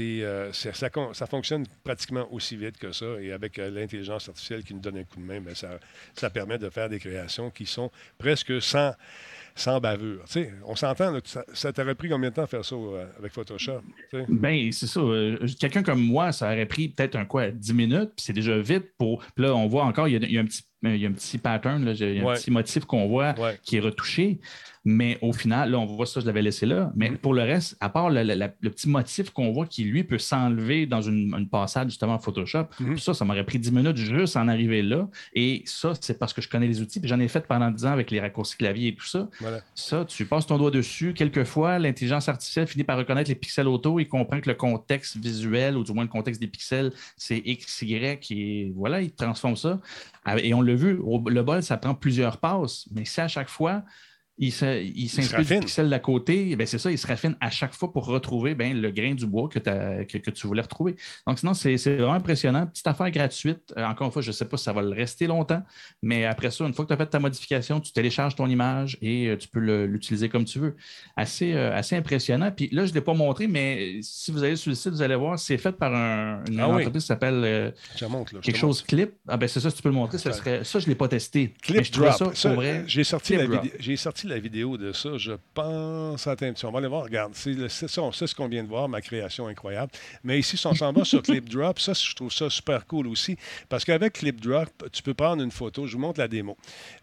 [0.00, 3.06] Euh, ça, fonctionne pratiquement aussi vite que ça.
[3.20, 5.78] Et avec l'intelligence artificielle qui nous donne un coup de main, ben, ça,
[6.14, 8.92] ça permet de faire des créations qui sont presque sans,
[9.54, 10.24] sans bavure.
[10.24, 12.76] Tu sais, on s'entend, ça, t'aurait pris combien de temps à faire ça
[13.16, 13.82] avec Photoshop?
[14.10, 14.26] tu sais?
[14.28, 15.00] Ben, c'est ça.
[15.60, 18.92] Quelqu'un comme moi, ça aurait pris peut-être un quoi, 10 minutes, puis c'est déjà vite
[18.98, 19.24] pour.
[19.36, 20.62] Puis là, on voit encore, il y a, y a un petit.
[20.84, 23.34] Il y a un petit pattern, là, il y a un petit motif qu'on voit
[23.38, 23.58] Ouais.
[23.62, 24.38] qui est retouché.
[24.84, 26.92] Mais au final, là, on voit ça, je l'avais laissé là.
[26.96, 29.84] Mais pour le reste, à part le, le- la- le petit motif qu'on voit qui,
[29.84, 32.96] lui, peut s'enlever dans une, une passade, justement, en Photoshop, Mhm.
[32.96, 35.08] ça, ça m'aurait pris 10 minutes juste en arriver là.
[35.34, 37.00] Et ça, c'est parce que je connais les outils.
[37.00, 39.28] Puis j'en ai fait pendant 10 ans avec les raccourcis clavier et tout ça.
[39.40, 39.60] Voilà.
[39.74, 41.12] Ça, tu passes ton doigt dessus.
[41.12, 45.76] Quelquefois, l'intelligence artificielle finit par reconnaître les pixels auto et comprend que le contexte visuel,
[45.76, 48.30] ou du moins le contexte des pixels, c'est X, Y.
[48.30, 49.80] Et voilà, il transforme ça.
[50.24, 52.86] Ah, Et on vu, le bol, ça prend plusieurs passes.
[52.90, 53.84] Mais si à chaque fois,
[54.38, 57.92] il s'inspire du pixel d'à côté, ben c'est ça, il se raffine à chaque fois
[57.92, 60.94] pour retrouver ben, le grain du bois que, t'as- que, que tu voulais retrouver.
[61.26, 62.66] Donc, sinon, c'est vraiment impressionnant.
[62.66, 63.74] Petite affaire gratuite.
[63.76, 65.62] Euh, encore une fois, je ne sais pas si ça va le rester longtemps,
[66.02, 68.96] mais après ça, une fois que tu as fait ta modification, tu télécharges ton image
[69.02, 70.76] et euh, tu peux l'utiliser comme tu veux.
[71.16, 72.50] Assez, euh, assez impressionnant.
[72.52, 75.02] Puis là, je ne l'ai pas montré, mais si vous allez sur le site, vous
[75.02, 76.76] allez voir, c'est fait par un- une Ah oui.
[76.76, 77.70] entreprise qui s'appelle euh,
[78.08, 79.12] montre, quelque chose Clip.
[79.26, 80.18] Ah ben c'est ça, si tu peux le montrer.
[80.18, 81.54] Ça, serait, ça je ne l'ai pas testé.
[81.62, 82.12] Clip mais je drop.
[82.12, 82.54] ça, Ça.
[82.86, 83.36] J'ai sorti,
[83.96, 86.26] sorti la vidéo de ça, je pense.
[86.26, 87.02] Attends on va aller voir.
[87.04, 89.92] Regarde, c'est le- c'est ça, c'est ce qu'on vient de voir, ma création incroyable.
[90.24, 93.06] Mais ici, si on s'en va sur Clip Drop, ça, je trouve ça super cool
[93.08, 93.36] aussi.
[93.68, 95.86] Parce qu'avec Clip Drop, tu peux prendre une photo.
[95.86, 96.56] Je vous montre la démo.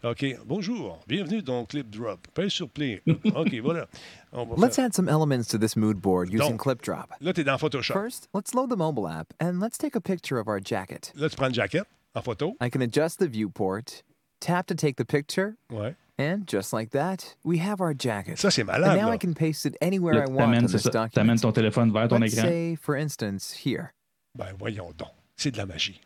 [0.04, 0.24] OK.
[0.46, 1.00] Bonjour.
[1.06, 2.20] Bienvenue dans Clip Drop.
[2.34, 3.02] Paye sur Play.
[3.34, 3.86] OK, voilà.
[4.32, 6.62] On va Let's faire- add some elements to this mood board using Donc.
[6.62, 7.06] ClipDrop.
[7.20, 7.94] Là, tu es dans Photoshop.
[7.94, 11.12] First, let's load the mobile app and let's take a picture of our jacket.
[11.16, 12.56] Là, tu prends une jaquette en photo.
[12.62, 14.02] I can adjust the viewport,
[14.40, 15.94] tap to take the picture, Ouais.
[16.18, 18.38] And just like that, we have our jacket.
[18.38, 19.14] Ça, c'est And now là.
[19.14, 20.90] I can paste it anywhere Là, I want on this ça.
[20.90, 21.36] T'amènes document.
[21.40, 22.42] ton téléphone vers ton Let's écran.
[22.42, 23.92] say, for instance, here.
[24.34, 25.10] Ben, voyons donc.
[25.36, 26.00] C'est de la magie.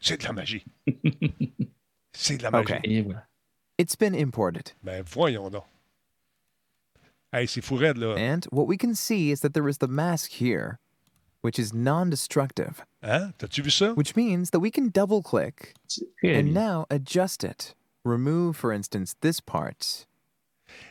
[0.00, 0.64] C'est de la magie.
[2.12, 2.72] c'est de la magie.
[2.74, 3.02] Okay.
[3.02, 3.26] Voilà.
[3.78, 4.72] It's been imported.
[4.82, 5.64] Ben, voyons donc.
[7.32, 8.14] Hey, c'est fou raide, là.
[8.16, 10.78] And what we can see is that there is the mask here,
[11.42, 13.32] which is non-destructive, Hein?
[13.38, 13.92] T'as-tu vu ça?
[13.94, 15.74] which means that we can double-click
[16.22, 17.74] and now adjust it.
[18.04, 20.06] Remove, for instance, this part.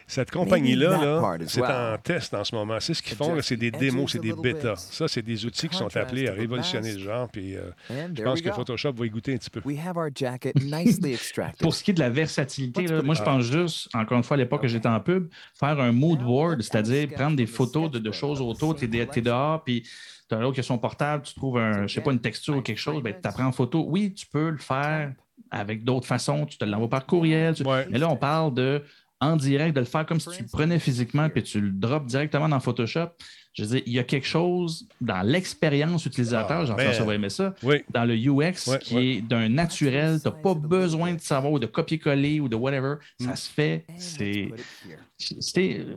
[0.05, 1.71] Cette compagnie-là, là, c'est well.
[1.71, 2.79] en test en ce moment.
[2.79, 4.75] C'est ce qu'ils font, c'est des démos, c'est des bêtas.
[4.75, 7.29] Ça, c'est des outils qui sont appelés à révolutionner le genre.
[7.29, 8.51] Puis, euh, je pense we que.
[8.51, 9.61] Photoshop va y goûter un petit peu.
[9.65, 11.59] We have our jacket nicely extracted.
[11.59, 14.35] Pour ce qui est de la versatilité, là, moi, je pense juste, encore une fois,
[14.35, 17.99] à l'époque que j'étais en pub, faire un mood board, c'est-à-dire prendre des photos de,
[17.99, 18.75] de choses autour.
[18.75, 19.83] Tu es, dehors, puis
[20.29, 22.57] tu as l'autre qui a son portable, tu trouves, un, je sais pas, une texture
[22.57, 23.85] ou quelque chose, ben, tu apprends en photo.
[23.87, 25.13] Oui, tu peux le faire
[25.51, 26.45] avec d'autres façons.
[26.45, 27.53] Tu te l'envoies par courriel.
[27.55, 27.87] tu- Ouais.
[27.89, 28.83] Mais là, on parle de
[29.23, 32.05] en direct, de le faire comme si tu le prenais physiquement, puis tu le drops
[32.07, 33.09] directement dans Photoshop.
[33.53, 37.07] Je veux dire, il y a quelque chose dans l'expérience utilisateur, Ah, Jean-François man.
[37.07, 37.83] va aimer ça, Oui.
[37.93, 40.19] dans le UX qui est d'un naturel.
[40.19, 42.95] Tu n'as pas besoin de savoir ou de copier-coller ou de whatever.
[43.19, 43.25] Mm.
[43.25, 43.85] Ça se fait.
[43.97, 44.49] C'est.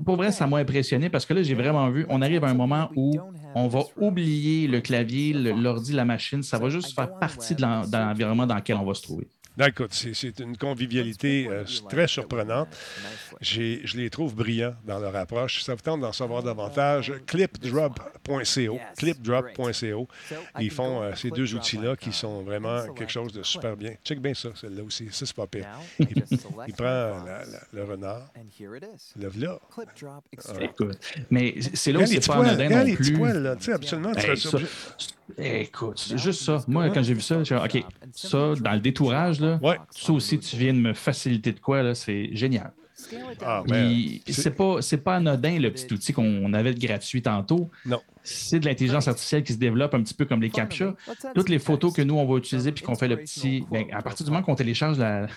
[0.04, 2.54] Pour vrai, ça m'a impressionné parce que là, j'ai vraiment vu, on arrive à un
[2.54, 3.18] moment où
[3.54, 6.42] on va oublier le clavier, l'ordi, la machine.
[6.42, 9.28] Ça va juste faire partie de l'environnement dans lequel on va se trouver.
[9.58, 12.68] Non, écoute, c'est- c'est une convivialité euh, très surprenante.
[13.40, 15.58] J'ai- Je les trouve brillants dans leur approche.
[15.60, 18.78] Si ça vous tente d'en savoir davantage, clipdrop.co.
[18.98, 20.08] Clipdrop.co.
[20.60, 23.94] Ils font euh, ces deux outils-là qui sont vraiment quelque chose de super bien.
[24.04, 25.08] Check bien ça, celle-là aussi.
[25.10, 25.66] Ça, c'est pas pire.
[26.00, 26.06] Il,
[26.68, 26.84] il prend
[27.24, 28.30] la- la- le renard,
[29.18, 29.58] le là.
[30.48, 30.52] Ah.
[31.30, 33.18] mais c'est là où c'est pas anodin non les petits plus.
[33.18, 33.56] poils, là.
[33.56, 34.58] Tu sais, absolument, tu Hey, ça- ça.
[35.38, 36.62] Écoute, c'est juste ça.
[36.68, 39.78] Moi, quand j'ai vu ça, j'ai dit, OK, ça, dans le détourage, là, Ouais.
[39.90, 42.72] ça aussi, tu viens de me faciliter de quoi, là, c'est génial.
[43.44, 43.62] Ah.
[43.66, 47.70] Puis, c'est pas, c'est pas anodin le petit outil qu'on avait de gratuit tantôt.
[47.84, 48.00] Non.
[48.26, 50.94] C'est de l'intelligence artificielle qui se développe un petit peu comme les captcha.
[51.34, 53.64] Toutes les photos que nous, on va utiliser puis qu'on fait le petit.
[53.70, 55.28] ben, à partir du moment qu'on télécharge la,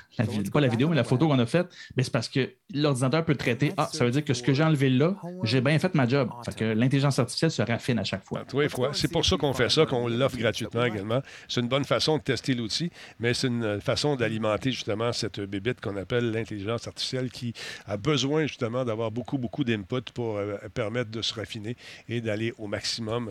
[0.52, 3.36] pas la vidéo, mais la photo qu'on a faite, ben, c'est parce que l'ordinateur peut
[3.36, 3.74] traiter.
[3.78, 6.30] Ah, ça veut dire que ce que j'ai enlevé là, j'ai bien fait ma job.
[6.46, 8.44] Fait que l'intelligence artificielle se raffine à chaque fois.
[8.70, 8.92] Fois.
[8.94, 11.22] C'est pour ça qu'on fait ça, qu'on l'offre gratuitement également.
[11.48, 15.82] C'est une bonne façon de tester l'outil, mais c'est une façon d'alimenter justement cette bébite
[15.82, 17.54] qu'on appelle l'intelligence artificielle qui
[17.86, 21.76] a besoin justement d'avoir beaucoup, beaucoup d'input pour euh, permettre de se raffiner
[22.08, 22.79] et d'aller au maximum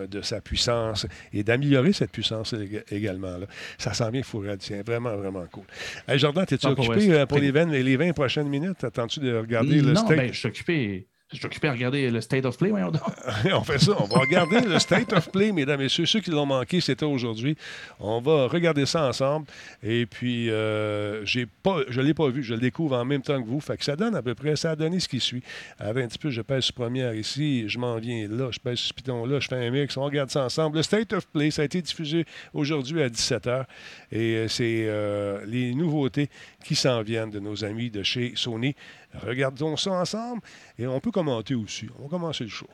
[0.07, 3.37] de sa puissance et d'améliorer cette puissance ég- également.
[3.39, 3.47] là.
[3.79, 5.65] Ça sent bien fourré, c'est vraiment, vraiment cool.
[6.07, 8.85] Hey, Jordan, es-tu pour occupé euh, pour les, 20, les 20 prochaines minutes?
[8.85, 10.17] Attends-tu de regarder le non, steak?
[10.17, 11.07] ben, je suis occupé.
[11.31, 12.91] Je suis occupé à regarder le State of Play, voyons
[13.53, 13.93] on fait ça.
[13.99, 16.07] On va regarder le State of Play, mesdames et messieurs.
[16.07, 17.55] Ceux qui l'ont manqué, c'était aujourd'hui.
[18.01, 19.47] On va regarder ça ensemble.
[19.83, 21.23] Et puis, euh,
[21.63, 22.43] pas, je ne l'ai pas vu.
[22.43, 23.61] Je le découvre en même temps que vous.
[23.61, 25.43] Fait que ça donne à peu près, ça a donné ce qui suit.
[25.79, 28.79] Avec un petit peu, je pèse sur première ici, je m'en viens là, je pèse
[28.79, 30.79] sur ce piton-là, je fais un mix, on regarde ça ensemble.
[30.79, 32.25] Le State of Play, ça a été diffusé
[32.55, 33.65] aujourd'hui à 17h.
[34.13, 36.31] Et euh, c'est euh, les nouveautés
[36.65, 38.75] qui s'en viennent de nos amis de chez Sony.
[39.15, 40.43] Regardons ça ensemble
[40.79, 41.89] et on peut commenter aussi.
[41.99, 42.67] On va commencer le show.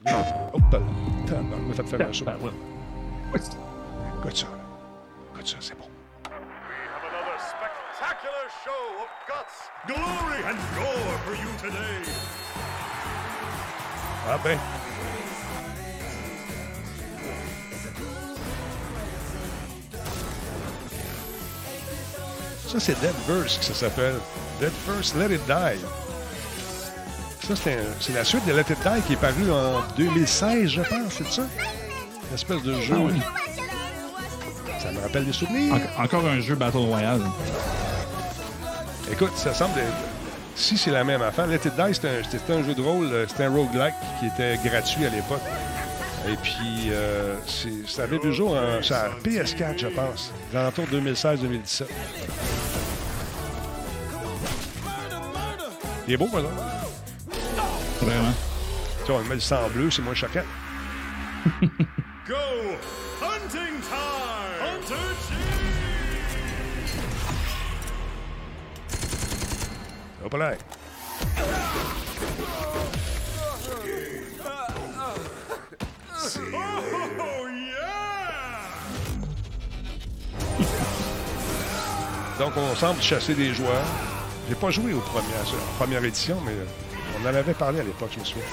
[0.53, 0.81] Hop là.
[0.81, 2.25] M'a fait faire un saut.
[2.25, 2.39] Ben.
[3.35, 4.47] Écoute ça.
[5.33, 5.89] Écoute ça, c'est bon.
[6.95, 9.57] have another spectacular show of guts,
[9.87, 12.11] glory, and gore for you today.
[14.27, 14.59] Ah ben.
[22.67, 24.17] Ça, c'est Dead Verse que ça s'appelle.
[24.59, 25.79] Dead First, Let It Die.
[27.47, 30.81] Ça, c'est un- la suite de Let It Die qui est parue en 2016, je
[30.81, 31.43] pense, c'est ça?
[32.29, 32.95] Une espèce de jeu.
[32.97, 33.21] Ah oui.
[34.83, 35.75] Ça me rappelle des souvenirs.
[35.99, 37.21] En- encore un jeu Battle Royale.
[39.13, 39.93] Écoute, ça semble être...
[40.57, 43.27] Si c'est la même affaire, Let It Die, c'était un, un jeu de rôle, euh,
[43.29, 45.43] c'était un roguelike qui était gratuit à l'époque.
[46.27, 47.35] Et puis, euh,
[47.87, 51.85] ça avait jour en, sur la PS4, je pense, dans l'entour 2016-2017.
[56.07, 56.61] Il est beau, par exemple.
[58.01, 58.35] Vraiment.
[59.05, 60.45] Tu vois, on met le sang bleu, c'est moins choquant.
[62.27, 62.35] Go
[63.21, 64.45] hunting time!
[64.63, 65.15] Hunter
[70.25, 70.55] Hop là.
[76.53, 77.85] Oh yeah!
[82.39, 83.85] Donc, on semble chasser des joueurs.
[84.49, 86.65] J'ai pas joué aux premières, à la première édition, mais euh,
[87.25, 88.45] on en avait parlé à l'époque, je me souviens.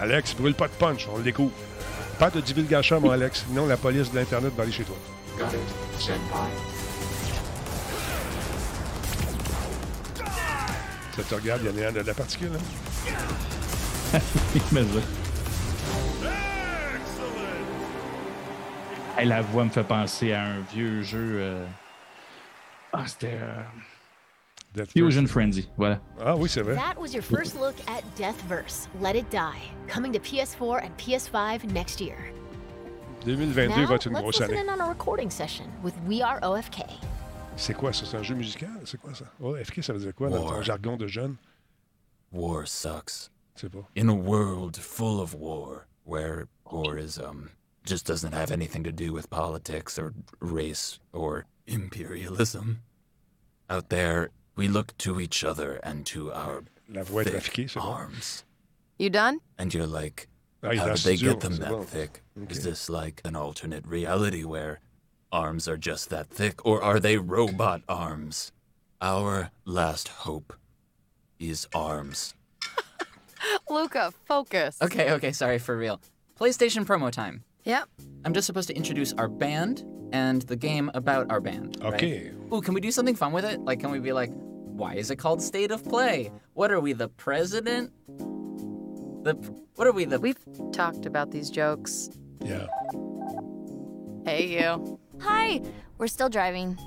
[0.00, 1.52] Alex, brûle pas de punch, on le découvre.
[2.18, 4.96] Pas de divulgation, mon Alex, sinon la police de l'Internet va aller chez toi.
[11.16, 12.50] Ça te regarde, il y en a de la particule.
[14.14, 14.18] Hein?
[19.16, 21.36] Hey, la voix me fait penser à un vieux jeu.
[21.40, 21.66] euh,
[22.92, 23.38] Ah, c'était.
[23.40, 23.62] euh,
[24.74, 26.00] Death Fusion Frenzy, voilà.
[26.20, 26.74] Ah oui, c'est vrai.
[26.74, 29.38] That was your first look at Deathverse, Let It Die,
[29.88, 32.16] coming to PS4 and PS5 next year.
[33.24, 34.68] 2022 Now, va être une let's grosse listen année.
[34.68, 36.82] in on a recording session with We Are OFK.
[37.56, 38.04] C'est quoi ça?
[38.04, 38.68] C'est un jeu musical?
[38.84, 39.26] C'est quoi ça?
[39.40, 40.62] Oh, FK, ça veut dire quoi dans ton War.
[40.64, 41.36] jargon de jeune?
[42.32, 43.30] War sucks.
[43.54, 43.88] C'est pas.
[43.96, 47.48] In a world full of war, where war is um
[47.84, 52.80] just doesn't have anything to do with politics or race or imperialism.
[53.68, 57.70] Out there, we look to each other and to our La voix est thick trafiquée,
[57.70, 57.92] c'est bon.
[57.92, 58.44] arms.
[58.98, 59.40] You done?
[59.58, 60.28] And you're like,
[60.62, 61.84] how did they get them that bon.
[61.84, 62.22] thick?
[62.40, 62.50] Ok.
[62.50, 64.80] Is this like an alternate reality where
[65.32, 68.52] arms are just that thick, or are they robot arms?
[69.00, 70.54] Our last hope
[71.38, 72.34] is arms.
[73.68, 74.78] Luca, focus.
[74.80, 76.00] Okay, okay, sorry, for real.
[76.38, 77.44] PlayStation promo time.
[77.64, 77.88] Yep.
[78.24, 81.78] I'm just supposed to introduce our band and the game about our band.
[81.82, 81.94] right?
[81.94, 82.30] Okay.
[82.52, 83.60] Ooh, can we do something fun with it?
[83.60, 86.30] Like, can we be like, why is it called State of Play?
[86.52, 87.90] What are we, the president?
[89.24, 89.34] The
[89.76, 90.20] what are we, the?
[90.20, 90.38] We've
[90.72, 92.10] talked about these jokes.
[92.44, 92.66] Yeah.
[94.26, 94.98] Hey, you.
[95.20, 95.62] Hi,
[95.98, 96.78] we're still driving.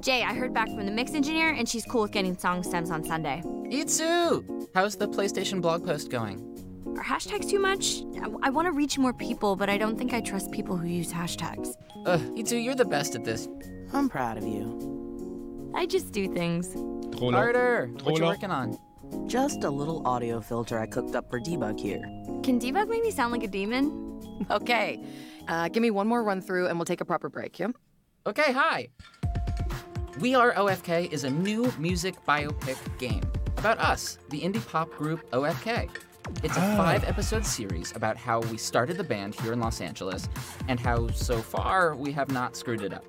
[0.00, 2.90] Jay, I heard back from the mix engineer, and she's cool with getting song stems
[2.90, 3.42] on Sunday.
[3.70, 4.68] Itsu!
[4.74, 6.55] How's the PlayStation blog post going?
[6.94, 8.02] Are hashtags too much?
[8.42, 11.12] I, want to reach more people, but I don't think I trust people who use
[11.12, 11.74] hashtags.
[12.06, 13.48] Ugh, Itsu, you're the best at this.
[13.92, 15.72] I'm proud of you.
[15.74, 16.72] I just do things.
[16.72, 17.32] Trop long.
[17.34, 17.90] Harder!
[17.98, 18.78] Trop What you working on?
[19.26, 22.02] Just a little audio filter I cooked up for debug here.
[22.42, 24.02] Can Debug make me sound like a demon?
[24.50, 25.02] Okay.
[25.48, 27.68] Uh, give me one more run through and we'll take a proper break, yeah?
[28.26, 28.88] Okay, hi.
[30.20, 33.22] We Are OFK is a new music biopic game
[33.58, 35.88] about us, the indie pop group OFK.
[36.42, 36.76] It's a Ah.
[36.76, 40.28] five episode series about how we started the band here in Los Angeles
[40.68, 43.04] and how so far we have not screwed it up.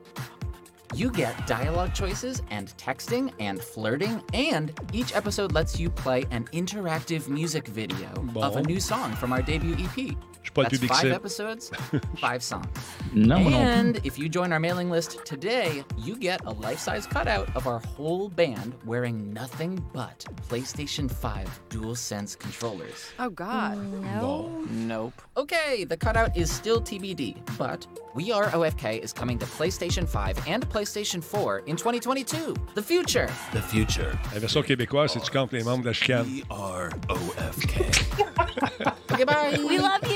[0.93, 6.45] You get dialogue choices and texting and flirting, and each episode lets you play an
[6.53, 8.07] interactive music video
[8.37, 10.15] of a new song from our debut EP.
[10.47, 11.15] Suis pas le That's public five cible.
[11.15, 11.71] episodes,
[12.19, 12.65] five songs.
[13.13, 13.77] Non, moi non plus.
[13.77, 17.79] and if you join our mailing list today, you get a life-size cutout of our
[17.95, 23.11] whole band wearing nothing but PlayStation 5 DualSense controllers.
[23.19, 23.77] Oh, God.
[23.77, 24.49] Mm, no.
[24.69, 25.13] Nope.
[25.35, 30.47] Okay, the cutout is still TBD, but We Are OFK is coming to PlayStation 5
[30.47, 32.55] and PlayStation 4 in 2022.
[32.75, 33.29] The future.
[33.53, 34.17] The future.
[34.33, 36.25] La version québécoise, c'est tu comptes les membres de la chicane.
[36.25, 38.93] We are OFK.
[39.09, 39.57] Okay, bye.
[39.67, 40.06] We love you.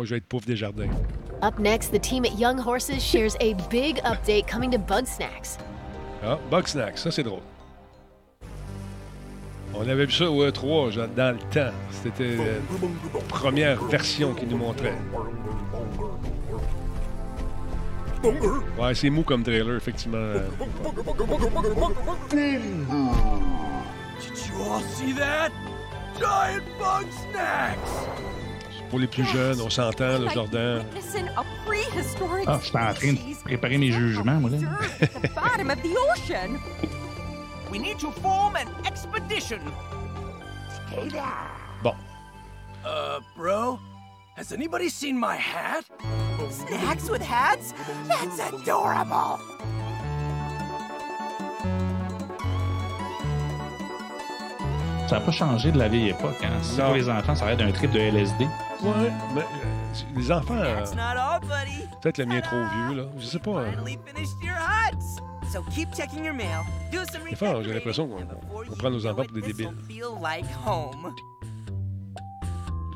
[0.00, 0.88] Moi, je vais être Pouf des Jardins.
[1.42, 5.58] Up next, the team at Young Horses shares a big update coming to Bug Snacks.
[6.24, 7.42] Ah, Bug Snack, ça c'est drôle.
[9.74, 11.74] On avait vu ça au E3 genre, dans le temps.
[12.02, 14.96] C'était la première version qu'ils nous montraient.
[18.24, 20.32] Ouais, c'est mou comme trailer, effectivement.
[22.30, 22.62] Did
[24.48, 25.50] you all see that?
[26.18, 28.39] Giant bug snacks!
[28.90, 30.84] Pour les plus jeunes, on s'entend, le Jordan.
[32.46, 34.58] Ah, je suis en train de préparer mes jugements, moi, là.
[41.84, 41.94] Bon.
[42.84, 43.78] Uh, bro,
[44.36, 45.84] has anybody seen my hat?
[46.50, 47.72] Snacks with hats?
[48.08, 49.38] That's adorable!
[55.06, 56.36] Ça n'a pas changé de la vieille époque.
[56.42, 56.58] Hein.
[56.62, 58.46] Si pour les enfants, ça va être un trip de LSD.
[58.82, 60.84] Ouais, mais euh, les enfants, euh,
[62.00, 63.04] peut-être le mien est trop vieux, là.
[63.18, 63.50] Je sais pas.
[63.50, 65.52] euh, Finally finished your huts.
[65.52, 66.60] So keep checking your mail.
[66.92, 68.22] Do some Des fois, j'ai l'impression qu'on
[68.70, 69.70] on prend nos enfants pour des débiles.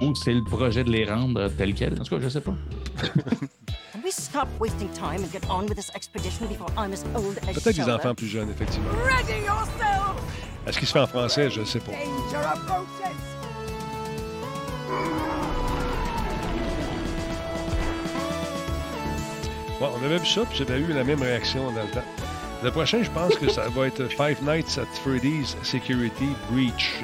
[0.01, 2.01] Ou c'est le projet de les rendre tel quel.
[2.01, 2.55] En tout cas, je sais pas.
[7.55, 8.91] Peut-être des enfants plus jeunes, effectivement.
[10.67, 11.51] Est-ce qu'il se fait en français?
[11.51, 11.93] Je sais pas.
[20.01, 22.05] On avait vu ça, puis j'avais eu la même réaction dans le temps.
[22.63, 27.03] Le prochain, je pense que ça va être Five Nights at Freddy's Security Breach.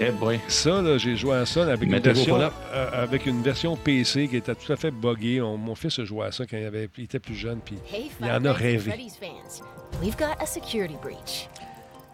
[0.00, 0.40] Eh boy.
[0.48, 4.36] Ça, là, j'ai joué à ça avec une, version, euh, avec une version PC qui
[4.38, 5.40] était tout à fait buggée.
[5.40, 7.76] On- mon fils a joué à ça quand il, avait, il était plus jeune, puis
[7.92, 8.90] Hey, il en a rêvé.
[8.90, 9.62] Freddy's fans.
[10.02, 11.48] We've got a security breach.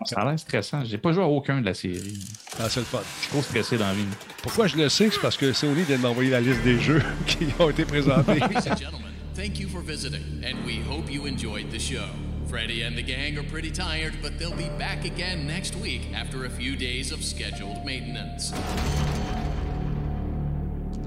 [0.04, 0.84] Ça a l'air stressant.
[0.84, 2.18] J'ai pas joué à aucun de la série.
[2.60, 3.00] Ah, c'est le fun.
[3.16, 4.04] Je suis trop stressé dans la vie.
[4.42, 5.08] Pourquoi je le sais?
[5.10, 8.40] C'est parce que Sony vient de m'envoyer la liste des jeux qui ont été présentés.
[9.38, 12.08] Ladies and gentlemen, thank you for visiting, and we hope you enjoyed the show.
[12.48, 16.44] Freddie and the gang are pretty tired, but they'll be back again next week after
[16.44, 18.52] a few days of scheduled maintenance.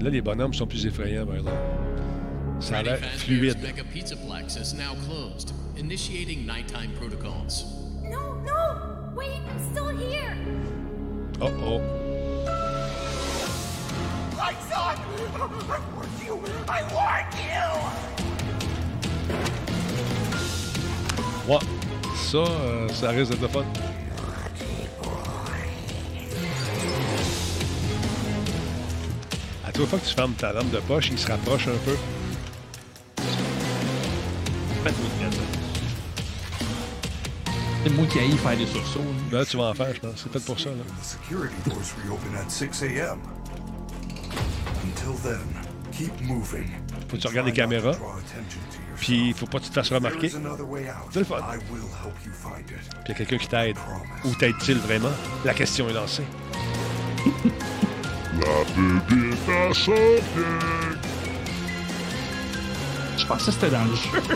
[0.00, 1.58] Là, les bonhommes sont plus effrayants, par exemple.
[2.60, 3.62] Ça a Freddy l'air Fazbear's fluide.
[3.62, 5.52] Mega Pizzaplex is now closed.
[5.76, 7.64] Initiating nighttime protocols.
[8.02, 9.12] No, no!
[9.14, 10.36] Wait, I'm still here!
[11.40, 11.80] Oh, oh.
[14.36, 14.96] Lights on!
[14.96, 16.40] I warned you!
[16.68, 18.21] I warned you!
[21.48, 21.58] Ouais.
[22.16, 23.64] Ça, euh, ça risque d'être le fun.
[29.66, 31.96] À toute fois que tu fermes ta lampe de poche, il se rapproche un peu.
[37.84, 39.00] C'est moi qui aille faire des sursauts.
[39.32, 40.12] Là, tu vas en faire, je pense.
[40.16, 40.70] C'est fait pour ça.
[40.70, 40.76] Là.
[45.92, 46.62] The security doors reopen at 6 a.m.
[46.62, 46.70] Until then, keep moving.
[47.08, 47.96] Faut que tu regardes les caméras.
[48.96, 50.28] Puis, il faut pas que tu te fasses remarquer.
[50.28, 51.38] C'est le fun.
[51.38, 52.76] I will help you find it.
[53.04, 53.76] Puis, il y a quelqu'un qui t'aide.
[54.24, 55.12] Où t'aide-t-il vraiment?
[55.44, 56.24] La question est lancée.
[58.40, 59.72] La à.
[63.18, 64.22] Je pensais que c'était dans le jeu.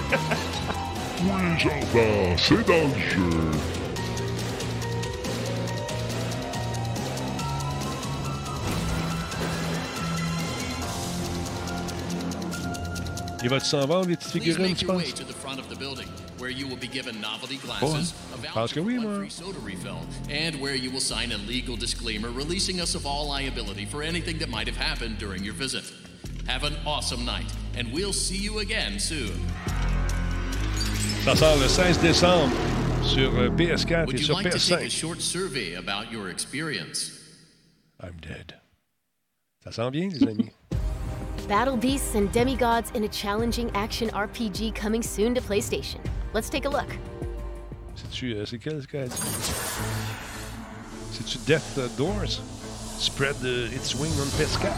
[1.18, 1.32] Oui,
[2.36, 3.50] c'est dans le jeu.
[13.46, 15.14] Il va s'en vendre, les petites figurines, tu penses?
[16.36, 18.40] where you will be given novelty glasses, hein?
[18.50, 19.12] a Parce que voucher oui, for moi.
[19.12, 23.06] one free soda refill, and where you will sign a legal disclaimer releasing us of
[23.06, 25.84] all liability for anything that might have happened during your visit.
[26.48, 27.46] Have an awesome night,
[27.78, 29.30] and we'll see you again soon.
[31.24, 32.52] Ça sort le 16 décembre
[33.04, 34.90] sur euh, PS4 Would et sur like to take a PS5.
[34.90, 37.12] short survey about your experience?
[38.00, 38.54] I'm dead.
[39.62, 40.50] Ça sent bien, les amis.
[41.48, 46.00] Battle beasts and demigods in a challenging action RPG coming soon to PlayStation.
[46.34, 46.98] Let's take a look.
[47.94, 48.44] C'est-tu.
[48.44, 48.82] c'est quel?
[51.12, 52.40] C'est-tu Death Doors?
[52.98, 54.72] Spread euh, its wing on PS4.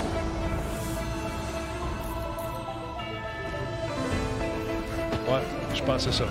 [5.26, 5.42] Ouais,
[5.74, 6.26] je pense c'est ça.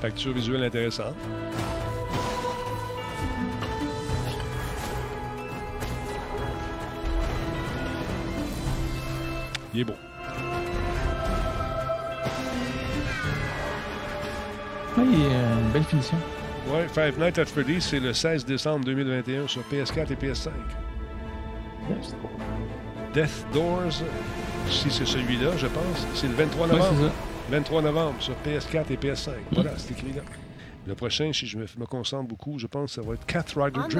[0.00, 1.14] Facture visuelle intéressante.
[9.74, 9.94] Il est beau.
[14.98, 16.16] Oui, une belle finition.
[16.68, 20.50] Ouais, Five Nights at Freddy's, c'est le 16 décembre 2021 sur PS4 et PS5.
[23.14, 24.02] Death Doors,
[24.70, 26.94] si c'est celui-là, je pense, c'est le 23 Ouais, novembre.
[26.98, 27.12] c'est ça.
[27.50, 29.30] 23 novembre sur PS4 et PS5.
[29.52, 30.22] Voilà, c'est écrit là.
[30.86, 33.44] Le prochain, si je me, me concentre beaucoup, je pense que ça va être Cat
[33.54, 33.94] Rider Drift.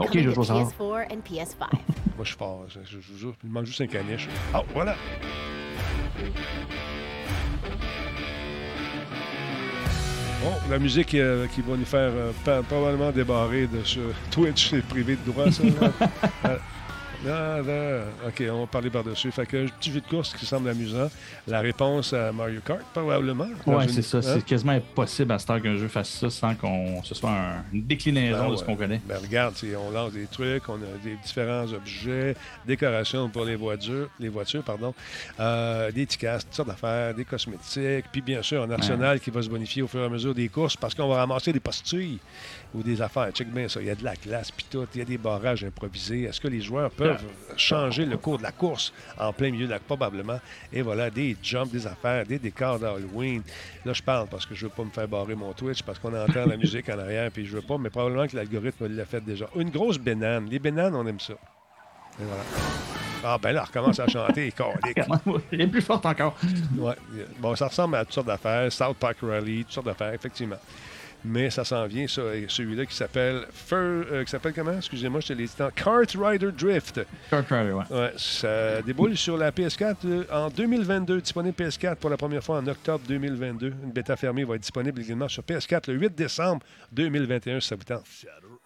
[0.00, 0.54] Ok, je vois ça.
[0.54, 1.58] PS4 and PS5.
[2.16, 2.64] Moi, je suis fort.
[2.68, 4.28] Je, je- je vous jure, il me manque juste un caniche.
[4.52, 4.96] Ah, voilà!
[10.42, 12.32] Bon, la musique euh, qui va nous faire euh,
[12.62, 14.00] probablement débarrer de ce
[14.30, 15.62] Twitch, c'est privé de droit, ça.
[17.24, 19.30] Ah, là, OK, on va parler par-dessus.
[19.30, 21.08] Fait que un petit jeu de course qui semble amusant.
[21.46, 23.46] La réponse à Mario Kart, probablement.
[23.66, 24.18] Une- c'est ça.
[24.18, 24.22] hein?
[24.22, 27.64] C'est quasiment impossible à ce temps qu'un jeu fasse ça sans qu'on ce soit un-
[27.72, 28.66] une déclinaison Ben de ce ouais.
[28.66, 29.00] qu'on connaît.
[29.06, 32.34] Ben regarde, on lance des trucs, on a des différents objets,
[32.66, 34.92] décorations pour les voitures, les voitures, pardon,
[35.38, 39.42] euh, des tickets, toutes sortes d'affaires, des cosmétiques, puis bien sûr un arsenal qui va
[39.42, 42.18] se bonifier au fur et à mesure des courses parce qu'on va ramasser des postilles
[42.74, 43.30] ou des affaires.
[43.32, 45.18] Check bien ça, il y a de la glace, puis tout, il y a des
[45.18, 46.22] barrages improvisés.
[46.22, 47.22] Est-ce que les joueurs peuvent
[47.56, 50.40] changer le cours de la course en plein milieu de la probablement?
[50.72, 53.42] Et voilà, des jumps, des affaires, des décors d'Halloween.
[53.84, 56.14] Là, je parle parce que je veux pas me faire barrer mon Twitch parce qu'on
[56.14, 59.20] entend la musique en arrière, puis je veux pas, mais probablement que l'algorithme l'a fait
[59.20, 59.46] déjà.
[59.56, 60.48] Une grosse banane.
[60.48, 61.34] Les bananes, on aime ça.
[62.20, 62.42] Et voilà.
[63.24, 64.52] Ah, ben là, recommence à chanter.
[65.52, 66.36] Elle est plus forte encore.
[66.76, 66.94] Ouais.
[67.38, 68.70] Bon, ça ressemble à toutes sortes d'affaires.
[68.72, 70.56] South Park Rally, toutes sortes d'affaires, effectivement
[71.24, 74.76] mais ça s'en vient, ça, celui-là qui s'appelle euh, qui s'appelle comment?
[74.76, 75.70] Excusez-moi, je te l'ai dit tant.
[75.70, 77.00] Kart Rider Drift.
[77.30, 77.84] Kart Rider, ouais.
[77.90, 82.58] ouais ça déboule sur la PS4 euh, en 2022, disponible PS4 pour la première fois
[82.58, 83.74] en octobre 2022.
[83.82, 86.62] Une bêta fermée va être disponible également sur PS4 le 8 décembre
[86.92, 88.04] 2021, si ça vous tente?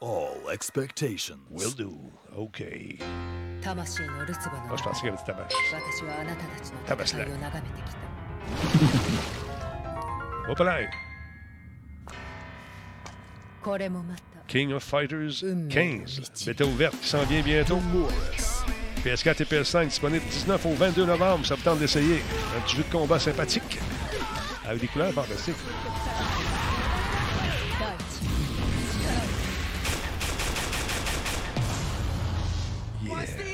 [0.00, 1.40] all expectations.
[1.50, 2.12] Will do.
[2.36, 2.62] OK.
[4.70, 7.24] Oh, je pensais qu'il y avait du là.
[10.48, 11.05] Hop.
[14.46, 16.46] King of Fighters 15.
[16.46, 17.80] Mettez ouverte qui s'en vient bientôt.
[19.04, 21.44] PS4 et PS5 disponibles 19 au 22 novembre.
[21.44, 22.22] Ça vous tente d'essayer.
[22.56, 23.78] Un petit jeu de combat sympathique
[24.64, 25.56] avec des couleurs fantastiques.
[33.02, 33.46] Yeah.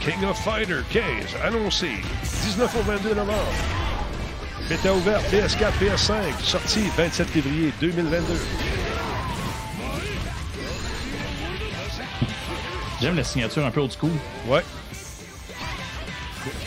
[0.00, 1.90] King of Fighters 15, annoncé
[2.22, 3.52] 19 au 22 novembre.
[4.68, 5.24] Bêta ouverte.
[5.30, 8.67] PS4, PS5, sortie 27 février 2022.
[13.00, 14.10] J'aime la signature un peu old school.
[14.46, 14.64] Ouais.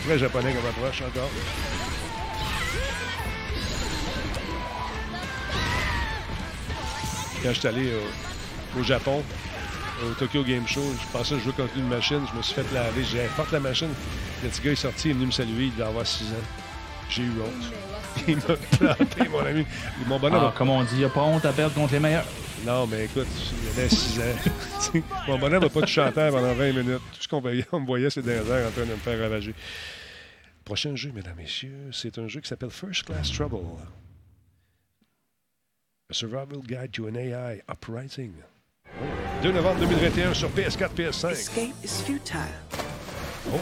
[0.05, 1.29] Très japonais comme approche encore.
[7.43, 7.91] Quand je suis allé
[8.75, 9.23] au, au Japon,
[10.05, 12.21] au Tokyo Game Show, je pensais que je jouais contre une machine.
[12.31, 13.03] Je me suis fait laver.
[13.03, 13.89] J'ai dit, porte la machine.
[14.43, 15.65] Le petit gars est sorti, il est venu me saluer.
[15.65, 16.45] Il devait avoir 6 ans.
[17.09, 18.23] J'ai eu honte.
[18.27, 19.65] Il m'a planté, mon ami.
[20.05, 20.43] Mon bonhomme.
[20.47, 22.25] Ah, comme on dit, il n'y a pas honte à perdre contre les meilleurs.
[22.65, 23.27] Non, mais écoute,
[23.63, 25.01] il avait 6 ans.
[25.27, 27.01] Mon bonhomme n'a pas de chanteur pendant 20 minutes.
[27.13, 29.19] Tout ce qu'on voyait, on me voyait, c'est des airs en train de me faire
[29.19, 29.55] ravager.
[30.63, 33.65] Prochain jeu, mesdames, messieurs, c'est un jeu qui s'appelle First Class Trouble.
[36.09, 38.33] A Survival Guide to an AI Uprising.
[39.41, 41.31] 2 novembre 2021 sur PS4, PS5.
[41.31, 42.41] Escape is futile.
[43.49, 43.59] Oh.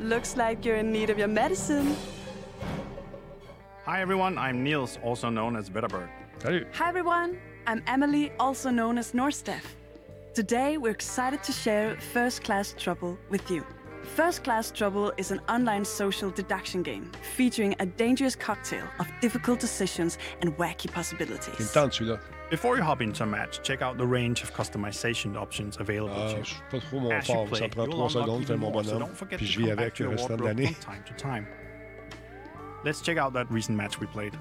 [0.00, 1.94] Looks like you're in need of your medicine.
[3.84, 6.08] Hi everyone, I'm Niels, also known as Bitterbird.
[6.42, 6.66] Salut.
[6.72, 7.36] Hi everyone,
[7.66, 9.62] I'm Emily, also known as Norstef.
[10.34, 13.64] Today we're excited to share First Class Trouble with you.
[14.14, 19.58] First Class Trouble is an online social deduction game featuring a dangerous cocktail of difficult
[19.58, 21.72] decisions and wacky Il me possibilities.
[21.72, 22.18] tente celui-là.
[22.50, 26.36] Before you hop into a match, check out the range of customization options available to
[26.38, 26.44] you.
[26.44, 27.48] je suis pas trop mon As you fort.
[27.48, 29.08] play, Ça prend you'll 3 unlock secondes de faire even mon more, so bonhomme.
[29.08, 30.58] don't forget Puis to je vis come avec back to le your restant de wardrobe
[30.60, 30.72] l'année.
[30.74, 31.46] from time to time.
[32.84, 34.34] Let's check out that recent match we played.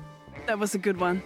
[0.46, 1.24] That was a good one.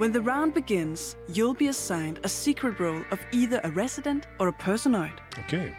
[0.00, 4.48] When the round begins, you'll be assigned a secret role of either a resident or
[4.48, 5.12] a personoid.
[5.40, 5.74] Okay.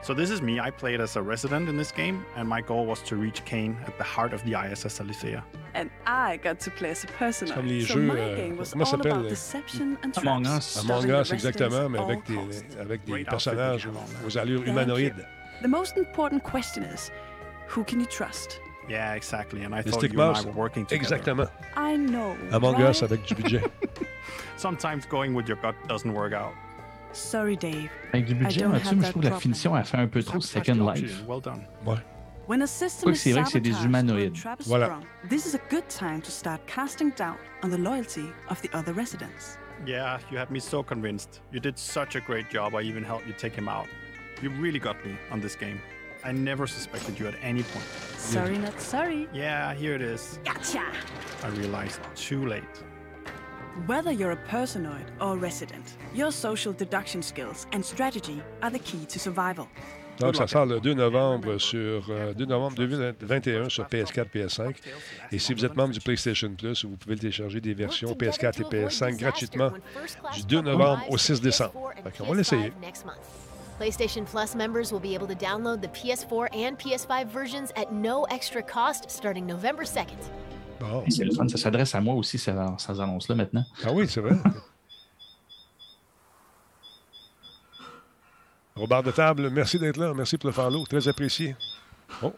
[0.00, 0.58] So this is me.
[0.58, 3.76] I played as a resident in this game, and my goal was to reach Kane
[3.86, 5.42] at the heart of the ISS Alicea.
[5.74, 7.68] And I got to play as a comme personoid.
[7.68, 10.76] les So jeux, my euh, game was comment all about euh, deception and Among traps.
[10.78, 10.82] Us.
[10.82, 12.76] Among Us, exactement, mais residents avec at des, all costs.
[12.80, 15.26] avec des Great personnages outfit you have on aux allures humanoïdes.
[15.60, 17.10] The most important question is,
[17.68, 18.58] who can you trust?
[18.88, 19.62] Yeah, exactly.
[19.62, 21.16] And I Les thought Stick you and I were working together.
[21.16, 21.50] Exactement.
[21.76, 22.36] I know.
[22.52, 22.90] Among right?
[22.90, 23.70] Us avec du budget.
[24.56, 26.52] Sometimes going with your gut doesn't work out.
[27.12, 27.90] Sorry, Dave.
[28.12, 30.40] Avec du budget, don't là-dessus, je trouve que la finition, elle fait un peu trop
[30.40, 31.24] Second Life.
[31.26, 31.66] Well done.
[31.84, 31.96] Ouais.
[32.46, 34.66] When a system Quoique is c'est vrai que c'est des sabotaged or a humanoïdes.
[34.66, 35.00] Voilà.
[35.28, 38.92] this is a good time to start casting doubt on the loyalty of the other
[38.92, 39.58] residents.
[39.84, 41.40] Yeah, you had me so convinced.
[41.52, 42.74] You did such a great job.
[42.74, 43.88] I even helped you take him out.
[44.42, 45.80] You really got me on this game.
[46.26, 47.84] I never suspected you at any point.
[48.18, 49.28] Sorry, not sorry.
[49.32, 50.40] Yeah, here it is.
[50.44, 50.82] Gotcha!
[51.44, 52.64] I realized too late.
[53.86, 58.80] Whether you're a personoid or a resident, your social deduction skills and strategy are the
[58.80, 59.68] key to survival.
[60.18, 64.74] Donc, ça sort le 2 novembre sur euh, 2 novembre 2021 sur PS4, PS5.
[65.30, 68.64] Et si vous êtes membre du PlayStation Plus, vous pouvez télécharger des versions PS4 et
[68.64, 69.70] PS5 gratuitement
[70.34, 71.92] du 2 novembre au 6 décembre.
[72.16, 72.72] Qu'on va l'essayer.
[73.78, 78.24] PlayStation Plus members will be able to download the PS4 and PS5 versions at no
[78.30, 80.16] extra cost starting November 2nd.
[80.80, 81.04] Bon.
[81.08, 83.64] C'est le fun, ça s'adresse à moi aussi, ces, ces annonces-là, maintenant.
[83.84, 84.36] Ah oui, c'est vrai.
[88.76, 90.12] Robert de table, merci d'être là.
[90.14, 90.84] Merci pour le follow.
[90.84, 91.56] Très apprécié.
[92.22, 92.32] Oh.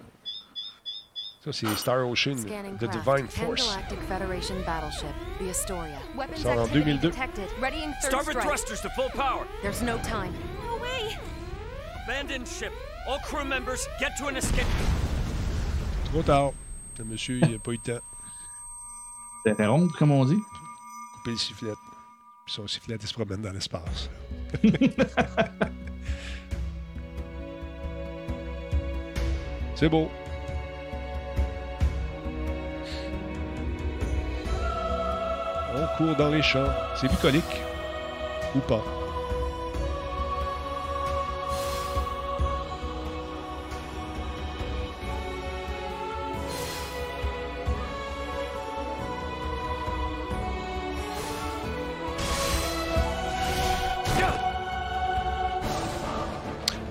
[1.44, 2.98] Ça, c'est Star Ocean, Scanning The craft.
[2.98, 3.76] Divine Force.
[4.08, 5.98] Federation battleship, the Astoria.
[6.16, 7.10] Weapons Sort en activity 2002.
[7.10, 7.48] detected.
[7.60, 9.46] Readying third Starboard thrusters to full power.
[9.62, 10.32] There's no time.
[12.08, 12.72] Abandon ship.
[13.06, 14.64] All crew members, get to an escape.
[16.06, 16.52] Trop tard.
[16.98, 18.00] Le monsieur, il n'a pas eu le temps.
[19.44, 20.40] D'interrompre, comme on dit.
[21.16, 21.74] Couper le sifflet.
[22.46, 24.08] Puis son sifflet, il se promène dans l'espace.
[29.74, 30.10] c'est beau.
[35.74, 36.72] On court dans les champs.
[36.98, 37.60] C'est bucolique.
[38.54, 38.97] Ou pas.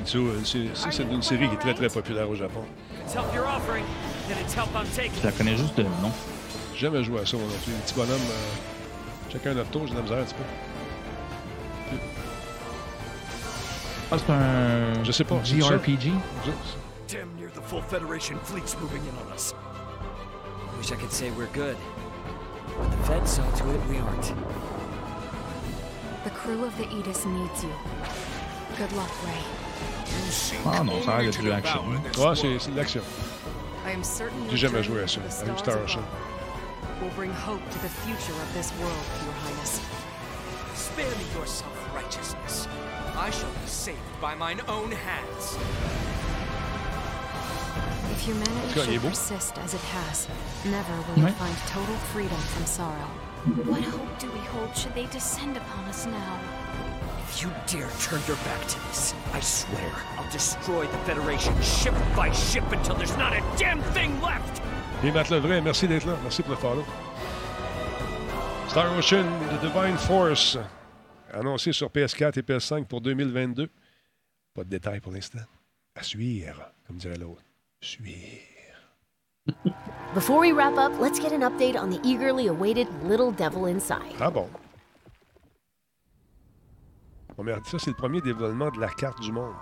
[0.07, 2.61] C'est- ça, c'est une série qui est très très populaire au Japon.
[3.03, 3.83] It's help you're offering,
[4.27, 5.23] then it's help I'm Je taking.
[5.23, 6.11] la connais juste de nom.
[6.73, 7.71] J'ai jamais joué à ça, plus.
[7.73, 10.43] Les petits bonhommes, euh, chacun notre tour, j'ai de la misère un petit peu.
[14.11, 15.03] Ah, c'est un.
[15.03, 15.43] Je sais pas?
[15.43, 16.11] JRPG.
[17.09, 19.53] Damn near the full Federation fleet's moving in on us.
[20.77, 21.75] Wish I could say we're good.
[22.77, 24.33] But the Fed saw to it we aren't.
[26.23, 27.71] The crew of the Aegis needs you.
[28.77, 29.41] Good luck, Ray.
[30.65, 31.81] Ah non, ça a l'air d'être du action.
[32.17, 33.01] Ouais, c'est c'est de l'action.
[33.85, 36.03] I am certain J'ai your jamais joué à ça, the à stars Star above Ocean.
[37.01, 39.79] Will bring hope to the future of this world, Your Highness.
[40.75, 42.67] Spare me your self-righteousness.
[43.17, 45.57] I shall be saved by mine own hands.
[48.11, 50.27] If humanity En tout cas, il est should persist as it has,
[50.65, 51.29] never will Ouais.
[51.29, 53.09] it find total freedom from sorrow.
[53.65, 56.39] What hope do we hold should they descend upon us now?
[57.29, 61.53] If If you dare turn your back to this, I swear I'll destroy the Federation
[61.61, 64.61] ship by ship until there's not a damn thing left!
[65.03, 66.17] Et Matt Levray, merci d'être là.
[66.23, 66.85] Merci pour le follow.
[68.69, 70.57] Star Ocean, The Divine Force,
[71.31, 73.69] annoncé sur PS4 et PS5 pour 2022.
[74.55, 75.45] Pas de détails pour l'instant.
[75.95, 77.43] À suivre, comme dirait l'autre.
[77.81, 78.41] Suivre.
[80.15, 84.15] Before we wrap up, let's get an update on the eagerly awaited Little Devil Inside.
[84.19, 84.49] Ah bon?
[87.37, 89.53] Bon, mais ça, c'est le premier développement de la carte du monde.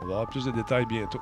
[0.00, 1.20] On va avoir plus de détails bientôt.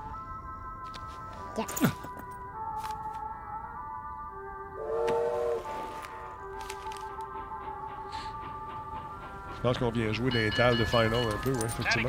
[9.56, 12.08] Je pense qu'on vient jouer tables de Final un peu, oui, effectivement.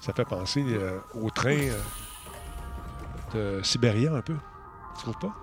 [0.00, 1.68] Ça fait penser euh, au train
[3.34, 4.36] euh, de Sibéria un peu.
[4.98, 5.34] Tu trouves pas?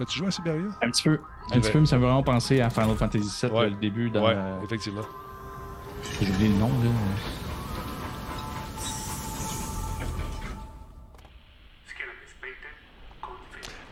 [0.00, 0.66] As-tu joué à Sibéria?
[0.82, 1.18] Un petit peu.
[1.52, 3.70] Un petit peu, mais ça me fait vraiment penser à Final Fantasy VII, Ouais.
[3.70, 4.10] le début.
[4.10, 5.02] Dans, Ouais, euh, effectivement.
[6.20, 6.90] J'ai oublié le nom, là.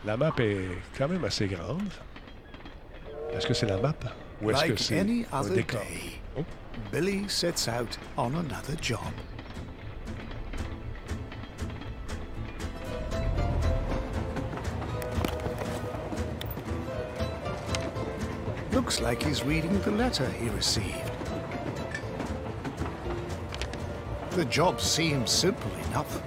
[0.05, 0.67] La map est
[0.97, 1.89] quand même assez grande.
[3.33, 3.93] Est-ce que c'est la map
[4.41, 4.99] ou est-ce que c'est
[5.31, 5.81] un décor?
[5.81, 6.43] day, Oh.
[6.91, 8.99] Billy sets out on another job.
[18.77, 21.11] Looks like he's reading the letter he received.
[24.33, 26.21] The job seems simple enough.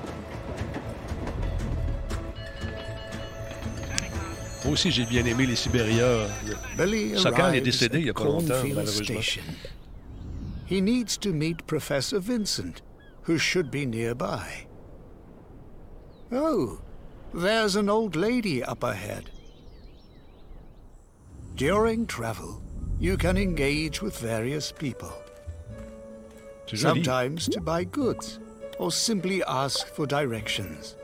[4.64, 6.27] Moi aussi, j'ai bien aimé les Sibéria.
[6.77, 9.20] Billy Sokal est décédé il y a pas longtemps, malheureusement.
[10.66, 12.82] He needs to meet Professor Vincent,
[13.28, 14.66] who should be nearby.
[16.32, 16.81] Oh,
[17.32, 19.31] there's an old lady up ahead.
[21.61, 22.62] During travel,
[22.99, 25.12] you can engage with various people.
[26.74, 28.39] Sometimes to buy goods,
[28.78, 30.97] or simply ask for directions.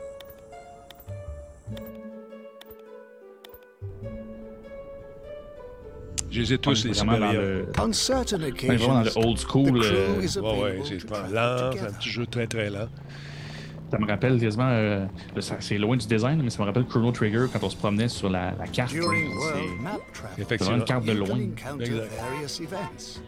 [6.31, 8.93] Je les ai tous, On est les vraiment dans le- On certain On est vraiment
[8.95, 9.79] dans occasions, le old school.
[9.79, 12.71] the crew euh, Ouais, ouais, c'est pas travel lent, c'est un petit jeu très très
[12.71, 12.89] lent.
[13.89, 14.67] Ça me rappelle quasiment.
[14.69, 15.05] euh,
[15.59, 18.29] c'est loin du design, mais ça me rappelle Chrono Trigger quand on se promenait sur
[18.29, 18.91] la, la carte.
[18.91, 18.99] C'est-
[20.57, 21.37] vraiment une carte de loin.
[21.79, 22.11] Exact.
[22.19, 23.21] various events,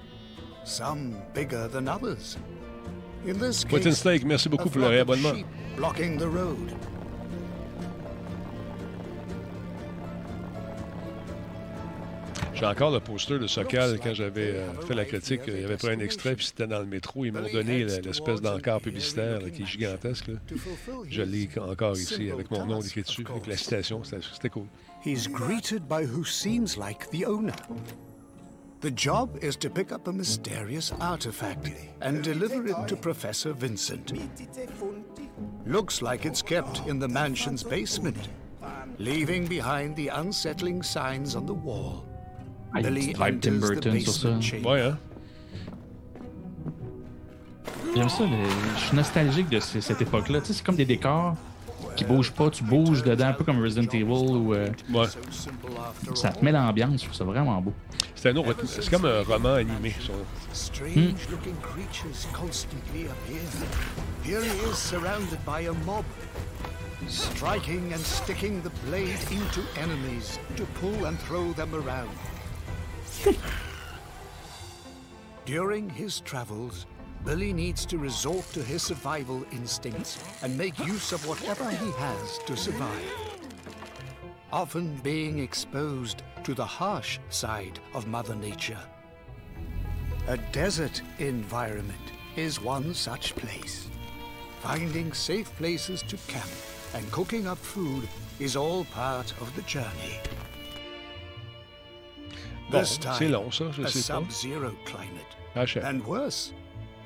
[0.65, 2.37] some bigger than others.
[3.27, 5.31] In this Poutine case, Steak, merci beaucoup pour le réabonnement.
[12.59, 15.41] J'ai encore le poster de Sokal quand j'avais euh, fait la critique.
[15.47, 17.23] Il avait pris un extrait, puis c'était dans le métro.
[17.23, 20.27] Ils m'ont donné l'espèce d'encart publicitaire là, qui est gigantesque.
[20.27, 20.35] là.
[21.09, 24.03] Je l'ai encore ici avec mon nom écrit dessus, avec la citation.
[24.03, 24.65] C'était c'était cool.
[25.05, 27.53] He's greeted by who seems like the owner.
[28.81, 31.69] The job is to pick up a mysterious artifact
[32.01, 34.13] and deliver it to Professor Vincent.
[35.65, 38.29] Looks like it's kept in the mansion's basement,
[38.97, 42.08] leaving behind the unsettling signs on the wall.
[42.73, 44.29] Ah, il vibe Tim Burton sur ça.
[44.65, 44.97] Ouais, hein?
[47.95, 48.23] J'aime ça.
[48.23, 48.29] le-
[48.77, 50.39] Je suis nostalgique de ce- cette époque-là.
[50.41, 51.35] Tu sais, c'est comme des décors
[51.95, 52.49] qui bougent pas.
[52.49, 54.03] Tu bouges dedans, un peu comme Resident Evil.
[54.05, 55.05] Ou, euh, Ouais.
[56.13, 56.99] ça te met l'ambiance.
[57.01, 57.73] Je trouve ça vraiment beau.
[58.15, 59.95] C'est un autre- c'est comme un roman animé.
[59.99, 60.13] ça.
[60.53, 63.41] Strange looking creatures constantly appear.
[64.23, 66.03] Here he is surrounded by a mob,
[67.07, 72.09] striking and sticking the blade into enemies to pull and throw them around.
[75.45, 76.85] During his travels,
[77.25, 82.39] Billy needs to resort to his survival instincts and make use of whatever he has
[82.45, 83.11] to survive.
[84.51, 88.79] Often being exposed to the harsh side of Mother Nature.
[90.27, 91.99] A desert environment
[92.35, 93.87] is one such place.
[94.61, 96.49] Finding safe places to camp
[96.93, 98.07] and cooking up food
[98.39, 100.19] is all part of the journey.
[102.71, 104.19] Bon, c'est time, long, ça, je a sais pas.
[104.19, 105.29] sub-zero climate.
[105.55, 105.89] Ah.
[105.89, 106.53] And worse,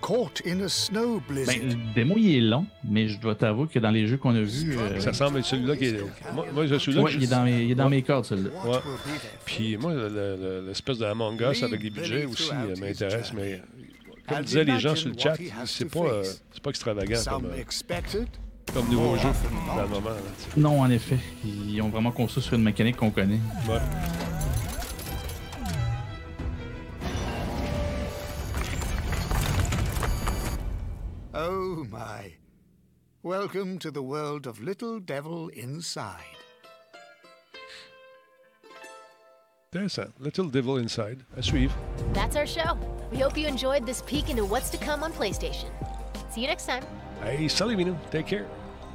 [0.02, 1.56] caught in a snow blizzard.
[1.56, 4.36] Ben, le démo, il est long, mais je dois t'avouer que dans les jeux qu'on
[4.36, 4.78] a vus.
[4.78, 6.00] euh, Ça semble être celui-là qui est.
[6.34, 7.04] Moi, moi je- celui-là.
[7.04, 7.90] Ouais, il est dans mes, il est dans Ouais.
[7.92, 8.50] mes cordes, celui-là.
[8.66, 8.78] Ouais.
[9.46, 13.62] Puis moi, le- le- l'espèce de Among Us avec des budgets aussi euh, m'intéresse, mais
[14.28, 15.36] comme disaient les gens sur le chat,
[15.66, 16.24] c'est pas, euh,
[16.62, 18.24] pas extravagant comme, euh,
[18.74, 19.30] comme nouveau jeu
[19.68, 20.10] dans le moment.
[20.10, 20.16] là.
[20.58, 21.18] Non, en effet.
[21.46, 23.40] Ils ont vraiment construit sur une mécanique qu'on connaît.
[23.70, 23.80] Ouais.
[31.36, 32.34] Oh my.
[33.24, 36.38] Welcome to the world of Little Devil Inside.
[39.72, 41.26] There's a Little Devil Inside.
[41.36, 41.74] a Reeve.
[42.14, 42.78] That's our show.
[43.12, 45.72] We hope you enjoyed this peek into what's to come on PlayStation.
[46.30, 46.84] See you next time.
[47.24, 47.98] Hey, salut Minou.
[48.12, 48.46] Take care.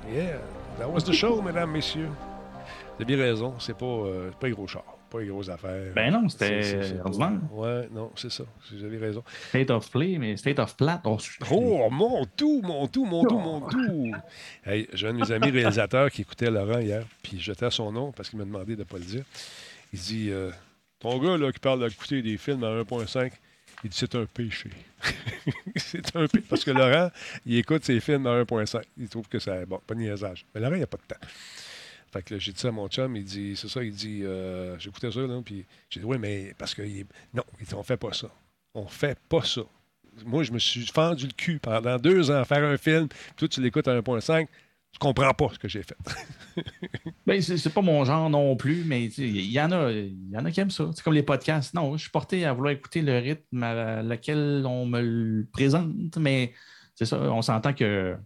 [0.08, 0.38] Yeah,
[0.78, 2.10] that was the show, mesdames, messieurs.
[3.00, 4.97] Vous bien raison, c'est pas, euh, pas un gros char.
[5.10, 5.92] Pas les grosses affaires.
[5.94, 7.40] Ben non, c'était ordinaire.
[7.52, 8.44] Ouais, non, c'est ça.
[8.72, 9.24] Vous avez raison.
[9.48, 11.18] State of Play, mais State of Plat, oh,
[11.50, 14.12] Oh, mon tout, mon tout, mon tout, mon tout.
[14.66, 17.90] Hey, j'ai un de mes amis réalisateurs qui écoutait Laurent hier, puis j'étais à son
[17.90, 19.24] nom parce qu'il m'a demandé de ne pas le dire.
[19.92, 20.50] Il dit euh,
[21.00, 23.32] Ton gars là, qui parle d'écouter des films à 1.5,
[23.84, 24.70] il dit c'est un péché.
[25.76, 26.44] c'est un péché.
[26.48, 27.10] Parce que Laurent,
[27.46, 28.82] il écoute ses films à 1.5.
[28.98, 30.44] Il trouve que c'est bon, pas de niaisage.
[30.54, 31.26] Mais Laurent, il n'a pas de temps.
[32.10, 34.78] Fait que j'ai dit ça à mon chum, il dit, c'est ça, il dit, euh,
[34.78, 36.82] j'écoutais ça, là, puis j'ai dit, oui, mais parce que,
[37.34, 38.28] non, il dit, on fait pas ça.
[38.74, 39.62] On fait pas ça.
[40.24, 43.46] Moi, je me suis fendu le cul pendant deux ans à faire un film, toi,
[43.46, 44.46] tu l'écoutes à 1.5,
[44.90, 45.96] tu comprends pas ce que j'ai fait.
[47.26, 50.50] Ben, c'est pas mon genre non plus, mais il y en a, y en a
[50.50, 50.90] qui aiment ça.
[50.94, 51.74] C'est comme les podcasts.
[51.74, 56.16] Non, je suis porté à vouloir écouter le rythme à laquelle on me le présente,
[56.16, 56.54] mais
[56.94, 58.16] c'est ça, on s'entend que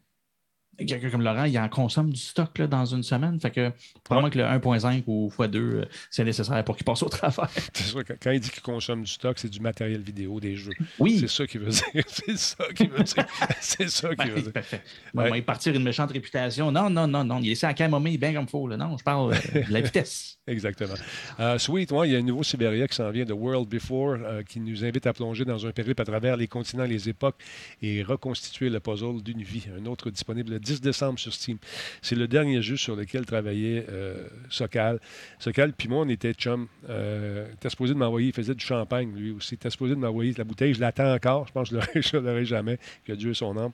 [0.78, 3.38] quelqu'un comme Laurent, il en consomme du stock là, dans une semaine.
[3.40, 3.72] Fait que
[4.04, 7.48] probablement que le 1.5 ou x2, euh, c'est nécessaire pour qu'il passe au travers.
[7.74, 10.72] C'est ça, quand, il dit qu'il consomme du stock, c'est du matériel vidéo, des jeux.
[10.98, 11.18] Oui.
[11.20, 11.82] C'est ça qu'il veut dire.
[12.06, 13.26] C'est ça qu'il veut dire.
[13.60, 14.52] c'est ça qu'il veut dire.
[14.52, 14.82] Parfait.
[15.14, 16.70] Moi, il partir une méchante réputation.
[16.70, 17.40] Non, non, non, non.
[17.40, 18.68] Il essaie à camomille bien comme il faut.
[18.68, 18.76] là.
[18.76, 20.38] Non, je parle euh, de la vitesse.
[20.46, 20.94] Exactement.
[21.38, 24.16] Euh, Sweet, ouais, il y a un nouveau Sibéria qui s'en vient de World Before,
[24.18, 27.36] euh, qui nous invite à plonger dans un périple à travers les continents, les époques
[27.80, 29.66] et reconstituer le puzzle d'une vie.
[29.78, 31.58] Un autre disponible le 10 décembre sur Steam.
[32.00, 35.00] C'est le dernier jeu sur lequel travaillait euh, Sokal.
[35.38, 36.68] Sokal, puis moi, on était chum.
[36.88, 39.54] Euh, il était supposé de m'envoyer, il faisait du champagne, lui aussi.
[39.54, 40.74] Il était supposé de m'envoyer la bouteille.
[40.74, 41.46] Je l'attends encore.
[41.46, 42.78] Je pense que je ne l'aurai jamais.
[43.04, 43.72] Que Dieu son âme.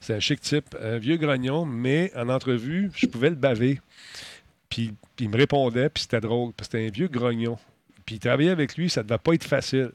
[0.00, 3.80] C'est un chic type, un vieux grognon, mais en entrevue, je pouvais le baver.
[4.68, 7.58] Puis, puis il me répondait, puis c'était drôle, parce que c'était un vieux grognon.
[8.04, 9.90] Puis travailler avec lui, ça ne devait pas être facile.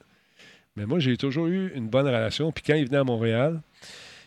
[0.76, 2.51] Mais moi, j'ai toujours eu une bonne relation.
[2.51, 3.61] Puis quand il venait à Montréal,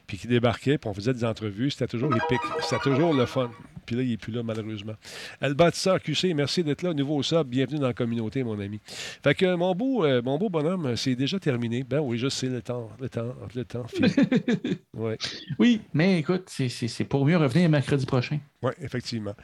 [0.06, 2.40] puis qu'il débarquait, puis on faisait des entrevues, c'était toujours épique.
[2.60, 3.50] C'était toujours le fun.
[3.86, 4.94] Puis là, il n'est plus là, malheureusement.
[5.42, 6.94] El Bâtisseur QC, merci d'être là.
[6.94, 8.80] Nouveau sub, bienvenue dans la communauté, mon ami.
[8.86, 11.84] Fait que mon beau, euh, mon beau bonhomme, c'est déjà terminé.
[11.84, 13.84] Ben oui, je sais, le temps, le temps, le temps
[14.94, 15.18] ouais.
[15.58, 18.38] Oui, mais écoute, c'est- pour mieux revenir mercredi prochain.
[18.62, 19.34] Oui, effectivement.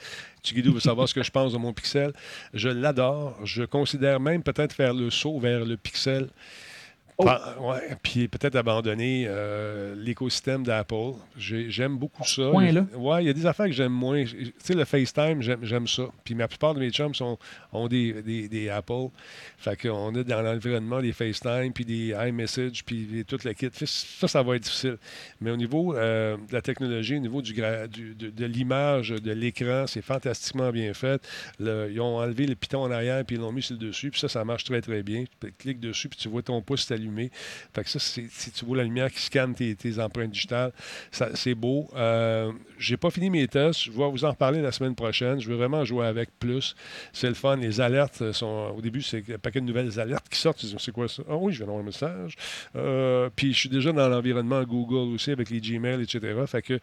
[0.42, 2.12] Chiguidou veut savoir ce que je pense de mon pixel.
[2.54, 3.38] Je l'adore.
[3.44, 6.28] Je considère même peut-être faire le saut vers le pixel.
[7.24, 11.12] Pas- ouais, puis peut-être abandonner euh, l'écosystème d'Apple.
[11.36, 12.50] J'ai- J'aime beaucoup ça.
[12.96, 14.24] Ouais, il y a des affaires que j'aime moins.
[14.24, 16.04] Tu sais, le FaceTime, j'aime ça.
[16.24, 17.38] Puis la plupart de mes chums sont,
[17.72, 19.08] ont des, des, des Apple.
[19.58, 23.68] Fait qu'on est dans l'environnement des FaceTime, puis des iMessage, puis des- tout le kit.
[23.86, 24.96] Ça, ça va être difficile.
[25.40, 29.10] Mais au niveau euh, de la technologie, au niveau du, gra- du- de, de l'image,
[29.10, 31.22] de l'écran, c'est fantastiquement bien fait.
[31.58, 34.10] Le- ils ont enlevé le piton en arrière, puis ils l'ont mis sur le dessus.
[34.10, 35.24] Puis ça, ça marche très, très bien.
[35.40, 37.09] Tu cliques dessus, puis tu vois ton pouce s'allumer.
[37.74, 40.72] Fait que ça, si tu vois la lumière qui scanne tes, tes empreintes digitales,
[41.34, 41.88] c'est beau.
[41.96, 43.84] Euh, J'ai pas fini mes tests.
[43.84, 45.40] Je vais vous en reparler la semaine prochaine.
[45.40, 46.74] Je veux vraiment jouer avec plus.
[47.12, 47.56] C'est le fun.
[47.56, 48.74] Les alertes sont.
[48.76, 50.64] Au début, c'est un paquet de nouvelles alertes qui sortent.
[50.78, 51.22] C'est quoi ça?
[51.28, 52.34] Ah oui, je viens d'avoir un message.
[52.76, 56.34] Euh, puis je suis déjà dans l'environnement Google aussi avec les Gmail, etc.
[56.46, 56.78] Fait que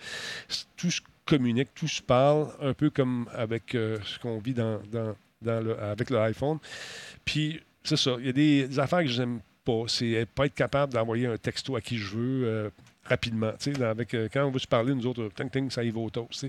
[0.75, 4.79] tout se communique, tout se parle, un peu comme avec euh, ce qu'on vit dans,
[5.41, 6.57] le- avec le iPhone.
[7.25, 8.15] Puis c'est ça.
[8.19, 9.39] Il y a des, des affaires que j'aime
[9.87, 12.45] C'est pas être capable d'envoyer un texto à qui je veux.
[12.45, 12.69] euh,
[13.07, 13.51] rapidement,
[13.81, 16.09] avec, euh, quand on veut se parler, nous autres, ting, ting, ça y va au
[16.09, 16.47] toast.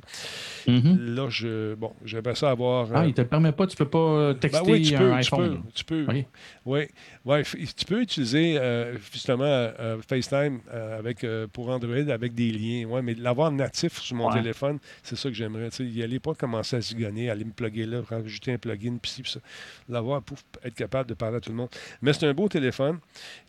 [0.66, 1.14] Mhm.
[1.14, 2.88] Là, je, bon, j'aimerais ça avoir...
[2.94, 4.94] Ah, euh, il te le permet pas, tu peux pas euh, texter ben oui, tu
[4.94, 5.62] un peux, tu iPhone.
[5.62, 6.06] peux, tu peux.
[6.64, 6.88] Ouais,
[7.44, 12.86] tu peux utiliser euh, justement euh, FaceTime euh, avec, euh, pour Android avec des liens.
[12.88, 14.34] Ouais, mais l'avoir natif sur mon Ouais.
[14.34, 15.68] téléphone, c'est ça que j'aimerais.
[15.78, 19.22] Y aller pas commencer à zigonner, aller me plugger là, rajouter un plugin, puis ci,
[19.22, 19.40] puis ça.
[19.88, 21.68] L'avoir pour être capable de parler à tout le monde.
[22.02, 22.98] Mais c'est un beau téléphone.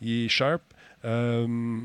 [0.01, 0.61] Il est sharp.
[1.05, 1.79] Euh,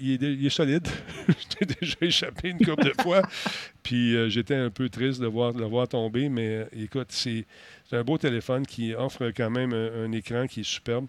[0.00, 0.86] il, est, il est solide.
[1.28, 3.22] J'ai déjà échappé une couple de fois.
[3.82, 6.28] Puis euh, j'étais un peu triste de voir, de le voir tomber.
[6.28, 7.46] Mais euh, écoute, c'est
[7.92, 11.06] un beau téléphone qui offre quand même un, un écran qui est superbe.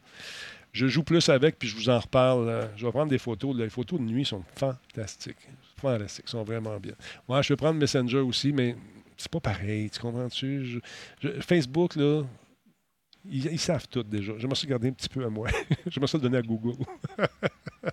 [0.71, 2.69] Je joue plus avec, puis je vous en reparle.
[2.75, 3.55] Je vais prendre des photos.
[3.55, 5.49] Les photos de nuit sont fantastiques.
[5.77, 6.93] Fantastiques, sont vraiment bien.
[7.27, 8.75] Moi, je vais prendre Messenger aussi, mais
[9.17, 9.89] c'est pas pareil.
[9.89, 10.79] Tu comprends-tu?
[11.41, 12.23] Facebook, là,
[13.29, 14.33] ils, ils savent tout déjà.
[14.37, 15.47] J'aimerais ça garder un petit peu à moi.
[15.87, 16.75] J'aimerais ça le donner à Google.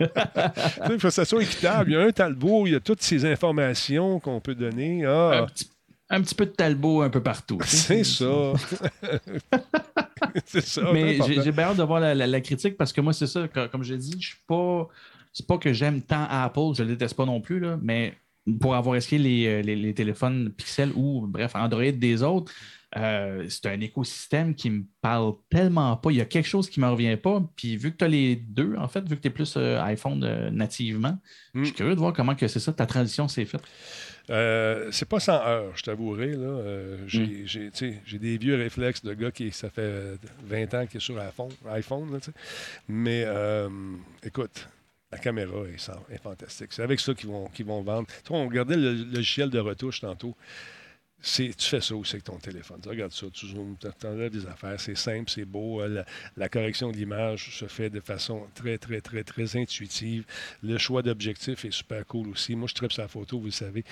[0.00, 1.90] Il faut que ça soit équitable.
[1.90, 5.04] Il y a un Talbot, il y a toutes ces informations qu'on peut donner.
[5.04, 5.70] Ah, Un, petit,
[6.10, 7.58] un petit peu de talbot un peu partout.
[7.64, 8.24] c'est ça.
[10.44, 10.90] c'est ça.
[10.92, 13.26] Mais j'ai j'ai bien hâte de voir la, la- la critique parce que moi, c'est
[13.26, 14.88] ça, co- comme je l'ai dit, je suis pas.
[15.32, 18.14] C'est pas que j'aime tant Apple, je le déteste pas non plus, là, mais
[18.60, 22.52] pour avoir essayé les, euh, les- les téléphones Pixel ou, bref, Android des autres,
[22.96, 26.10] euh, c'est un écosystème qui me parle tellement pas.
[26.12, 27.42] Il y a quelque chose qui ne me revient pas.
[27.56, 29.82] Puis vu que tu as les deux, en fait, vu que tu es plus euh,
[29.82, 31.18] iPhone euh, nativement,
[31.54, 33.62] je suis curieux de voir comment que c'est ça, ta transition s'est faite.
[34.28, 36.36] C'est pas 100 heures, je t'avouerai.
[36.36, 37.06] Hmm.
[37.06, 41.18] j'ai, des vieux réflexes de gars qui, ça fait euh, 20 ans qu'il est sur
[41.18, 41.50] iPhone.
[41.68, 42.18] iPhone là.
[42.88, 43.26] Mais
[44.24, 44.68] écoute,
[45.12, 46.72] la caméra est, fantastique.
[46.72, 48.06] C'est avec ça qu'ils vont, vendre.
[48.06, 50.34] Tu sais, on regardait le, logiciel de retouche tantôt.
[51.22, 52.78] Tu fais ça aussi avec ton téléphone.
[52.82, 54.78] Tu regardes ça, tu zoomes, tu des affaires.
[54.78, 55.80] C'est simple, c'est beau.
[55.80, 56.04] Euh, La,
[56.36, 60.24] la correction de l'image se fait de façon très, très, très, très intuitive.
[60.62, 62.54] Le choix d'objectif est super cool aussi.
[62.54, 63.84] Moi, je tripe sa photo, vous le savez.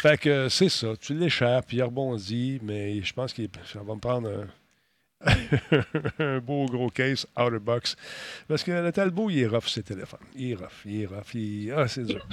[0.00, 0.96] Fait que euh, c'est ça.
[1.00, 4.46] Tu l'échappes, il rebondit, mais je pense que ça va me prendre un,
[6.18, 7.96] un beau gros case out of box.
[8.48, 10.20] Parce que le Talbot, il est rough, ses téléphones.
[10.34, 11.34] Il est rough, il est rough.
[11.34, 12.26] il- Ah, c'est dur.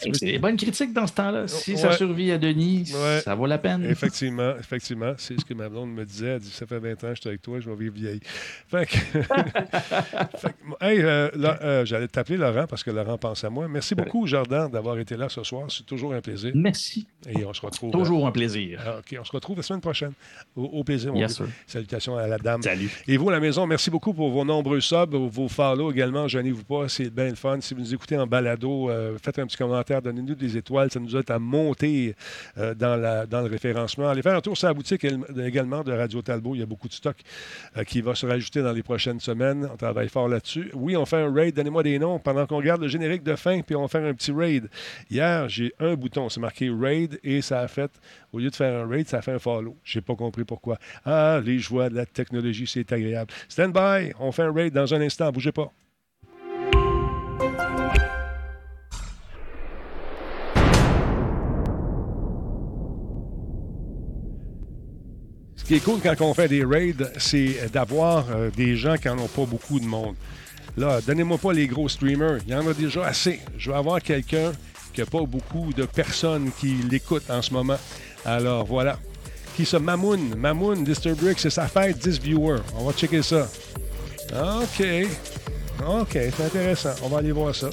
[0.00, 1.48] C'est des bonnes critiques dans ce temps-là.
[1.48, 3.20] Si ça survit à Denis, Ouais.
[3.20, 3.84] ça vaut la peine.
[3.84, 5.12] Effectivement, effectivement.
[5.18, 6.28] C'est ce que ma blonde me disait.
[6.28, 8.20] Elle dit Ça fait 20 ans que je suis avec toi, je vais vivre vieille.
[8.68, 8.96] Fait que.
[10.38, 13.66] Fait que, hey, euh, euh, j'allais t'appeler Laurent parce que Laurent pense à moi.
[13.68, 15.66] Merci beaucoup, Jordan, d'avoir été là ce soir.
[15.70, 16.52] C'est toujours un plaisir.
[16.54, 17.06] Merci.
[17.28, 17.90] Et on se retrouve.
[17.90, 18.80] Toujours un plaisir.
[18.84, 20.12] Ah, OK, on se retrouve la semaine prochaine.
[20.56, 21.40] Au, au plaisir, mon Yes.
[21.66, 22.62] Salutations à la dame.
[22.62, 22.90] Salut.
[23.06, 26.28] Et vous, à la maison, merci beaucoup pour vos nombreux subs, vos follow également.
[26.28, 27.58] Gênez-vous pas, c'est bien le fun.
[27.60, 30.90] Si vous nous écoutez en balado, euh, faites un petit commentaire, donnez-nous des étoiles.
[30.90, 32.14] Ça nous aide à monter
[32.58, 34.08] euh, dans, le référencement.
[34.08, 35.06] Allez faire un tour sur la boutique
[35.38, 36.54] également de Radio Talbot.
[36.54, 37.16] Il y a beaucoup de stock
[37.76, 39.68] euh, qui va se rajouter dans les prochaines semaines.
[39.72, 40.70] On travaille fort là-dessus.
[40.74, 41.54] Oui, on fait un raid.
[41.54, 44.14] Donnez-moi des noms pendant qu'on regarde le générique de fin, puis on va faire un
[44.14, 44.68] petit raid.
[45.10, 47.90] Hier, j'ai un bouton, c'est marqué raid, et ça a fait,
[48.32, 49.76] au lieu de faire un raid, ça a fait un follow.
[49.84, 50.78] J'ai pas compris pourquoi.
[51.04, 53.32] Ah, les joies de la technologie, c'est agréable.
[53.48, 55.72] Stand by, on fait un raid dans un instant, bougez pas.
[65.68, 69.18] Qui est cool quand on fait des raids, c'est d'avoir euh, des gens qui n'en
[69.18, 70.14] ont pas beaucoup de monde.
[70.78, 72.38] Là, donnez-moi pas les gros streamers.
[72.46, 73.38] Il y en a déjà assez.
[73.58, 74.52] Je veux avoir quelqu'un
[74.94, 77.76] qui n'a pas beaucoup de personnes qui l'écoutent en ce moment.
[78.24, 78.98] Alors voilà.
[79.56, 79.78] Qui ça?
[79.78, 80.34] Mamoun.
[80.36, 82.62] Mamoun, Disturbrick, c'est sa fête, 10 viewers.
[82.74, 83.46] On va checker ça.
[84.32, 84.84] OK.
[85.86, 86.94] OK, c'est intéressant.
[87.02, 87.68] On va aller voir ça.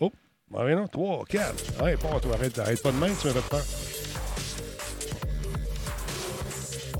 [0.00, 0.12] Oh,
[0.52, 1.82] non, 3, 4.
[1.82, 3.64] Ouais, pas toi, arrête, arrête pas de main, tu m'as fait peur.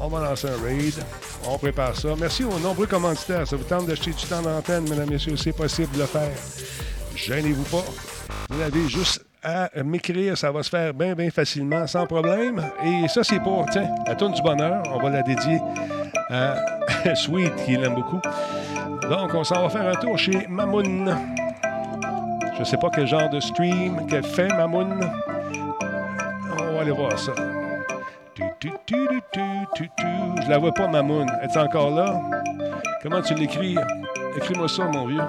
[0.00, 0.94] On va lancer un raid.
[1.48, 2.08] On prépare ça.
[2.18, 3.46] Merci aux nombreux commanditaires.
[3.46, 5.36] Ça vous tente d'acheter du temps d'antenne, mesdames et messieurs?
[5.36, 6.30] C'est possible de le faire.
[7.16, 7.84] Gênez-vous pas.
[8.50, 10.38] Vous avez juste à m'écrire.
[10.38, 12.64] Ça va se faire bien, bien facilement, sans problème.
[12.84, 14.82] Et ça, c'est pour, tiens, la tourne du bonheur.
[14.92, 15.60] On va la dédier
[16.30, 16.56] à
[17.16, 18.20] Sweet, qui l'aime beaucoup.
[19.08, 21.16] Donc, on s'en va faire un tour chez Mamoun.
[22.58, 25.10] Je sais pas quel genre de stream qu'elle fait, Mamoun.
[26.60, 27.32] On va aller voir ça.
[28.60, 31.28] Je la vois pas, Mamoun.
[31.42, 32.20] Es-tu encore là?
[33.02, 33.76] Comment tu l'écris?
[34.36, 35.20] Écris-moi ça, mon vieux.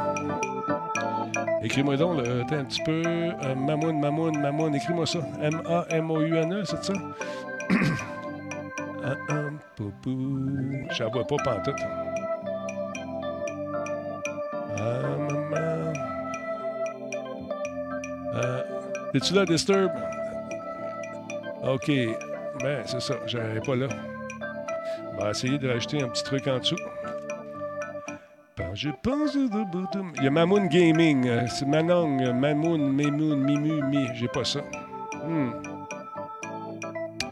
[1.62, 3.02] Écris-moi donc, attends un petit peu.
[3.06, 4.74] Euh, Mamoun, Mamoun, Mamoun.
[4.74, 5.20] Écris-moi ça.
[5.42, 6.94] M-A-M-O-U-N-E, c'est ça?
[9.02, 9.34] Ah, ah,
[9.78, 10.12] pou, pou.
[10.92, 11.82] Je la vois pas pantoute.
[14.78, 15.94] Ah, maman.
[18.36, 18.64] Euh,
[19.14, 19.90] Es-tu là, Disturb?
[21.64, 21.90] OK.
[22.62, 23.16] Ben, c'est ça.
[23.26, 23.88] J'arrive pas là.
[25.14, 26.76] On va essayer de rajouter un petit truc en dessous.
[28.58, 29.36] Ben, je pense...
[29.36, 31.28] Il y a Mamoun Gaming.
[31.28, 34.08] euh, C'est Manong, euh, Mamoun, Memoun, Mimu, Mi.
[34.14, 34.60] J'ai pas ça.
[35.26, 35.52] Hmm.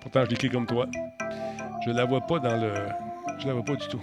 [0.01, 0.85] Pourtant, je l'écris comme toi.
[1.85, 2.73] Je la vois pas dans le...
[3.39, 4.01] Je la vois pas du tout.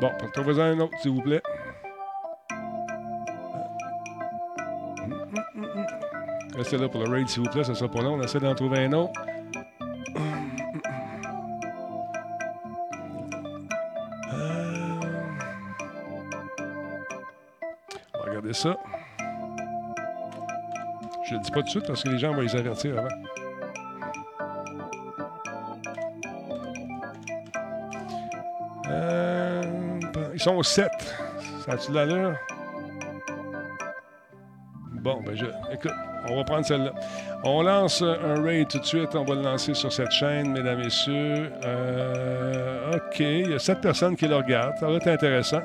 [0.00, 1.42] Bon, trouvez-en un autre, s'il vous plaît.
[6.58, 8.14] Restez là pour le raid, s'il vous plaît, ça sera pas long.
[8.14, 9.12] On essaie d'en trouver un autre.
[14.34, 15.00] Euh,
[18.12, 18.76] On va regarder ça.
[21.28, 23.08] Je le dis pas tout de suite parce que les gens vont les avertir avant.
[28.90, 29.62] Euh,
[30.34, 30.90] ils sont au 7.
[31.64, 32.36] Ça a-tu de l'allure?
[35.00, 35.46] Bon, ben je.
[35.72, 35.92] Écoute,
[36.28, 36.92] on va prendre celle-là.
[37.44, 39.14] On lance un raid tout de suite.
[39.14, 41.50] On va le lancer sur cette chaîne, mesdames messieurs.
[41.64, 43.20] Euh, OK.
[43.20, 44.76] Il y a sept personnes qui le regardent.
[44.78, 45.62] Ça va être intéressant.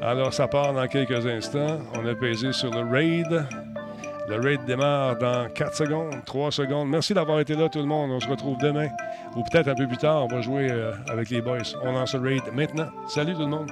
[0.00, 1.78] Alors, ça part dans quelques instants.
[1.94, 3.46] On a pesé sur le raid.
[4.28, 6.88] Le raid démarre dans 4 secondes, 3 secondes.
[6.88, 8.10] Merci d'avoir été là, tout le monde.
[8.12, 8.88] On se retrouve demain.
[9.36, 11.58] Ou peut-être un peu plus tard, on va jouer euh, avec les boys.
[11.82, 12.88] On lance le raid maintenant.
[13.08, 13.70] Salut tout le monde.